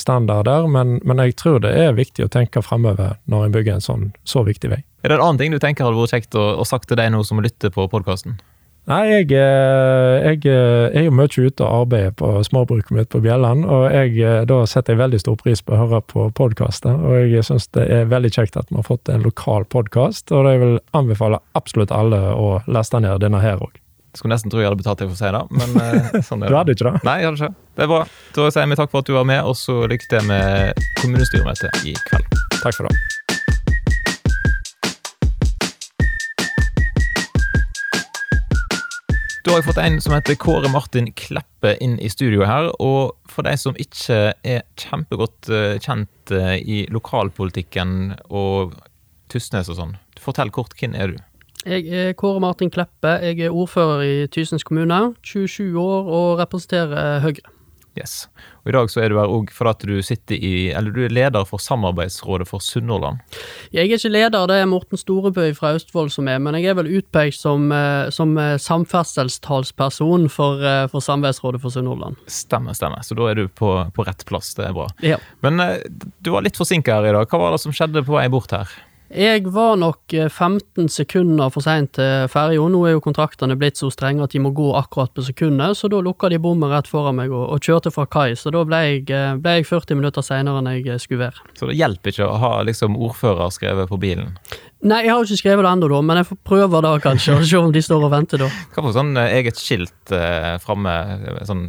standarder, 0.00 0.64
men, 0.70 0.96
men, 1.04 1.20
jeg 1.20 1.36
tror 1.36 1.58
det 1.60 1.74
er 1.76 1.96
viktig 1.96 2.24
å 2.24 2.32
tenke 2.32 2.62
framover 2.64 3.18
når 3.28 3.46
en 3.46 3.56
bygger 3.56 3.76
en 3.76 3.84
sånn 3.84 4.06
så 4.24 4.40
viktig 4.46 4.70
vei. 4.72 4.82
Er 5.04 5.12
det 5.12 5.18
en 5.18 5.26
annen 5.26 5.40
ting 5.42 5.52
du 5.52 5.60
tenker 5.60 5.84
hadde 5.84 5.98
vært 5.98 6.14
kjekt 6.16 6.38
å, 6.40 6.54
å 6.56 6.64
sagt 6.64 6.88
til 6.88 6.96
deg 6.96 7.12
nå 7.12 7.20
som 7.26 7.42
lytter 7.44 7.74
på 7.74 7.84
podkasten? 7.92 8.38
Nei, 8.86 9.02
jeg, 9.10 9.32
eh, 9.34 10.16
jeg, 10.22 10.44
eh, 10.46 10.94
er 10.94 11.08
jo 11.08 11.14
mye 11.18 11.26
ute 11.26 11.64
og 11.64 11.80
arbeider 11.82 12.12
på 12.14 12.28
småbruket 12.46 12.92
mitt 12.94 13.08
på 13.10 13.18
Bjelland, 13.24 13.64
og 13.66 13.88
jeg, 13.90 14.44
da 14.46 14.60
setter 14.70 14.94
jeg 14.94 15.00
veldig 15.00 15.18
stor 15.24 15.38
pris 15.40 15.62
på 15.62 15.74
å 15.74 15.80
høre 15.80 16.00
på 16.06 16.28
podkaster. 16.38 16.94
Og 16.94 17.32
jeg 17.32 17.42
syns 17.48 17.66
det 17.74 17.88
er 17.90 18.06
veldig 18.12 18.30
kjekt 18.30 18.58
at 18.60 18.70
vi 18.70 18.78
har 18.78 18.86
fått 18.86 19.10
en 19.10 19.26
lokal 19.26 19.66
podkast, 19.66 20.30
og 20.30 20.46
jeg 20.46 20.62
vil 20.62 20.78
anbefale 20.94 21.42
absolutt 21.58 21.90
alle 21.90 22.22
å 22.38 22.60
laste 22.70 23.02
ned 23.02 23.26
denne 23.26 23.42
her 23.42 23.58
òg. 23.58 23.74
Skulle 24.16 24.32
nesten 24.32 24.52
tro 24.52 24.62
jeg 24.62 24.70
hadde 24.70 24.80
betalt 24.80 25.02
deg 25.02 25.10
for 25.10 25.16
å 25.16 25.20
si 25.20 25.32
det, 25.34 25.42
men 25.52 25.74
uh, 25.76 26.20
sånn 26.28 26.40
er 26.40 26.48
det. 26.48 26.54
Du 26.54 26.56
hadde 26.56 26.76
ikke 26.76 26.88
det? 26.88 27.04
Nei, 27.04 27.18
jeg 27.20 27.28
hadde 27.28 27.40
ikke. 27.42 27.64
Det 27.76 27.84
er 27.84 27.90
bra. 27.90 28.00
Da 28.38 28.48
sier 28.54 28.70
vi 28.70 28.78
takk 28.80 28.94
for 28.94 29.04
at 29.04 29.10
du 29.10 29.12
var 29.18 29.28
med, 29.28 29.42
og 29.44 29.58
så 29.60 29.82
lykke 29.92 30.08
til 30.08 30.24
med 30.30 30.86
kommunestyremøtet 31.02 31.84
i 31.84 31.92
kveld. 32.08 32.40
Takk 32.62 32.78
for 32.78 32.88
det. 32.88 32.96
Da 39.44 39.52
har 39.52 39.60
jeg 39.60 39.68
fått 39.68 39.78
en 39.84 40.00
som 40.02 40.16
heter 40.16 40.40
Kåre 40.42 40.72
Martin 40.72 41.12
Kleppe 41.14 41.76
inn 41.84 42.00
i 42.02 42.08
studio 42.10 42.48
her. 42.48 42.72
Og 42.82 43.12
for 43.30 43.46
de 43.46 43.52
som 43.60 43.76
ikke 43.78 44.32
er 44.42 44.64
kjempegodt 44.80 45.52
eh, 45.52 45.76
kjent 45.84 46.32
eh, 46.34 46.56
i 46.58 46.80
lokalpolitikken 46.90 48.16
og 48.26 48.74
Tysnes 49.30 49.70
og 49.70 49.78
sånn, 49.78 49.94
fortell 50.22 50.50
kort, 50.54 50.74
hvem 50.80 50.96
er 50.98 51.14
du? 51.14 51.22
Jeg 51.66 51.88
er 51.90 52.12
Kåre 52.14 52.38
Martin 52.38 52.70
Kleppe. 52.70 53.16
Jeg 53.26 53.40
er 53.42 53.50
ordfører 53.50 54.04
i 54.06 54.14
Tysens 54.30 54.62
kommune. 54.62 55.16
27 55.26 55.74
år 55.82 56.10
og 56.14 56.38
representerer 56.38 57.18
Høyre. 57.24 57.50
Yes. 57.96 58.26
Og 58.62 58.70
I 58.70 58.74
dag 58.76 58.90
så 58.92 59.00
er 59.00 59.10
du 59.10 59.16
her 59.16 59.30
òg 59.32 59.48
for 59.54 59.70
at 59.70 59.80
du 59.88 59.94
sitter 60.04 60.36
i, 60.36 60.68
eller 60.76 60.92
du 60.92 61.00
er 61.06 61.14
leder 61.16 61.46
for 61.48 61.62
Samarbeidsrådet 61.62 62.46
for 62.46 62.62
Sunnhordland. 62.62 63.22
Jeg 63.72 63.86
er 63.86 63.96
ikke 63.96 64.10
leder, 64.12 64.46
det 64.50 64.58
er 64.60 64.68
Morten 64.68 65.00
Storebøy 65.00 65.54
fra 65.56 65.72
Østfold 65.78 66.12
som 66.12 66.28
er, 66.28 66.38
men 66.44 66.58
jeg 66.60 66.70
er 66.70 66.76
vel 66.78 66.90
utpekt 66.98 67.38
som, 67.40 67.70
eh, 67.72 68.12
som 68.14 68.36
eh, 68.38 68.58
samferdselstalsperson 68.60 70.28
for, 70.30 70.60
eh, 70.60 70.84
for 70.92 71.02
Samarbeidsrådet 71.02 71.62
for 71.64 71.72
Sunnhordland. 71.72 72.20
Stemmer, 72.28 72.76
stemmer. 72.76 73.02
Så 73.06 73.16
da 73.16 73.30
er 73.32 73.40
du 73.40 73.48
på, 73.48 73.72
på 73.96 74.06
rett 74.06 74.26
plass, 74.28 74.52
det 74.60 74.68
er 74.68 74.76
bra. 74.76 74.90
Ja. 75.02 75.18
Men 75.46 75.62
du 76.20 76.34
var 76.36 76.44
litt 76.44 76.60
forsinka 76.60 77.00
her 77.00 77.08
i 77.08 77.16
dag. 77.16 77.32
Hva 77.32 77.46
var 77.46 77.56
det 77.56 77.64
som 77.64 77.74
skjedde 77.74 78.04
på 78.04 78.18
vei 78.18 78.28
bort 78.30 78.52
her? 78.54 78.76
Jeg 79.06 79.44
var 79.54 79.76
nok 79.78 80.10
eh, 80.18 80.26
15 80.26 80.88
sekunder 80.90 81.50
for 81.54 81.62
seint 81.62 81.92
til 81.94 82.26
ferja. 82.32 82.64
Nå 82.72 82.80
er 82.88 82.96
jo 82.96 83.02
kontraktene 83.04 83.54
blitt 83.58 83.78
så 83.78 83.86
strenge 83.94 84.24
at 84.26 84.32
de 84.34 84.40
må 84.42 84.50
gå 84.56 84.72
akkurat 84.74 85.12
på 85.14 85.22
sekundet, 85.22 85.78
så 85.78 85.86
da 85.92 86.00
lukka 86.02 86.30
de 86.32 86.40
bommen 86.42 86.72
rett 86.72 86.90
foran 86.90 87.14
meg 87.20 87.30
og, 87.30 87.44
og 87.54 87.62
kjørte 87.62 87.92
fra 87.94 88.06
kai. 88.10 88.34
Så 88.34 88.50
da 88.54 88.64
ble 88.66 88.80
jeg, 88.82 89.04
eh, 89.14 89.36
ble 89.38 89.60
jeg 89.60 89.68
40 89.70 90.00
minutter 90.00 90.26
seinere 90.26 90.58
enn 90.62 90.72
jeg 90.74 90.88
eh, 90.90 90.98
skulle 91.02 91.28
være. 91.28 91.46
Så 91.54 91.70
det 91.70 91.78
hjelper 91.78 92.14
ikke 92.16 92.26
å 92.26 92.40
ha 92.42 92.52
liksom 92.66 92.98
ordfører 92.98 93.54
skrevet 93.54 93.92
på 93.92 94.00
bilen. 94.02 94.34
Nei, 94.86 95.04
jeg 95.06 95.14
har 95.14 95.22
jo 95.22 95.30
ikke 95.30 95.40
skrevet 95.40 95.64
det 95.64 95.70
ennå, 95.76 96.02
men 96.04 96.20
jeg 96.20 96.28
får 96.32 96.42
prøve 96.50 96.82
da, 96.84 96.92
kanskje, 97.02 97.38
og 97.38 97.46
se 97.48 97.62
om 97.62 97.70
de 97.72 97.80
står 97.86 98.04
og 98.10 98.12
venter 98.12 98.42
da. 98.42 98.50
Hva 98.74 98.82
for 98.88 98.94
sånn 98.98 99.14
eh, 99.22 99.38
eget 99.38 99.62
skilt 99.62 100.12
eh, 100.14 100.56
framme? 100.66 100.98
eh, 101.22 101.44
Sånn, 101.46 101.68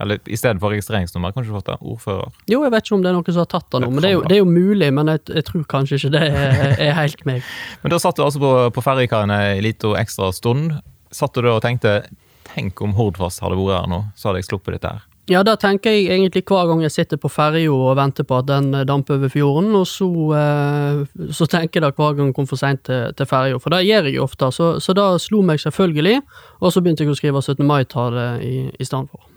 eller 0.00 0.20
i 0.26 0.38
stedet 0.38 0.60
for 0.62 0.74
registreringsnummer, 0.74 1.34
kanskje 1.34 1.52
du 1.52 1.56
fått 1.58 1.70
det? 1.70 1.78
Ordfører? 1.80 2.30
Jo, 2.50 2.62
jeg 2.66 2.74
vet 2.74 2.86
ikke 2.86 2.96
om 2.98 3.04
det 3.04 3.10
er 3.10 3.18
noen 3.18 3.28
som 3.32 3.42
har 3.42 3.50
tatt 3.50 3.68
det 3.74 3.82
nå, 3.82 3.90
men 3.90 4.04
det 4.04 4.10
er 4.10 4.14
jo, 4.14 4.22
det 4.24 4.36
er 4.36 4.42
jo 4.42 4.48
mulig, 4.50 4.92
men 4.94 5.12
jeg, 5.14 5.24
jeg 5.40 5.48
tror 5.50 5.66
kanskje 5.74 5.98
ikke 5.98 6.12
det 6.14 6.22
er, 6.28 6.72
er 6.86 6.96
helt 7.00 7.26
meg. 7.28 7.52
Men 7.82 7.94
da 7.94 7.98
satt 8.02 8.18
du 8.18 8.24
altså 8.24 8.40
på, 8.42 8.54
på 8.74 8.84
ferjekaien 8.84 9.32
en 9.34 9.62
liten 9.64 9.98
ekstra 9.98 10.30
stund. 10.34 10.78
Satt 11.14 11.34
du 11.34 11.42
da 11.42 11.56
og 11.56 11.62
tenkte 11.64 12.00
Tenk 12.48 12.80
om 12.80 12.94
Hordfast 12.96 13.42
hadde 13.44 13.58
vært 13.58 13.82
her 13.82 13.90
nå, 13.92 14.00
så 14.16 14.30
hadde 14.30 14.40
jeg 14.40 14.48
sluppet 14.48 14.78
dette 14.78 14.94
her. 14.94 15.04
Ja, 15.28 15.42
da 15.44 15.58
tenker 15.60 15.92
jeg 15.92 16.06
egentlig 16.08 16.40
hver 16.48 16.70
gang 16.70 16.80
jeg 16.80 16.92
sitter 16.94 17.18
på 17.20 17.28
ferja 17.28 17.68
og 17.68 17.98
venter 17.98 18.24
på 18.24 18.38
at 18.40 18.46
den 18.48 18.70
eh, 18.72 18.86
damper 18.88 19.18
over 19.18 19.28
fjorden, 19.28 19.74
og 19.76 19.84
så, 19.86 20.08
eh, 20.38 21.02
så 21.36 21.44
tenker 21.52 21.78
jeg 21.78 21.84
da 21.84 21.90
hver 21.92 22.16
gang 22.16 22.30
jeg 22.30 22.36
kommer 22.38 22.52
for 22.54 22.60
seint 22.60 22.80
til, 22.88 23.12
til 23.16 23.28
ferja, 23.28 23.58
for 23.60 23.74
det 23.74 23.82
gjør 23.84 24.08
jeg 24.08 24.16
jo 24.16 24.24
ofte, 24.24 24.48
så, 24.56 24.70
så 24.80 24.96
da 24.96 25.10
slo 25.20 25.42
meg 25.44 25.60
selvfølgelig, 25.60 26.22
og 26.62 26.72
så 26.72 26.80
begynte 26.80 27.04
jeg 27.04 27.12
å 27.12 27.18
skrive 27.18 27.44
17. 27.44 27.60
mai-tale 27.68 28.30
i, 28.40 28.54
i 28.72 28.88
stedet 28.88 29.12
for. 29.12 29.28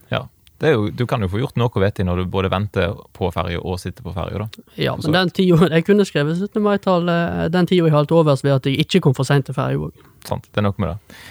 Det 0.62 0.72
jo, 0.76 0.88
du 0.94 1.08
kan 1.10 1.24
jo 1.26 1.30
få 1.32 1.40
gjort 1.42 1.58
noe 1.58 1.82
vet 1.82 1.98
du, 1.98 2.04
når 2.06 2.22
du 2.22 2.32
både 2.32 2.52
venter 2.54 2.94
på 3.18 3.32
ferja 3.34 3.58
og 3.66 3.80
sitter 3.82 4.06
på 4.06 4.14
ferja, 4.14 4.44
da. 4.44 4.66
Ja, 4.78 4.94
men 5.02 5.16
den 5.16 5.34
tida 5.34 5.70
Jeg 5.76 5.88
kunne 5.88 6.06
skrevet 6.06 6.38
17. 6.38 6.62
mai-tall, 6.62 7.10
den 7.50 7.70
tida 7.70 7.88
jeg 7.88 7.96
holdt 7.96 8.14
overs 8.14 8.46
ved 8.46 8.60
at 8.60 8.70
jeg 8.70 8.86
ikke 8.86 9.02
kom 9.08 9.18
for 9.18 9.26
seint 9.26 9.50
til 9.50 9.58
ferja 9.58 9.82
òg. 9.82 10.10
Sant, 10.28 10.46
det 10.52 10.62
er 10.62 10.68
noe 10.70 10.78
med 10.78 10.94
det. 10.94 11.22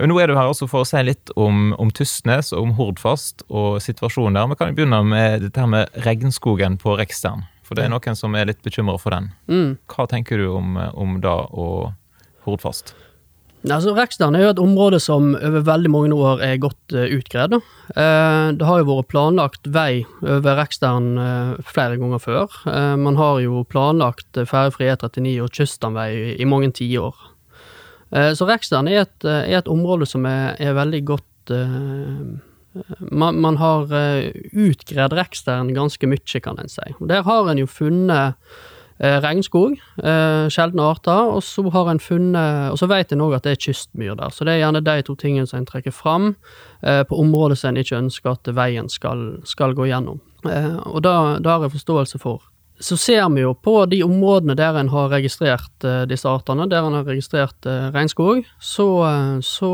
Men 0.00 0.08
Nå 0.08 0.16
er 0.16 0.30
du 0.30 0.36
her 0.38 0.48
også 0.48 0.64
for 0.64 0.80
å 0.80 0.88
si 0.88 1.00
litt 1.04 1.28
om, 1.36 1.74
om 1.76 1.90
Tysnes 1.92 2.54
og 2.54 2.62
om 2.64 2.70
Hordfast 2.78 3.44
og 3.52 3.82
situasjonen 3.84 4.38
der. 4.38 4.48
Vi 4.48 4.56
kan 4.56 4.70
jo 4.72 4.78
begynne 4.78 5.02
med 5.04 5.44
dette 5.44 5.60
her 5.60 5.68
med 5.68 6.00
regnskogen 6.06 6.78
på 6.80 6.96
Rekstern. 6.96 7.44
For 7.68 7.76
det 7.76 7.84
er 7.84 7.92
noen 7.92 8.16
som 8.16 8.32
er 8.34 8.48
litt 8.48 8.64
bekymra 8.64 8.96
for 8.98 9.12
den. 9.12 9.28
Mm. 9.52 9.74
Hva 9.92 10.08
tenker 10.08 10.40
du 10.40 10.48
om, 10.56 10.80
om 10.96 11.20
da 11.20 11.36
og 11.52 11.92
Hordfast? 12.46 12.94
Altså, 13.68 13.92
Rekstern 13.92 14.36
er 14.38 14.46
jo 14.46 14.52
et 14.54 14.62
område 14.62 14.96
som 15.02 15.34
over 15.36 15.64
veldig 15.66 15.90
mange 15.92 16.16
år 16.16 16.40
er 16.46 16.60
godt 16.62 16.94
uh, 16.96 17.04
utgredd. 17.12 17.58
Uh, 17.92 18.56
det 18.56 18.64
har 18.64 18.80
jo 18.80 18.88
vært 18.88 19.10
planlagt 19.12 19.68
vei 19.68 20.06
over 20.24 20.56
Rekstern 20.56 21.10
uh, 21.20 21.58
flere 21.68 21.98
ganger 22.00 22.22
før. 22.24 22.56
Eh, 22.70 22.94
man 22.96 23.18
har 23.20 23.42
jo 23.44 23.60
planlagt 23.68 24.40
ferjefri 24.48 24.88
E39 24.88 25.34
og 25.44 25.52
kyststamvei 25.52 26.08
i, 26.14 26.30
i 26.40 26.48
mange 26.48 26.72
tiår. 26.78 27.12
Uh, 28.10 28.32
så 28.32 28.48
Rekstern 28.48 28.88
er 28.88 29.04
eh, 29.04 29.44
er 29.44 29.60
et 29.60 29.68
område 29.70 30.08
som 30.08 30.24
er, 30.26 30.56
er 30.58 30.78
veldig 30.78 31.04
godt 31.12 31.52
eh, 31.54 32.40
man, 33.10 33.38
man 33.42 33.56
har 33.58 33.90
utgredd 34.52 35.14
Rekstern 35.18 35.72
ganske 35.74 36.06
mye, 36.06 36.40
kan 36.42 36.58
en 36.62 36.70
si. 36.70 36.94
Der 37.02 37.24
har 37.26 37.50
en 37.50 37.58
jo 37.58 37.66
funnet 37.66 38.14
eh, 38.14 38.60
regnskog, 39.00 39.78
eh, 40.02 40.46
sjeldne 40.52 40.82
arter, 40.84 41.30
og 41.32 41.42
så 41.42 41.64
har 41.72 41.88
en 41.90 42.00
funnet 42.00 42.70
Og 42.70 42.78
så 42.78 42.86
vet 42.86 43.12
en 43.12 43.20
òg 43.24 43.36
at 43.36 43.44
det 43.44 43.52
er 43.52 43.62
kystmyr 43.64 44.14
der, 44.14 44.28
så 44.28 44.44
det 44.44 44.54
er 44.54 44.64
gjerne 44.64 44.84
de 44.84 45.02
to 45.02 45.14
tingene 45.14 45.46
som 45.46 45.58
en 45.58 45.66
trekker 45.66 45.90
fram 45.90 46.36
eh, 46.84 47.02
på 47.08 47.16
områder 47.16 47.56
som 47.56 47.70
en 47.70 47.80
ikke 47.80 47.96
ønsker 47.96 48.30
at 48.30 48.54
veien 48.54 48.88
skal, 48.88 49.40
skal 49.44 49.74
gå 49.74 49.88
gjennom. 49.88 50.20
Eh, 50.44 50.76
og 50.86 51.02
da 51.02 51.40
har 51.40 51.62
jeg 51.62 51.72
forståelse 51.72 52.18
for. 52.18 52.49
Så 52.80 52.96
ser 52.96 53.28
vi 53.34 53.42
jo 53.42 53.52
på 53.54 53.74
de 53.86 53.98
områdene 54.00 54.54
der 54.56 54.78
en 54.80 54.88
har 54.88 55.10
registrert 55.12 55.84
eh, 55.84 56.06
disse 56.08 56.28
artene, 56.28 56.64
der 56.70 56.86
en 56.86 56.94
har 56.96 57.04
registrert 57.04 57.68
eh, 57.68 57.90
regnskog, 57.92 58.40
så, 58.56 58.86
eh, 59.04 59.34
så 59.44 59.72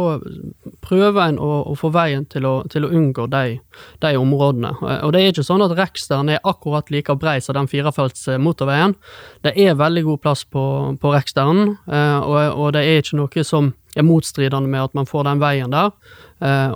prøver 0.82 1.20
en 1.28 1.38
å, 1.38 1.50
å 1.70 1.76
få 1.78 1.92
veien 1.94 2.26
til 2.26 2.48
å, 2.50 2.56
til 2.72 2.82
å 2.82 2.90
unngå 2.90 3.28
de, 3.30 3.60
de 4.02 4.12
områdene. 4.18 4.74
Og 5.06 5.14
det 5.14 5.22
er 5.22 5.30
ikke 5.30 5.46
sånn 5.46 5.62
at 5.62 5.76
Rekstern 5.78 6.34
er 6.34 6.42
akkurat 6.42 6.90
like 6.90 7.14
brei 7.14 7.38
som 7.38 7.54
den 7.54 7.70
firefelts 7.70 8.26
motorveien. 8.42 8.98
Det 9.46 9.54
er 9.54 9.78
veldig 9.78 10.02
god 10.10 10.24
plass 10.26 10.42
på, 10.42 10.66
på 10.98 11.14
Rekstern, 11.14 11.76
eh, 11.86 12.20
og, 12.26 12.40
og 12.58 12.74
det 12.74 12.82
er 12.88 13.04
ikke 13.04 13.22
noe 13.22 13.46
som 13.46 13.70
er 13.96 14.04
motstridende 14.04 14.68
med 14.68 14.90
at 14.90 14.98
man 14.98 15.06
får 15.08 15.30
den 15.30 15.38
veien 15.40 15.72
der, 15.72 15.94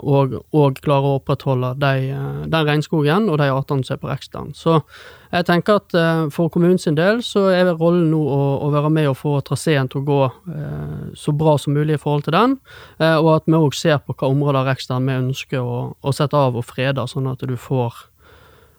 og, 0.01 0.39
og 0.57 0.79
klarer 0.81 1.05
å 1.05 1.19
opprettholde 1.19 1.75
de, 1.77 2.15
den 2.49 2.65
regnskogen 2.65 3.27
og 3.29 3.37
de 3.43 3.51
artene 3.53 3.85
som 3.85 3.99
er 3.99 4.01
på 4.01 4.09
Rekstern. 4.09 4.55
Så 4.57 4.79
jeg 5.31 5.47
tenker 5.47 5.79
at 5.79 5.95
eh, 5.95 6.25
for 6.35 6.51
kommunens 6.51 6.89
del 6.99 7.21
så 7.23 7.45
er 7.55 7.71
rollen 7.71 8.09
nå 8.11 8.19
å, 8.19 8.41
å 8.67 8.71
være 8.75 8.91
med 8.93 9.11
og 9.13 9.19
få 9.21 9.37
traseen 9.47 9.91
til 9.91 10.03
å 10.03 10.07
gå 10.09 10.21
eh, 10.27 11.03
så 11.19 11.35
bra 11.37 11.55
som 11.61 11.77
mulig 11.77 11.95
i 11.97 12.01
forhold 12.03 12.27
til 12.27 12.35
den, 12.35 12.57
eh, 12.99 13.15
og 13.15 13.31
at 13.37 13.47
vi 13.47 13.59
òg 13.59 13.77
ser 13.79 14.01
på 14.03 14.17
hva 14.17 14.31
områder 14.33 14.63
av 14.63 14.71
Rekstern 14.73 15.07
vi 15.07 15.19
ønsker 15.21 15.63
å, 15.63 15.77
å 15.95 16.15
sette 16.17 16.39
av 16.39 16.59
og 16.59 16.67
frede, 16.67 17.07
sånn 17.11 17.31
at 17.31 17.47
du 17.47 17.57
får 17.59 18.07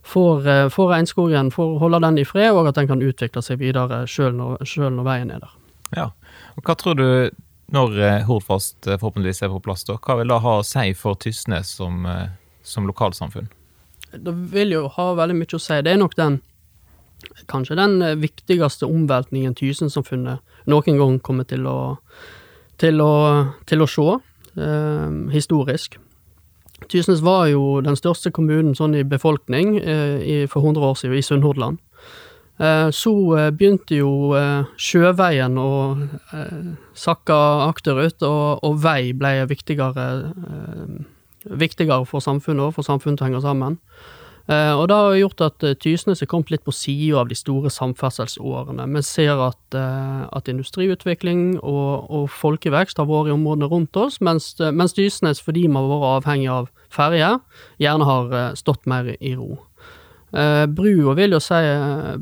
Får, 0.02 0.48
for 0.74 0.90
regnskogen, 0.90 1.52
får 1.54 1.76
holde 1.78 2.00
den 2.02 2.16
i 2.18 2.24
fred, 2.26 2.56
og 2.58 2.66
at 2.72 2.80
den 2.80 2.88
kan 2.90 3.04
utvikle 3.06 3.44
seg 3.46 3.60
videre 3.62 4.00
sjøl 4.10 4.34
når, 4.34 4.64
selv 4.66 4.96
når 4.96 5.06
veien 5.06 5.34
er 5.36 5.44
der. 5.44 5.52
Ja. 5.94 6.08
Og 6.58 6.66
hva 6.66 6.74
tror 6.74 6.98
du, 6.98 7.06
når 7.70 8.00
Hordfast 8.26 8.90
forhåpentligvis 8.90 9.46
er 9.46 9.54
på 9.54 9.62
plass, 9.62 9.86
da, 9.86 10.00
hva 10.02 10.18
vil 10.18 10.34
det 10.34 10.42
ha 10.42 10.56
å 10.58 10.66
si 10.66 10.88
for 10.98 11.22
Tysnes 11.22 11.76
som, 11.78 12.10
som 12.66 12.90
lokalsamfunn? 12.90 13.52
Det 14.12 14.34
vil 14.54 14.76
jo 14.76 14.88
ha 14.92 15.12
veldig 15.16 15.38
mye 15.40 15.58
å 15.58 15.62
si. 15.62 15.80
Det 15.82 15.94
er 15.94 16.02
nok 16.02 16.18
den 16.20 16.42
kanskje 17.48 17.78
den 17.78 18.02
eh, 18.02 18.18
viktigste 18.18 18.90
omveltningen 18.90 19.54
Tysnes-samfunnet 19.56 20.42
noen 20.72 20.98
gang 20.98 21.20
kommer 21.22 21.46
til 21.48 21.68
å 21.70 21.78
til 22.82 23.02
å, 23.04 23.14
til 23.70 23.84
å 23.84 23.90
se, 23.90 24.08
eh, 24.58 25.12
historisk. 25.34 26.00
Tysnes 26.90 27.22
var 27.22 27.46
jo 27.52 27.80
den 27.86 27.98
største 28.00 28.32
kommunen 28.34 28.74
sånn 28.78 28.98
i 28.98 29.06
befolkning 29.06 29.76
eh, 29.78 30.18
i, 30.26 30.38
for 30.50 30.66
100 30.66 30.88
år 30.88 30.98
siden, 30.98 31.18
i 31.20 31.26
Sunnhordland. 31.26 31.78
Eh, 32.58 32.90
så 32.90 33.14
eh, 33.38 33.52
begynte 33.54 34.00
jo 34.00 34.34
eh, 34.38 34.66
sjøveien 34.82 35.58
å 35.62 35.72
sakke 36.98 37.38
akterut, 37.68 38.26
og, 38.26 38.66
og 38.66 38.82
vei 38.82 39.14
ble 39.18 39.36
viktigere, 39.52 40.08
eh, 40.34 41.02
viktigere 41.46 42.06
for 42.06 42.24
samfunnet 42.24 42.70
og 42.70 42.76
for 42.78 42.88
samfunnet 42.88 43.20
til 43.20 43.28
å 43.28 43.30
henge 43.30 43.46
sammen. 43.46 43.80
Eh, 44.50 44.74
og 44.74 44.88
det 44.90 44.98
har 44.98 45.16
gjort 45.20 45.44
at 45.46 45.64
eh, 45.64 45.76
Tysnes 45.78 46.24
er 46.24 46.30
kommet 46.30 46.50
litt 46.52 46.64
på 46.66 46.74
sida 46.74 47.22
av 47.22 47.30
de 47.30 47.38
store 47.38 47.70
samferdselsårene. 47.72 48.88
Vi 48.96 49.04
ser 49.06 49.40
at, 49.46 49.60
eh, 49.78 50.24
at 50.28 50.50
industriutvikling 50.50 51.60
og, 51.60 52.10
og 52.10 52.30
folkevekst 52.34 53.00
har 53.00 53.10
vært 53.10 53.30
i 53.30 53.36
områdene 53.36 53.70
rundt 53.72 53.98
oss, 54.02 54.20
mens, 54.22 54.56
mens 54.60 54.98
Tysnes, 54.98 55.44
fordi 55.44 55.68
vi 55.68 55.76
har 55.78 55.92
vært 55.92 56.08
avhengig 56.16 56.50
av 56.52 56.72
ferje, 56.92 57.36
gjerne 57.80 58.08
har 58.10 58.56
stått 58.60 58.90
mer 58.90 59.14
i 59.20 59.36
ro. 59.38 59.62
Brua 60.32 61.12
vil 61.18 61.34
jo 61.36 61.42
si 61.44 61.58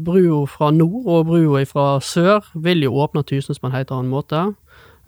Brua 0.02 0.40
fra 0.50 0.72
nord 0.74 1.06
og 1.06 1.28
brua 1.28 1.60
fra 1.70 1.84
sør 2.02 2.48
vil 2.58 2.82
jo 2.82 2.96
åpne 3.04 3.22
Tysnes 3.22 3.62
på 3.62 3.70
en 3.70 3.76
helt 3.76 3.94
annen 3.94 4.10
måte. 4.10 4.48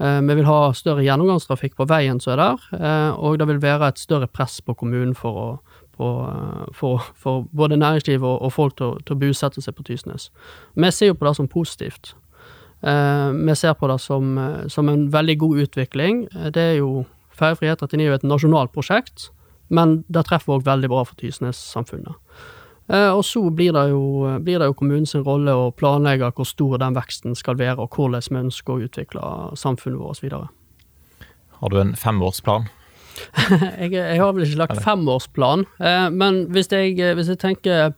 Eh, 0.01 0.21
vi 0.21 0.35
vil 0.35 0.47
ha 0.47 0.71
større 0.73 1.03
gjennomgangstrafikk 1.05 1.75
på 1.77 1.85
veien 1.89 2.19
som 2.21 2.33
er 2.33 2.41
der, 2.41 2.63
eh, 2.73 3.11
og 3.13 3.37
det 3.37 3.47
vil 3.47 3.61
være 3.61 3.91
et 3.91 4.01
større 4.01 4.27
press 4.27 4.61
på 4.61 4.73
kommunen 4.73 5.13
for 5.15 5.37
å 5.37 5.49
på, 6.01 6.91
eh, 6.97 7.43
både 7.53 7.77
næringsliv 7.77 8.23
og, 8.23 8.41
og 8.41 8.53
folk 8.53 8.77
til, 8.77 8.95
til 9.05 9.13
å 9.13 9.19
bosette 9.21 9.61
seg 9.61 9.75
på 9.77 9.83
Tysnes. 9.85 10.31
Vi 10.73 10.89
ser 10.91 11.11
jo 11.11 11.17
på 11.19 11.27
det 11.27 11.35
som 11.37 11.47
positivt. 11.47 12.15
Vi 12.81 13.55
ser 13.55 13.75
på 13.77 13.87
det 13.91 13.99
som, 14.01 14.39
som 14.67 14.89
en 14.89 15.03
veldig 15.13 15.37
god 15.37 15.59
utvikling. 15.67 16.23
Det 16.49 16.63
er 16.63 16.75
jo 16.79 17.05
Ferjefri 17.37 17.69
E39 17.69 17.99
er 17.99 18.07
jo 18.07 18.15
et 18.17 18.25
nasjonalt 18.25 18.73
prosjekt, 18.73 19.29
men 19.69 19.99
det 20.09 20.25
treffer 20.25 20.55
òg 20.55 20.65
veldig 20.65 20.89
bra 20.89 21.03
for 21.05 21.13
Tysnes-samfunnet. 21.21 22.17
Eh, 22.91 23.11
og 23.15 23.23
så 23.25 23.43
blir 23.55 23.71
det 23.75 23.85
jo, 23.93 24.03
blir 24.43 24.59
det 24.59 24.67
jo 24.67 24.75
kommunens 24.75 25.15
rolle 25.15 25.53
å 25.55 25.69
planlegge 25.71 26.31
hvor 26.35 26.47
stor 26.47 26.77
den 26.81 26.97
veksten 26.97 27.37
skal 27.39 27.55
være, 27.59 27.79
og 27.79 27.95
hvordan 27.95 28.25
vi 28.27 28.41
ønsker 28.45 28.73
å 28.73 28.87
utvikle 28.87 29.31
samfunnet 29.59 30.01
vårt 30.01 30.23
videre. 30.23 30.51
Har 31.61 31.71
du 31.71 31.79
en 31.79 31.95
femårsplan? 31.95 32.67
jeg, 33.81 33.93
jeg 33.93 34.19
har 34.19 34.35
vel 34.35 34.45
ikke 34.47 34.59
lagt 34.63 34.83
femårsplan, 34.83 35.65
eh, 35.79 36.07
men 36.11 36.45
hvis 36.51 36.71
jeg, 36.73 36.97
hvis 37.15 37.31
jeg 37.31 37.39
tenker, 37.39 37.93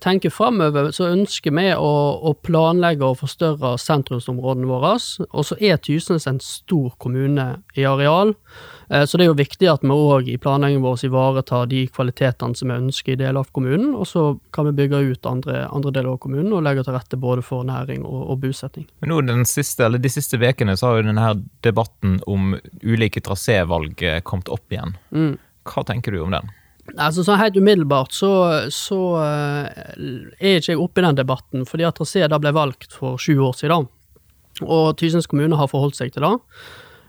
tenker 0.00 0.30
framover, 0.30 0.90
så 0.94 1.08
ønsker 1.10 1.54
vi 1.54 1.66
å, 1.74 1.92
å 2.22 2.34
planlegge 2.46 3.06
og 3.06 3.18
forstørre 3.22 3.74
sentrumsområdene 3.80 4.68
våre. 4.70 4.94
Og 5.30 5.46
så 5.48 5.58
er 5.60 5.80
Tysnes 5.82 6.28
en 6.30 6.40
stor 6.42 6.94
kommune 7.02 7.46
i 7.78 7.86
areal, 7.88 8.34
eh, 8.88 9.04
så 9.04 9.18
det 9.18 9.26
er 9.26 9.30
jo 9.32 9.38
viktig 9.38 9.70
at 9.70 9.84
vi 9.84 9.94
òg 9.94 10.30
i 10.30 10.38
planleggingen 10.40 10.84
vår 10.84 11.04
ivaretar 11.08 11.68
de 11.70 11.84
kvalitetene 11.90 12.58
som 12.58 12.70
vi 12.70 12.78
ønsker 12.78 13.14
i 13.14 13.20
deler 13.20 13.42
av 13.42 13.52
kommunen, 13.56 13.92
og 13.98 14.08
så 14.10 14.26
kan 14.54 14.68
vi 14.70 14.76
bygge 14.82 15.02
ut 15.10 15.30
andre, 15.30 15.66
andre 15.68 15.94
deler 15.94 16.14
av 16.14 16.20
kommunen 16.24 16.52
og 16.54 16.64
legge 16.66 16.86
til 16.86 16.96
rette 16.96 17.20
både 17.20 17.44
for 17.46 17.66
næring 17.68 18.04
og, 18.06 18.20
og 18.34 18.42
bosetting. 18.44 18.88
Men 19.02 19.14
nå 19.14 19.22
den 19.28 19.46
siste, 19.48 19.86
eller 19.86 20.02
De 20.04 20.12
siste 20.12 20.38
ukene 20.40 20.76
så 20.76 20.90
har 20.90 21.00
jo 21.00 21.08
denne 21.08 21.30
debatten 21.64 22.18
om 22.30 22.54
ulike 22.82 23.22
trasévalg 23.24 24.02
eh, 24.02 24.20
kommet 24.22 24.52
opp 24.52 24.72
igjen. 24.72 24.98
Mm. 25.14 25.34
Hva 25.64 25.84
tenker 25.88 26.12
du 26.12 26.20
om 26.20 26.34
den? 26.34 26.52
Altså, 26.92 27.24
så 27.24 27.38
Helt 27.40 27.56
umiddelbart 27.56 28.12
så, 28.12 28.30
så 28.70 28.98
uh, 29.16 29.66
er 30.38 30.60
ikke 30.60 30.74
jeg 30.74 30.80
oppe 30.80 31.00
i 31.00 31.04
den 31.06 31.16
debatten, 31.18 31.64
fordi 31.66 31.86
at 31.88 31.96
trasé 31.98 32.26
ble 32.28 32.52
valgt 32.54 32.92
for 32.92 33.16
sju 33.18 33.38
år 33.40 33.56
siden. 33.56 33.88
Og 34.62 34.96
Tysnes 35.00 35.26
kommune 35.26 35.56
har 35.58 35.70
forholdt 35.70 35.96
seg 35.98 36.12
til 36.14 36.26
det. 36.26 36.34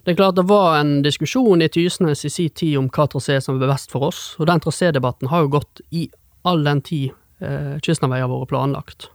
Det 0.05 0.13
er 0.13 0.19
klart 0.19 0.37
det 0.37 0.45
var 0.45 0.79
en 0.79 0.99
diskusjon 1.05 1.61
i 1.65 1.69
Tysnes 1.69 2.23
i 2.25 2.29
sin 2.29 2.53
tid 2.53 2.77
om 2.77 2.87
hva 2.93 3.07
trasé 3.09 3.39
som 3.41 3.57
er 3.57 3.69
best 3.69 3.91
for 3.93 4.07
oss, 4.11 4.35
og 4.39 4.47
den 4.49 4.61
trasédebatten 4.61 5.31
har 5.31 5.43
jo 5.43 5.53
gått 5.57 5.81
i 5.91 6.07
all 6.45 6.61
den 6.65 6.81
tid 6.85 7.09
eh, 7.41 7.75
Kystnaveier 7.81 8.27
har 8.27 8.29
vært 8.29 8.51
planlagt. 8.53 9.07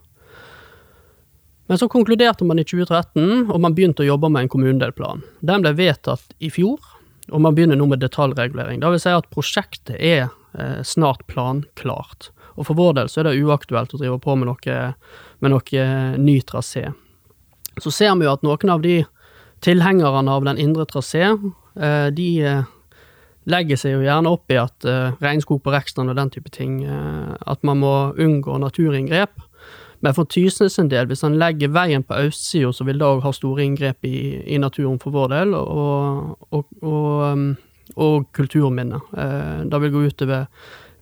Men 1.70 1.78
så 1.78 1.86
konkluderte 1.86 2.42
man 2.42 2.58
i 2.58 2.66
2013, 2.66 3.52
og 3.54 3.60
man 3.62 3.76
begynte 3.76 4.02
å 4.02 4.08
jobbe 4.08 4.32
med 4.34 4.42
en 4.42 4.50
kommunedelplan. 4.50 5.22
Den 5.46 5.62
ble 5.62 5.76
vedtatt 5.78 6.34
i 6.42 6.50
fjor, 6.50 6.82
og 7.30 7.44
man 7.44 7.54
begynner 7.54 7.78
nå 7.78 7.86
med 7.92 8.02
detaljregulering. 8.02 8.82
Det 8.82 8.90
vil 8.90 9.02
si 9.04 9.14
at 9.14 9.30
prosjektet 9.30 9.94
er 9.94 10.24
eh, 10.24 10.36
snart 10.84 11.26
planklart. 11.30 12.30
Og 12.60 12.66
for 12.68 12.78
vår 12.78 12.98
del 12.98 13.10
så 13.10 13.22
er 13.22 13.30
det 13.30 13.38
uaktuelt 13.40 13.94
å 13.94 14.00
drive 14.00 14.18
på 14.22 14.34
med 14.36 14.50
noe, 14.50 14.80
med 15.40 15.54
noe 15.54 15.80
eh, 15.80 16.18
ny 16.20 16.40
trasé. 16.46 16.90
Så 17.80 17.92
ser 17.94 18.12
vi 18.18 18.26
jo 18.26 18.34
at 18.34 18.44
noen 18.44 18.74
av 18.74 18.84
de 18.84 18.98
tilhengerne 19.64 20.32
av 20.32 20.44
den 20.44 20.60
indre 20.60 20.84
trasé, 20.88 21.30
eh, 21.30 22.08
de 22.12 22.28
eh, 22.44 22.66
legger 23.50 23.80
seg 23.80 23.96
jo 23.96 24.02
gjerne 24.04 24.30
opp 24.30 24.52
i 24.52 24.58
at 24.60 24.84
regnskog 25.24 25.62
på 25.64 25.72
Rekstrand 25.72 26.12
og 26.12 26.18
den 26.18 26.28
type 26.30 26.52
ting, 26.52 26.84
at 26.84 27.64
man 27.66 27.80
må 27.80 27.94
unngå 28.20 28.58
naturinngrep. 28.60 29.40
Men 30.04 30.14
for 30.14 30.28
Tysnes 30.28 30.76
sin 30.76 30.90
del, 30.92 31.08
hvis 31.08 31.24
han 31.24 31.38
legger 31.40 31.72
veien 31.72 32.04
på 32.06 32.18
østsida, 32.28 32.70
så 32.76 32.84
vil 32.86 33.00
det 33.00 33.08
òg 33.08 33.24
ha 33.24 33.32
store 33.34 33.64
inngrep 33.64 34.06
i, 34.06 34.20
i, 34.44 34.60
naturen 34.60 35.00
for 35.00 35.16
vår 35.16 35.32
del, 35.32 35.56
og, 35.56 36.36
og, 36.52 36.68
og, 36.84 37.24
um, 37.32 37.48
og 37.96 38.28
kulturminner. 38.36 39.02
Uh, 39.14 39.66
det 39.70 39.82
vil 39.84 39.92
gå 39.94 40.06
utover 40.10 40.48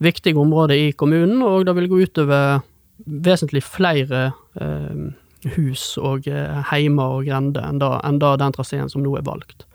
viktige 0.03 0.39
områder 0.39 0.79
i 0.79 0.91
kommunen, 0.93 1.43
og 1.43 1.67
det 1.67 1.75
vil 1.79 1.89
gå 1.91 2.03
utover 2.07 2.61
vesentlig 3.07 3.65
flere 3.67 4.31
uh, 4.61 5.09
hus 5.57 5.97
og 5.99 6.29
uh, 6.31 6.61
heimer 6.71 7.19
og 7.19 7.29
grender 7.29 7.67
enn, 7.67 7.81
da, 7.83 7.97
enn 8.07 8.21
da 8.23 8.37
den 8.39 8.55
traseen 8.55 8.91
som 8.91 9.05
nå 9.05 9.17
er 9.19 9.27
valgt. 9.27 9.67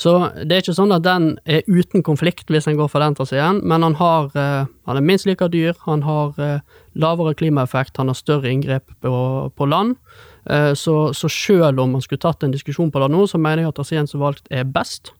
Så 0.00 0.14
det 0.48 0.54
er 0.54 0.62
ikke 0.62 0.72
sånn 0.78 0.94
at 0.96 1.04
den 1.04 1.34
er 1.44 1.66
uten 1.68 2.00
konflikt 2.06 2.48
hvis 2.48 2.70
en 2.70 2.78
går 2.78 2.88
for 2.88 3.04
den 3.04 3.18
traseen, 3.18 3.58
men 3.68 3.82
han 3.84 3.98
har 3.98 4.30
Han 4.32 4.96
er 4.96 5.04
minst 5.04 5.26
like 5.26 5.44
dyr, 5.52 5.74
han 5.84 6.02
har 6.02 6.32
lavere 6.94 7.34
klimaeffekt, 7.34 7.98
han 7.98 8.08
har 8.08 8.16
større 8.16 8.48
inngrep 8.48 8.88
på, 9.02 9.52
på 9.52 9.66
land. 9.66 9.96
Så, 10.74 11.12
så 11.12 11.28
selv 11.28 11.80
om 11.80 11.92
man 11.92 12.00
skulle 12.00 12.22
tatt 12.22 12.42
en 12.42 12.50
diskusjon 12.54 12.90
på 12.90 13.02
det 13.02 13.10
nå, 13.12 13.26
så 13.28 13.38
mener 13.38 13.62
jeg 13.62 13.68
at 13.68 13.76
traseen 13.76 14.08
som 14.08 14.24
valgt, 14.24 14.48
er 14.48 14.64
best. 14.64 15.12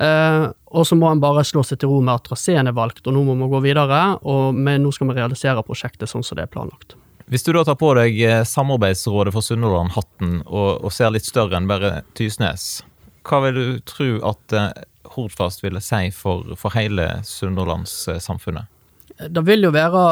Og 0.00 0.86
så 0.88 0.96
må 0.96 1.10
han 1.10 1.20
bare 1.20 1.42
slå 1.44 1.60
seg 1.66 1.82
til 1.82 1.90
ro 1.90 1.98
med 2.00 2.14
at 2.14 2.24
traseen 2.24 2.70
er 2.70 2.76
valgt, 2.76 3.02
og 3.04 3.12
nå 3.12 3.24
må 3.26 3.34
vi 3.36 3.48
gå 3.52 3.60
videre, 3.66 3.98
og 4.24 4.56
med, 4.56 4.80
nå 4.80 4.92
skal 4.96 5.10
vi 5.10 5.18
realisere 5.18 5.64
prosjektet 5.66 6.08
sånn 6.08 6.24
som 6.24 6.38
det 6.38 6.46
er 6.46 6.52
planlagt. 6.54 6.96
Hvis 7.30 7.44
du 7.44 7.52
da 7.52 7.66
tar 7.68 7.76
på 7.78 7.92
deg 7.94 8.16
Samarbeidsrådet 8.48 9.34
for 9.36 9.44
Sunnhordland-hatten 9.44 10.40
og, 10.48 10.80
og 10.82 10.94
ser 10.94 11.12
litt 11.14 11.28
større 11.28 11.60
enn 11.60 11.68
bare 11.70 12.00
Tysnes, 12.18 12.80
hva 13.26 13.42
vil 13.44 13.58
du 13.58 13.80
tro 13.86 14.10
at 14.30 14.56
eh, 14.56 14.82
Hordfast 15.14 15.64
ville 15.64 15.82
si 15.84 16.08
for, 16.14 16.54
for 16.58 16.74
hele 16.76 17.20
sunnhordlandssamfunnet? 17.26 18.68
Det 19.30 19.42
vil 19.44 19.66
jo 19.66 19.72
være 19.74 20.04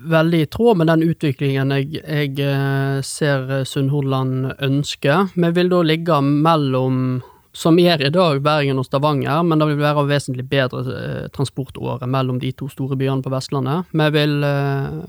veldig 0.00 0.40
i 0.44 0.48
tråd 0.48 0.78
med 0.80 0.88
den 0.88 1.04
utviklingen 1.10 1.74
jeg, 1.74 2.00
jeg 2.00 2.36
eh, 2.44 3.00
ser 3.04 3.64
Sunnhordland 3.68 4.54
ønsker. 4.62 5.32
Vi 5.34 5.52
vil 5.56 5.72
da 5.72 5.82
ligge 5.84 6.20
mellom, 6.24 7.20
som 7.52 7.78
gjør 7.78 8.06
i 8.06 8.12
dag, 8.14 8.40
Bergen 8.44 8.78
og 8.78 8.86
Stavanger, 8.86 9.42
men 9.42 9.58
det 9.58 9.66
vil 9.72 9.82
være 9.82 10.06
vesentlig 10.06 10.46
bedre 10.50 10.82
eh, 10.94 11.28
transportåre 11.34 12.06
mellom 12.06 12.38
de 12.42 12.52
to 12.54 12.68
store 12.70 12.98
byene 12.98 13.24
på 13.24 13.32
Vestlandet. 13.32 13.90
Vi 13.90 14.08
vil, 14.14 14.36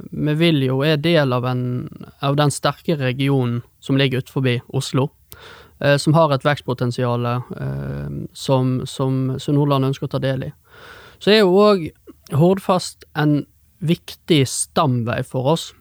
vi 0.10 0.38
vil 0.40 0.64
jo 0.66 0.80
er 0.86 0.98
del 1.02 1.34
av, 1.38 1.46
en, 1.46 1.64
av 2.20 2.40
den 2.40 2.54
sterke 2.54 2.98
regionen 2.98 3.62
som 3.80 4.00
ligger 4.00 4.24
utenfor 4.26 4.64
Oslo. 4.74 5.12
Eh, 5.82 5.98
som 5.98 6.18
har 6.18 6.34
et 6.34 6.46
vekstpotensial 6.46 7.30
som, 8.34 8.74
som, 8.86 9.22
som 9.38 9.56
Nordland 9.58 9.92
ønsker 9.92 10.10
å 10.10 10.16
ta 10.16 10.22
del 10.22 10.50
i. 10.50 10.52
Så 11.22 11.34
er 11.34 11.44
jo 11.44 11.58
òg 11.62 11.90
Hordfast 12.38 13.04
en 13.18 13.44
viktig 13.82 14.46
stamvei 14.48 15.22
for 15.28 15.54
oss. 15.54 15.72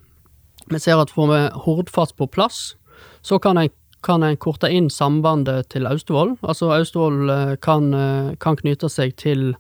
Vi 0.71 0.81
ser 0.81 1.01
at 1.01 1.13
får 1.13 1.29
vi 1.31 1.41
Hordfast 1.67 2.17
på 2.19 2.29
plass, 2.31 2.75
så 3.23 3.39
kan 3.39 3.59
en, 3.61 3.73
kan 4.07 4.25
en 4.25 4.39
korte 4.41 4.71
inn 4.73 4.89
sambandet 4.91 5.71
til 5.75 5.87
Austevoll. 5.91 6.37
Altså 6.43 6.73
Austevoll 6.75 7.31
eh, 7.31 7.55
kan, 7.63 7.93
kan 8.41 8.59
knytte 8.61 8.91
seg 8.93 9.17
til 9.21 9.53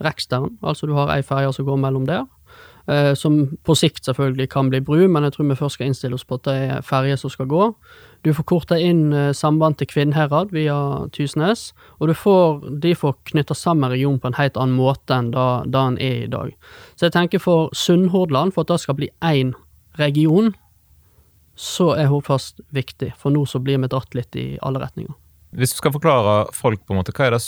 Rekstern, 0.00 0.54
altså 0.64 0.88
du 0.88 0.94
har 0.96 1.10
ei 1.12 1.20
ferje 1.22 1.52
som 1.52 1.66
går 1.66 1.76
mellom 1.76 2.06
der. 2.08 2.24
som 3.14 3.34
på 3.62 3.74
sikt 3.76 4.04
selvfølgelig 4.04 4.48
kan 4.50 4.70
bli 4.70 4.80
bru, 4.80 5.06
men 5.06 5.22
jeg 5.22 5.32
tror 5.32 5.46
vi 5.46 5.54
først 5.54 5.76
skal 5.76 5.86
innstille 5.86 6.16
oss 6.16 6.24
på 6.24 6.38
at 6.40 6.44
det 6.48 6.54
er 6.70 6.80
ferje 6.82 7.16
som 7.20 7.30
skal 7.30 7.46
gå. 7.46 7.66
Du 8.20 8.32
får 8.36 8.44
korta 8.44 8.76
inn 8.76 9.14
eh, 9.16 9.32
samband 9.32 9.78
til 9.80 9.88
Kvinnherad 9.88 10.52
via 10.52 10.76
Tysnes, 11.14 11.70
og 11.98 12.12
får, 12.16 12.66
de 12.82 12.92
får 12.94 13.14
knytta 13.32 13.56
sammen 13.56 13.92
regionen 13.92 14.20
på 14.20 14.28
en 14.28 14.36
helt 14.36 14.58
annen 14.60 14.76
måte 14.76 15.16
enn 15.16 15.30
da, 15.32 15.62
da 15.64 15.86
den 15.88 15.96
er 16.04 16.24
i 16.26 16.32
dag. 16.32 16.52
Så 16.96 17.08
jeg 17.08 17.16
tenker 17.16 17.40
for 17.40 17.72
Sunnhordland, 17.72 18.52
for 18.52 18.66
at 18.66 18.74
det 18.74 18.80
skal 18.84 18.98
bli 18.98 19.08
én 19.24 19.54
region, 20.00 20.52
så 21.60 21.90
er 21.92 22.08
Hordfast 22.08 22.62
viktig, 22.72 23.12
for 23.20 23.34
nå 23.34 23.44
så 23.48 23.60
blir 23.60 23.80
vi 23.82 23.90
dratt 23.92 24.14
litt 24.16 24.36
i 24.40 24.54
alle 24.64 24.80
retninger. 24.80 25.12
Hvis 25.50 25.72
du 25.74 25.80
skal 25.80 25.90
forklare 25.90 26.34
folk 26.54 26.84
på 26.86 26.94
en 26.94 27.00
måte, 27.00 27.12
hva 27.16 27.26
er 27.26 27.34
det 27.34 27.40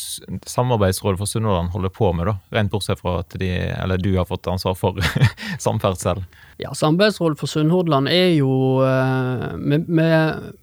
Samarbeidsrådet 0.51 1.21
for 1.21 1.31
Sunnhordland 1.31 1.71
holder 1.71 1.93
på 1.95 2.09
med, 2.19 2.27
da? 2.27 2.35
Rent 2.57 2.73
bortsett 2.73 2.99
fra 2.99 3.21
at 3.21 3.37
de, 3.39 3.51
eller 3.77 4.03
du 4.03 4.11
har 4.17 4.27
fått 4.27 4.51
ansvar 4.51 4.75
for 4.75 4.99
samferdsel? 5.63 6.25
Ja, 6.59 6.75
Samarbeidsrådet 6.75 7.39
for 7.39 7.53
Sunnhordland 7.53 8.11
er 8.11 8.35
jo 8.35 8.83
eh, 8.83 9.47
vi, 9.55 9.79
vi, 9.87 10.09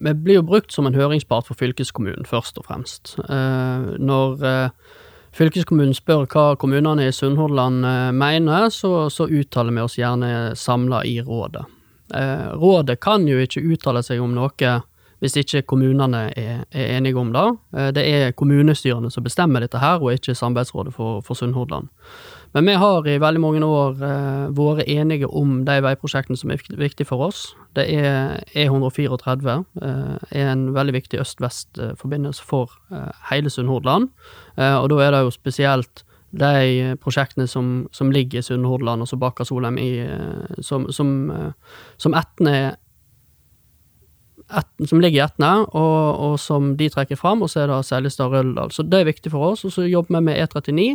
vi, 0.03 0.15
blir 0.19 0.41
jo 0.41 0.45
brukt 0.51 0.75
som 0.75 0.89
en 0.89 0.99
høringspart 0.99 1.47
for 1.47 1.57
fylkeskommunen, 1.63 2.27
først 2.27 2.59
og 2.59 2.67
fremst. 2.67 3.15
Eh, 3.23 3.87
når 4.03 4.45
eh, 4.51 4.93
fylkeskommunen 5.39 5.95
spør 5.95 6.27
hva 6.27 6.45
kommunene 6.59 7.07
i 7.07 7.15
Sunnhordland 7.15 7.87
mener, 8.19 8.67
så, 8.67 9.07
så 9.07 9.31
uttaler 9.31 9.79
vi 9.79 9.87
oss 9.87 9.97
gjerne 10.01 10.57
samla 10.59 11.05
i 11.07 11.21
rådet. 11.23 11.63
Rådet 12.10 12.99
kan 13.03 13.28
jo 13.30 13.38
ikke 13.41 13.62
uttale 13.74 14.01
seg 14.05 14.22
om 14.24 14.34
noe 14.34 14.80
hvis 15.20 15.36
ikke 15.39 15.66
kommunene 15.68 16.30
er, 16.38 16.66
er 16.72 16.97
enige 16.97 17.20
om 17.20 17.32
det. 17.36 17.45
Eh, 17.76 17.91
det 17.95 18.05
er 18.07 18.36
kommunestyrene 18.39 19.12
som 19.12 19.26
bestemmer 19.26 19.64
dette 19.64 19.82
her, 19.82 20.01
og 20.01 20.16
ikke 20.16 20.36
Samarbeidsrådet 20.36 20.93
for, 20.95 21.22
for 21.26 21.38
Sunnhordland. 21.38 21.89
Men 22.55 22.66
vi 22.66 22.74
har 22.82 23.05
i 23.05 23.20
veldig 23.22 23.41
mange 23.43 23.66
år 23.66 23.99
eh, 24.01 24.45
vært 24.57 24.88
enige 24.89 25.28
om 25.28 25.60
de 25.68 25.78
veiprosjektene 25.86 26.39
som 26.39 26.53
er 26.53 26.64
viktige 26.80 27.05
for 27.05 27.28
oss. 27.28 27.51
Det 27.78 27.86
er 27.93 28.39
E134, 28.55 29.60
eh, 29.84 30.16
er 30.32 30.53
en 30.53 30.70
veldig 30.74 30.95
viktig 30.95 31.22
øst-vest-forbindelse 31.22 32.45
for 32.45 32.74
eh, 32.91 33.12
hele 33.30 33.51
Sunnhordland. 33.53 34.10
Eh, 34.57 34.76
og 34.80 34.89
da 34.93 35.03
er 35.03 35.14
det 35.14 35.26
jo 35.28 35.36
spesielt 35.36 36.05
de 36.32 36.95
prosjektene 37.01 37.47
som, 37.47 37.88
som 37.91 38.11
ligger 38.13 38.39
i 38.39 38.45
Sunnhordland, 38.45 39.01
og 39.01 39.09
som 39.09 39.21
Baker-Solheim 39.21 39.80
i, 39.82 39.89
eh, 40.05 40.61
som, 40.65 40.89
som, 40.93 41.32
som 41.97 42.17
Etne 42.17 42.77
et, 44.57 44.69
som 44.89 45.01
ligger 45.01 45.19
i 45.19 45.25
Etne, 45.25 45.49
og, 45.77 46.19
og, 46.25 46.36
som 46.41 46.73
de 46.80 46.89
trekker 46.91 47.19
fram, 47.19 47.43
og 47.45 47.51
så 47.51 47.63
er 47.63 47.71
det 47.71 47.80
Seljestad 47.86 48.34
Røldal. 48.34 48.71
Så 48.73 48.86
det 48.88 49.01
er 49.01 49.09
viktig 49.09 49.32
for 49.34 49.51
oss. 49.51 49.63
Og 49.67 49.73
så 49.75 49.86
jobber 49.86 50.17
vi 50.17 50.23
med 50.25 50.39
E39. 50.41 50.88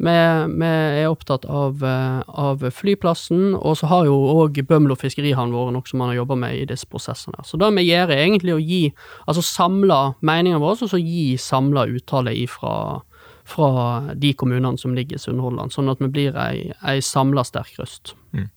Vi, 0.00 0.16
vi 0.60 0.70
er 0.70 1.08
opptatt 1.08 1.46
av, 1.48 1.82
eh, 1.86 2.20
av, 2.28 2.64
flyplassen, 2.76 3.54
og 3.56 3.78
så 3.80 3.90
har 3.90 4.08
jo 4.08 4.16
òg 4.44 4.62
Bømlo 4.68 4.96
fiskerihavn 5.00 5.54
vært 5.54 5.76
noe 5.76 5.88
som 5.88 6.02
man 6.02 6.12
har 6.12 6.20
jobba 6.20 6.38
med 6.44 6.58
i 6.58 6.66
disse 6.68 6.88
prosessene. 6.90 7.44
Så 7.48 7.60
det 7.60 7.72
vi 7.78 7.88
gjør, 7.88 8.12
er 8.12 8.24
egentlig 8.26 8.56
å 8.56 8.62
gi, 8.62 8.82
altså 9.26 9.44
samle 9.44 10.00
meningene 10.20 10.60
våre, 10.62 10.80
og 10.84 10.92
så 10.92 11.00
gi 11.00 11.34
samla 11.40 11.88
uttale 11.90 12.36
ifra 12.36 12.74
fra 13.50 14.14
de 14.14 14.32
kommunene 14.38 14.78
som 14.78 14.94
ligger 14.94 15.18
i 15.18 15.22
Sunnhordland, 15.22 15.74
sånn 15.74 15.90
at 15.90 16.00
vi 16.02 16.08
blir 16.12 16.38
ei, 16.38 16.70
ei 16.86 17.02
samla 17.02 17.44
sterk 17.46 17.78
røst. 17.80 18.14
Mm. 18.36 18.48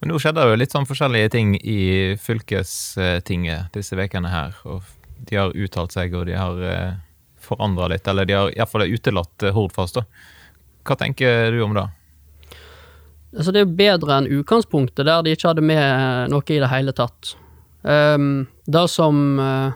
Men 0.00 0.12
nå 0.12 0.20
skjedde 0.22 0.46
jo 0.46 0.58
litt 0.58 0.74
sånn 0.74 0.86
forskjellige 0.86 1.32
ting 1.34 1.56
i 1.58 2.14
fylkestinget 2.22 3.74
disse 3.74 3.98
ukene 3.98 4.30
her. 4.30 4.54
Og 4.70 4.86
de 5.26 5.38
har 5.38 5.54
uttalt 5.54 5.94
seg, 5.94 6.14
og 6.14 6.28
de 6.28 6.36
har 6.38 6.60
eh, 6.62 6.98
forandra 7.42 7.88
litt. 7.90 8.06
Eller 8.06 8.28
de 8.28 8.36
har 8.38 8.52
iallfall 8.54 8.86
utelatt 8.86 9.42
eh, 9.42 9.54
Hordfast. 9.54 9.98
da. 9.98 10.04
Hva 10.86 10.96
tenker 11.00 11.50
du 11.54 11.62
om 11.66 11.74
det? 11.74 11.88
Altså, 13.36 13.52
det 13.52 13.60
er 13.60 13.66
jo 13.66 13.78
bedre 13.80 14.20
enn 14.20 14.30
utgangspunktet, 14.38 15.04
der 15.04 15.26
de 15.26 15.34
ikke 15.34 15.50
hadde 15.50 15.66
med 15.66 16.32
noe 16.32 16.46
i 16.46 16.62
det 16.62 16.70
hele 16.72 16.94
tatt. 16.96 17.34
Um, 17.82 18.46
det 18.66 18.86
som 18.90 19.18
uh, 19.38 19.74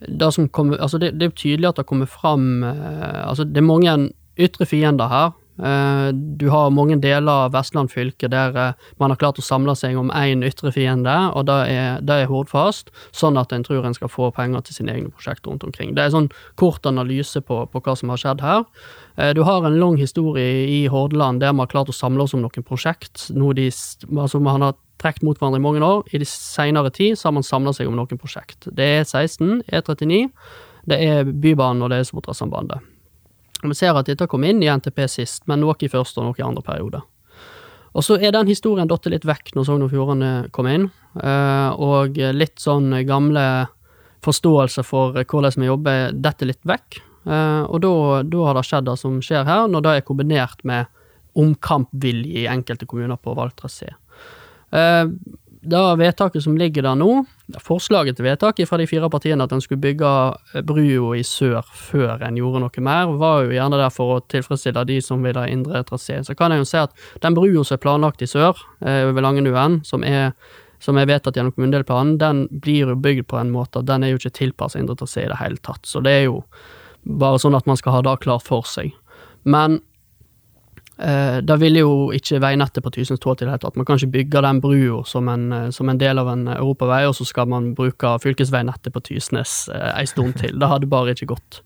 det, 0.00 0.32
som 0.34 0.48
kom, 0.48 0.74
altså 0.74 0.98
det, 0.98 1.14
det, 1.20 1.30
er 1.30 1.36
tydelig 1.36 1.70
at 1.70 1.80
det 1.80 1.86
kommer 1.88 2.08
fram 2.10 2.62
uh, 2.62 3.28
altså 3.28 3.44
Det 3.44 3.62
er 3.62 3.64
mange 3.64 3.96
ytre 4.36 4.66
fiender 4.68 5.08
her 5.08 5.30
Eh, 5.58 6.08
du 6.12 6.48
har 6.48 6.70
mange 6.70 6.98
deler 7.00 7.46
av 7.46 7.54
Vestland 7.54 7.88
fylke 7.88 8.28
der 8.28 8.56
eh, 8.60 8.88
man 9.00 9.12
har 9.12 9.20
klart 9.20 9.38
å 9.40 9.44
samle 9.44 9.72
seg 9.78 9.96
om 9.96 10.10
én 10.12 10.44
ytre 10.44 10.72
fiende, 10.74 11.14
og 11.32 11.46
det 11.48 11.56
er, 11.72 12.02
det 12.04 12.18
er 12.20 12.30
Hordfast, 12.30 12.92
sånn 13.16 13.40
at 13.40 13.54
en 13.56 13.64
tror 13.64 13.86
en 13.88 13.96
skal 13.96 14.12
få 14.12 14.28
penger 14.36 14.66
til 14.66 14.80
sine 14.80 14.92
egne 14.92 15.12
prosjekter 15.14 15.50
rundt 15.50 15.64
omkring. 15.64 15.94
Det 15.96 16.04
er 16.04 16.12
sånn 16.12 16.28
kort 16.60 16.86
analyse 16.88 17.40
på, 17.40 17.62
på 17.72 17.84
hva 17.84 17.96
som 17.96 18.12
har 18.12 18.20
skjedd 18.20 18.44
her. 18.44 18.66
Eh, 19.16 19.32
du 19.36 19.42
har 19.48 19.64
en 19.64 19.80
lang 19.80 19.96
historie 20.00 20.66
i 20.68 20.82
Hordaland 20.92 21.40
der 21.40 21.56
man 21.56 21.64
har 21.64 21.72
klart 21.72 21.92
å 21.92 21.96
samle 21.96 22.26
oss 22.26 22.36
om 22.36 22.44
noen 22.44 22.66
prosjekt. 22.66 23.30
Noe 23.36 23.56
de, 23.56 23.70
altså 24.12 24.42
man 24.42 24.66
har 24.66 24.76
trukket 25.00 25.24
mot 25.26 25.38
hverandre 25.38 25.60
i 25.60 25.64
mange 25.64 25.82
år. 25.84 26.04
I 26.12 26.20
de 26.22 26.28
senere 26.28 26.92
tid 26.94 27.18
så 27.18 27.28
har 27.28 27.36
man 27.38 27.46
samla 27.46 27.74
seg 27.76 27.90
om 27.90 27.96
noen 27.98 28.20
prosjekt. 28.20 28.68
Det 28.68 28.84
er 28.84 29.04
E16, 29.04 29.62
E39, 29.68 30.22
det 30.86 31.00
er 31.02 31.26
Bybanen 31.26 31.84
og 31.84 31.92
det 31.92 32.02
er 32.02 32.08
Sotrasambandet. 32.08 32.84
Vi 33.64 33.74
ser 33.74 33.96
at 33.96 34.08
dette 34.08 34.28
kom 34.30 34.44
inn 34.44 34.62
i 34.62 34.70
NTP 34.70 35.06
sist, 35.10 35.46
men 35.48 35.62
noe 35.62 35.76
i 35.80 35.90
første 35.90 36.20
og 36.20 36.28
noe 36.28 36.40
i 36.40 36.44
andre 36.44 36.64
periode. 36.64 37.02
Og 37.96 38.04
så 38.04 38.18
er 38.20 38.34
den 38.34 38.50
historien 38.50 38.88
datt 38.88 39.08
litt 39.08 39.24
vekk 39.24 39.54
når 39.56 39.66
Sogn 39.66 39.86
og 39.86 39.92
Fjordane 39.92 40.32
kom 40.52 40.68
inn, 40.68 40.90
eh, 41.16 41.70
og 41.72 42.18
litt 42.36 42.60
sånn 42.60 42.92
gamle 43.08 43.44
forståelse 44.26 44.84
for 44.84 45.16
hvordan 45.16 45.56
vi 45.56 45.70
jobber 45.70 46.12
detter 46.12 46.50
litt 46.50 46.60
vekk. 46.68 47.00
Eh, 47.26 47.62
og 47.64 47.80
da, 47.82 47.92
har 48.44 48.58
det 48.58 48.66
skjedd 48.68 48.90
det 48.90 48.98
som 49.00 49.16
skjer 49.24 49.48
her, 49.48 49.64
når 49.72 49.86
det 49.86 49.94
er 49.94 50.06
kombinert 50.06 50.60
med 50.68 50.92
omkampvilje 51.36 52.44
i 52.44 52.50
enkelte 52.52 52.88
kommuner 52.88 53.16
på 53.20 53.34
valgt 53.36 53.62
trasé. 53.62 53.88
Eh, 53.92 54.05
det 55.66 55.96
vedtaket 55.98 56.42
som 56.42 56.56
ligger 56.58 56.84
der 56.86 56.96
nå, 56.98 57.24
forslaget 57.62 58.18
til 58.18 58.26
vedtaket 58.26 58.68
fra 58.68 58.78
de 58.78 58.86
fire 58.86 59.08
partiene 59.10 59.44
at 59.46 59.52
en 59.54 59.62
skulle 59.62 59.82
bygge 59.82 60.10
eh, 60.54 60.62
brua 60.66 61.16
i 61.18 61.24
sør 61.26 61.66
før 61.66 62.22
en 62.26 62.38
gjorde 62.38 62.62
noe 62.62 62.84
mer, 62.84 63.14
var 63.18 63.46
jo 63.46 63.56
gjerne 63.56 63.80
der 63.80 63.94
for 63.94 64.16
å 64.16 64.20
tilfredsstille 64.30 64.84
de 64.88 65.00
som 65.02 65.24
vil 65.26 65.38
ha 65.38 65.46
indre 65.50 65.82
trasé. 65.88 66.20
Så 66.22 66.36
kan 66.38 66.54
jeg 66.54 66.62
jo 66.62 66.68
si 66.70 66.78
at 66.82 66.94
den 67.24 67.36
brua 67.38 67.64
som 67.64 67.76
er 67.76 67.82
planlagt 67.82 68.22
i 68.22 68.30
sør, 68.30 68.62
eh, 68.84 69.02
over 69.08 69.26
Langenuen, 69.26 69.80
som 69.86 70.06
er, 70.06 70.32
som 70.82 70.98
er 70.98 71.10
vedtatt 71.10 71.38
gjennom 71.38 71.54
kommunedelplanen, 71.56 72.16
den 72.22 72.46
blir 72.62 72.92
jo 72.92 72.98
bygd 72.98 73.26
på 73.30 73.40
en 73.40 73.50
måte 73.54 73.84
den 73.86 74.04
er 74.04 74.14
jo 74.14 74.22
ikke 74.22 74.36
tilpasset 74.38 74.82
indre 74.82 74.98
trasé 75.00 75.26
i 75.26 75.32
det 75.32 75.40
hele 75.42 75.58
tatt. 75.58 75.82
Så 75.86 76.02
det 76.04 76.14
er 76.20 76.24
jo 76.28 76.44
bare 77.02 77.42
sånn 77.42 77.58
at 77.58 77.66
man 77.66 77.78
skal 77.78 77.98
ha 77.98 78.06
det 78.06 78.18
klart 78.22 78.46
for 78.46 78.66
seg. 78.66 78.94
Men 79.46 79.80
Eh, 80.98 81.38
det 81.44 81.56
ville 81.60 81.82
jo 81.82 82.08
ikke 82.16 82.40
veinettet 82.40 82.84
på 82.84 82.92
Tysnes 82.94 83.20
tåle 83.20 83.42
i 83.42 83.44
det 83.44 83.52
hele 83.52 83.64
tatt. 83.66 83.76
Man 83.76 83.84
kan 83.88 84.00
ikke 84.00 84.14
bygge 84.14 84.42
den 84.46 84.62
brua 84.64 85.02
som, 85.04 85.28
eh, 85.28 85.68
som, 85.70 85.88
en 85.88 86.00
del 86.00 86.18
av 86.18 86.30
en 86.32 86.48
europavei, 86.48 87.04
og 87.06 87.14
så 87.18 87.26
skal 87.28 87.48
man 87.52 87.74
bruke 87.74 88.16
fylkesveinettet 88.22 88.94
på 88.94 89.04
Tysnes 89.10 89.68
eh, 89.68 89.92
en 90.00 90.06
stund 90.06 90.40
til. 90.40 90.58
Det 90.58 90.72
hadde 90.72 90.88
bare 90.88 91.12
ikke 91.12 91.34
gått. 91.34 91.62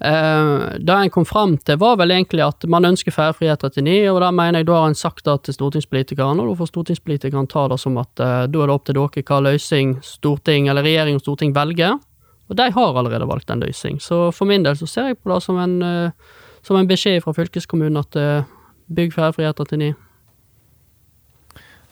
Eh, 0.00 0.76
det 0.78 0.92
en 0.92 1.10
kom 1.10 1.24
fram 1.24 1.56
til, 1.56 1.78
var 1.80 1.96
vel 1.96 2.12
egentlig 2.12 2.44
at 2.44 2.64
man 2.68 2.84
ønsker 2.84 3.14
ferjefri 3.14 3.48
E39, 3.48 3.94
og 4.12 4.20
da 4.20 4.30
mener 4.34 4.60
jeg 4.60 4.68
da 4.68 4.80
har 4.82 4.90
en 4.90 4.98
sagt 4.98 5.24
det 5.24 5.38
til 5.46 5.56
stortingspolitikerne, 5.56 6.42
og 6.42 6.52
da 6.52 6.58
får 6.60 6.70
stortingspolitikerne 6.72 7.48
ta 7.48 7.64
det 7.72 7.80
som 7.80 7.96
at 8.02 8.20
eh, 8.20 8.42
da 8.52 8.64
er 8.64 8.68
det 8.68 8.76
opp 8.76 8.84
til 8.84 8.98
dere 8.98 9.24
hva 9.24 9.40
løsning 9.48 9.96
storting, 10.04 10.68
eller 10.68 10.84
regjering 10.84 11.16
og 11.16 11.24
storting 11.24 11.56
velger. 11.56 11.96
Og 12.46 12.58
de 12.60 12.68
har 12.70 12.98
allerede 13.00 13.26
valgt 13.26 13.50
en 13.50 13.64
løsning, 13.64 13.96
så 13.98 14.28
for 14.30 14.46
min 14.46 14.66
del 14.66 14.76
så 14.78 14.86
ser 14.86 15.08
jeg 15.10 15.18
på 15.22 15.32
det 15.32 15.40
som 15.42 15.56
en 15.58 15.80
eh, 15.82 16.34
som 16.66 16.78
en 16.78 16.88
beskjed 16.88 17.22
fra 17.22 17.34
fylkeskommunen 17.36 18.00
at 18.00 18.18
uh, 18.18 18.48
bygg 18.90 19.14
ferjefri 19.14 19.46
E39. 19.46 19.92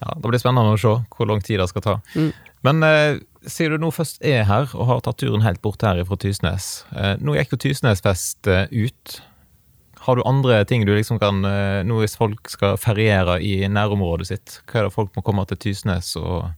Ja, 0.02 0.16
Det 0.16 0.28
blir 0.28 0.42
spennende 0.42 0.74
å 0.74 0.80
se 0.80 0.96
hvor 1.14 1.30
lang 1.30 1.42
tid 1.44 1.62
det 1.62 1.68
skal 1.70 1.84
ta. 1.84 1.94
Mm. 2.18 2.32
Men 2.64 2.82
eh, 2.86 3.20
siden 3.46 3.76
du 3.76 3.84
nå 3.84 3.92
først 3.92 4.22
er 4.24 4.46
her 4.48 4.72
og 4.72 4.88
har 4.88 5.04
tatt 5.04 5.20
turen 5.20 5.44
helt 5.44 5.62
bort 5.64 5.84
her 5.84 6.00
fra 6.08 6.18
Tysnes. 6.20 6.84
Eh, 6.96 7.14
nå 7.20 7.36
gikk 7.36 7.54
jo 7.54 7.60
Tysnesfest 7.66 8.48
eh, 8.50 8.66
ut. 8.72 9.18
Har 10.04 10.18
du 10.18 10.24
andre 10.28 10.62
ting 10.68 10.84
du 10.84 10.92
liksom 10.92 11.16
kan 11.20 11.44
eh, 11.48 11.80
Nå 11.86 12.02
hvis 12.02 12.16
folk 12.20 12.50
skal 12.52 12.76
feriere 12.80 13.38
i 13.40 13.62
nærområdet 13.72 14.28
sitt, 14.28 14.58
hva 14.68 14.82
er 14.82 14.88
det 14.88 14.96
folk 14.96 15.14
må 15.16 15.24
komme 15.24 15.46
til 15.48 15.60
Tysnes 15.60 16.14
og 16.20 16.50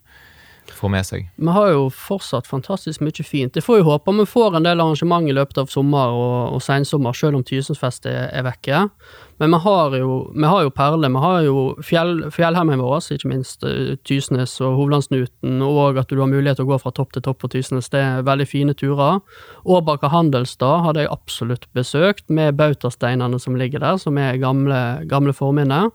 får 0.75 0.91
med 0.91 1.07
seg? 1.07 1.29
Vi 1.37 1.53
har 1.53 1.69
jo 1.71 1.87
fortsatt 1.93 2.49
fantastisk 2.49 3.03
mye 3.05 3.25
fint. 3.27 3.53
Det 3.55 3.63
får 3.65 3.81
jo 3.81 3.87
håpe 3.91 4.15
vi 4.17 4.27
får 4.27 4.57
en 4.57 4.67
del 4.67 4.81
arrangement 4.81 5.29
i 5.29 5.35
løpet 5.37 5.59
av 5.63 5.71
sommer 5.71 6.15
og, 6.17 6.57
og 6.57 6.63
sensommer, 6.65 7.15
selv 7.17 7.39
om 7.39 7.45
Tysensfest 7.47 8.09
er, 8.11 8.27
er 8.33 8.47
vekke. 8.47 8.87
Men 9.39 9.53
vi 9.53 9.61
har 9.67 9.97
jo, 9.99 10.13
vi 10.35 10.45
har 10.49 10.63
jo 10.65 10.73
perler. 10.73 11.13
Vi 11.13 11.23
har 11.23 11.41
jo 11.45 11.65
fjell, 11.85 12.15
fjellheimen 12.33 12.81
vår, 12.81 13.03
ikke 13.13 13.31
minst 13.31 13.67
uh, 13.67 13.95
Tysnes 14.09 14.57
og 14.65 14.79
Hovlandsnuten, 14.81 15.61
og 15.63 16.01
at 16.01 16.11
du 16.11 16.23
har 16.23 16.31
mulighet 16.31 16.61
til 16.61 16.67
å 16.69 16.73
gå 16.73 16.81
fra 16.81 16.95
topp 16.97 17.13
til 17.15 17.27
topp 17.27 17.43
på 17.45 17.53
Tysnes. 17.53 17.91
Det 17.93 18.01
er 18.01 18.25
veldig 18.27 18.49
fine 18.49 18.77
turer. 18.77 19.21
Årbakka 19.69 20.11
handelsstad 20.15 20.87
hadde 20.87 21.05
jeg 21.05 21.13
absolutt 21.13 21.69
besøkt, 21.77 22.31
med 22.33 22.57
bautasteinene 22.57 23.39
som 23.43 23.59
ligger 23.61 23.85
der, 23.85 24.01
som 24.01 24.17
er 24.19 24.41
gamle, 24.41 24.81
gamle 25.11 25.37
forminner. 25.37 25.93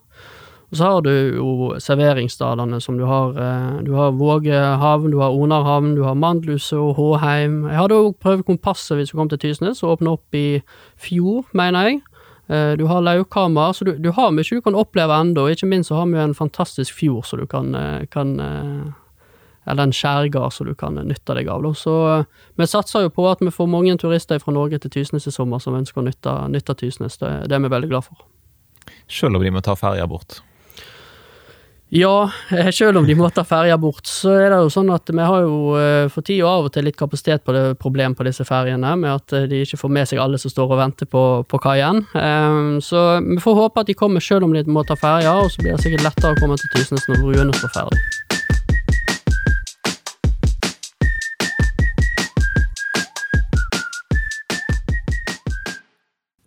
Og 0.72 0.78
så 0.78 0.88
har 0.88 1.02
du 1.04 1.12
jo 1.36 1.74
serveringsstedene 1.84 2.80
som 2.80 2.96
du 2.98 3.04
har. 3.04 3.36
Eh, 3.36 3.82
du 3.84 3.92
har 3.92 4.14
Våge 4.16 4.56
havn, 4.56 5.12
du 5.12 5.18
har 5.20 5.36
Onarhavn, 5.36 5.96
du 5.96 6.04
har 6.04 6.16
Mandlhuset 6.16 6.80
og 6.80 6.96
Håheim. 6.96 7.66
Jeg 7.68 7.76
hadde 7.76 7.98
òg 8.00 8.14
prøvd 8.24 8.46
Kompasset 8.48 8.96
hvis 8.96 9.12
du 9.12 9.18
kom 9.20 9.28
til 9.30 9.42
Tysnes, 9.42 9.84
og 9.84 9.98
åpne 9.98 10.14
opp 10.16 10.38
i 10.38 10.62
fjor, 10.96 11.44
mener 11.52 11.90
jeg. 11.90 11.98
Eh, 12.48 12.78
du 12.80 12.86
har 12.88 13.04
Laukhammer, 13.04 13.76
så 13.76 13.84
du, 13.84 13.98
du, 14.00 14.14
har 14.16 14.32
mye 14.32 14.48
du 14.48 14.64
kan 14.64 14.78
oppleve 14.80 15.18
ennå. 15.20 15.50
Ikke 15.52 15.68
minst 15.68 15.92
så 15.92 15.98
har 16.00 16.08
vi 16.08 16.22
en 16.24 16.36
fantastisk 16.38 16.96
fjord 16.96 17.28
som 17.28 17.42
du 17.44 17.46
kan, 17.52 17.76
eh, 17.76 18.06
kan 18.08 18.40
eller 19.68 19.84
en 19.84 19.94
skjærgard 19.94 20.54
som 20.56 20.68
du 20.68 20.74
kan 20.74 20.96
nytte 20.96 21.36
deg 21.36 21.50
av. 21.52 21.68
Så 21.76 22.26
vi 22.56 22.68
satser 22.68 23.04
jo 23.04 23.12
på 23.12 23.28
at 23.28 23.44
vi 23.44 23.52
får 23.52 23.68
mange 23.68 23.98
turister 24.00 24.40
fra 24.40 24.56
Norge 24.56 24.80
til 24.80 24.92
Tysnes 24.92 25.28
i 25.28 25.36
sommer 25.36 25.60
som 25.60 25.76
ønsker 25.76 26.00
å 26.00 26.06
nytte, 26.08 26.38
nytte 26.48 26.78
Tysnes. 26.80 27.20
Det, 27.20 27.34
det 27.52 27.60
er 27.60 27.68
vi 27.68 27.74
veldig 27.76 27.92
glad 27.92 28.08
for. 28.08 28.24
Selv 29.12 29.36
om 29.36 29.44
de 29.44 29.52
må 29.52 29.60
ta 29.62 29.76
ferja 29.76 30.08
bort? 30.08 30.40
Ja, 31.94 32.32
eh, 32.50 32.70
selv 32.72 33.02
om 33.02 33.08
de 33.08 33.16
må 33.20 33.28
ta 33.36 33.44
ferja 33.44 33.76
bort, 33.78 34.06
så 34.08 34.32
er 34.40 34.54
det 34.54 34.62
jo 34.62 34.70
sånn 34.72 34.94
at 34.96 35.12
vi 35.12 35.26
har 35.28 35.42
jo 35.44 35.74
eh, 35.76 36.06
for 36.08 36.24
tida 36.24 36.48
av 36.48 36.70
og 36.70 36.72
til 36.72 36.88
litt 36.88 36.96
kapasitet 36.96 37.44
på 37.44 37.52
det 37.52 37.66
problem 37.84 38.16
på 38.16 38.24
disse 38.24 38.46
ferjene, 38.48 38.94
med 38.96 39.12
at 39.12 39.36
eh, 39.36 39.50
de 39.52 39.60
ikke 39.66 39.82
får 39.82 39.92
med 39.98 40.08
seg 40.08 40.22
alle 40.24 40.40
som 40.40 40.54
står 40.54 40.72
og 40.72 40.80
venter 40.80 41.10
på, 41.12 41.26
på 41.52 41.60
kaien. 41.60 42.00
Så 42.80 43.04
vi 43.28 43.42
får 43.44 43.60
håpe 43.60 43.84
at 43.84 43.92
de 43.92 43.98
kommer 44.00 44.24
selv 44.24 44.48
om 44.48 44.56
de 44.56 44.64
må 44.72 44.86
ta 44.88 44.96
ferja, 44.96 45.36
og 45.44 45.52
så 45.52 45.66
blir 45.66 45.76
det 45.76 45.84
sikkert 45.84 46.08
lettere 46.08 46.32
å 46.32 46.40
komme 46.40 46.56
til 46.62 46.72
Tysnes 46.78 47.12
når 47.12 47.26
bruene 47.26 47.60
står 47.60 47.76
ferdig. 47.76 48.41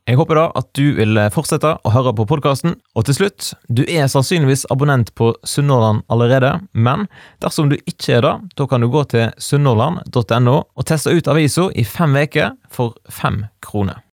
Jeg 0.04 0.18
håper 0.20 0.36
da 0.36 0.48
at 0.52 0.66
du 0.76 0.90
vil 0.98 1.16
fortsette 1.32 1.70
å 1.80 1.92
høre 1.94 2.12
på 2.12 2.26
podkasten. 2.28 2.74
Og 2.92 3.06
til 3.08 3.16
slutt, 3.16 3.54
du 3.72 3.86
er 3.88 4.10
sannsynligvis 4.12 4.66
abonnent 4.72 5.14
på 5.16 5.30
Sunnhordland 5.48 6.04
allerede, 6.12 6.58
men 6.76 7.06
dersom 7.40 7.70
du 7.72 7.78
ikke 7.88 8.18
er 8.18 8.26
det, 8.26 8.34
da 8.60 8.66
kan 8.68 8.84
du 8.84 8.90
gå 8.92 9.06
til 9.08 9.32
sunnhordland.no 9.40 10.56
og 10.60 10.88
teste 10.90 11.14
ut 11.14 11.30
avisa 11.32 11.70
i 11.72 11.86
fem 11.88 12.20
uker 12.20 12.52
for 12.68 12.98
fem 13.08 13.46
kroner. 13.64 14.02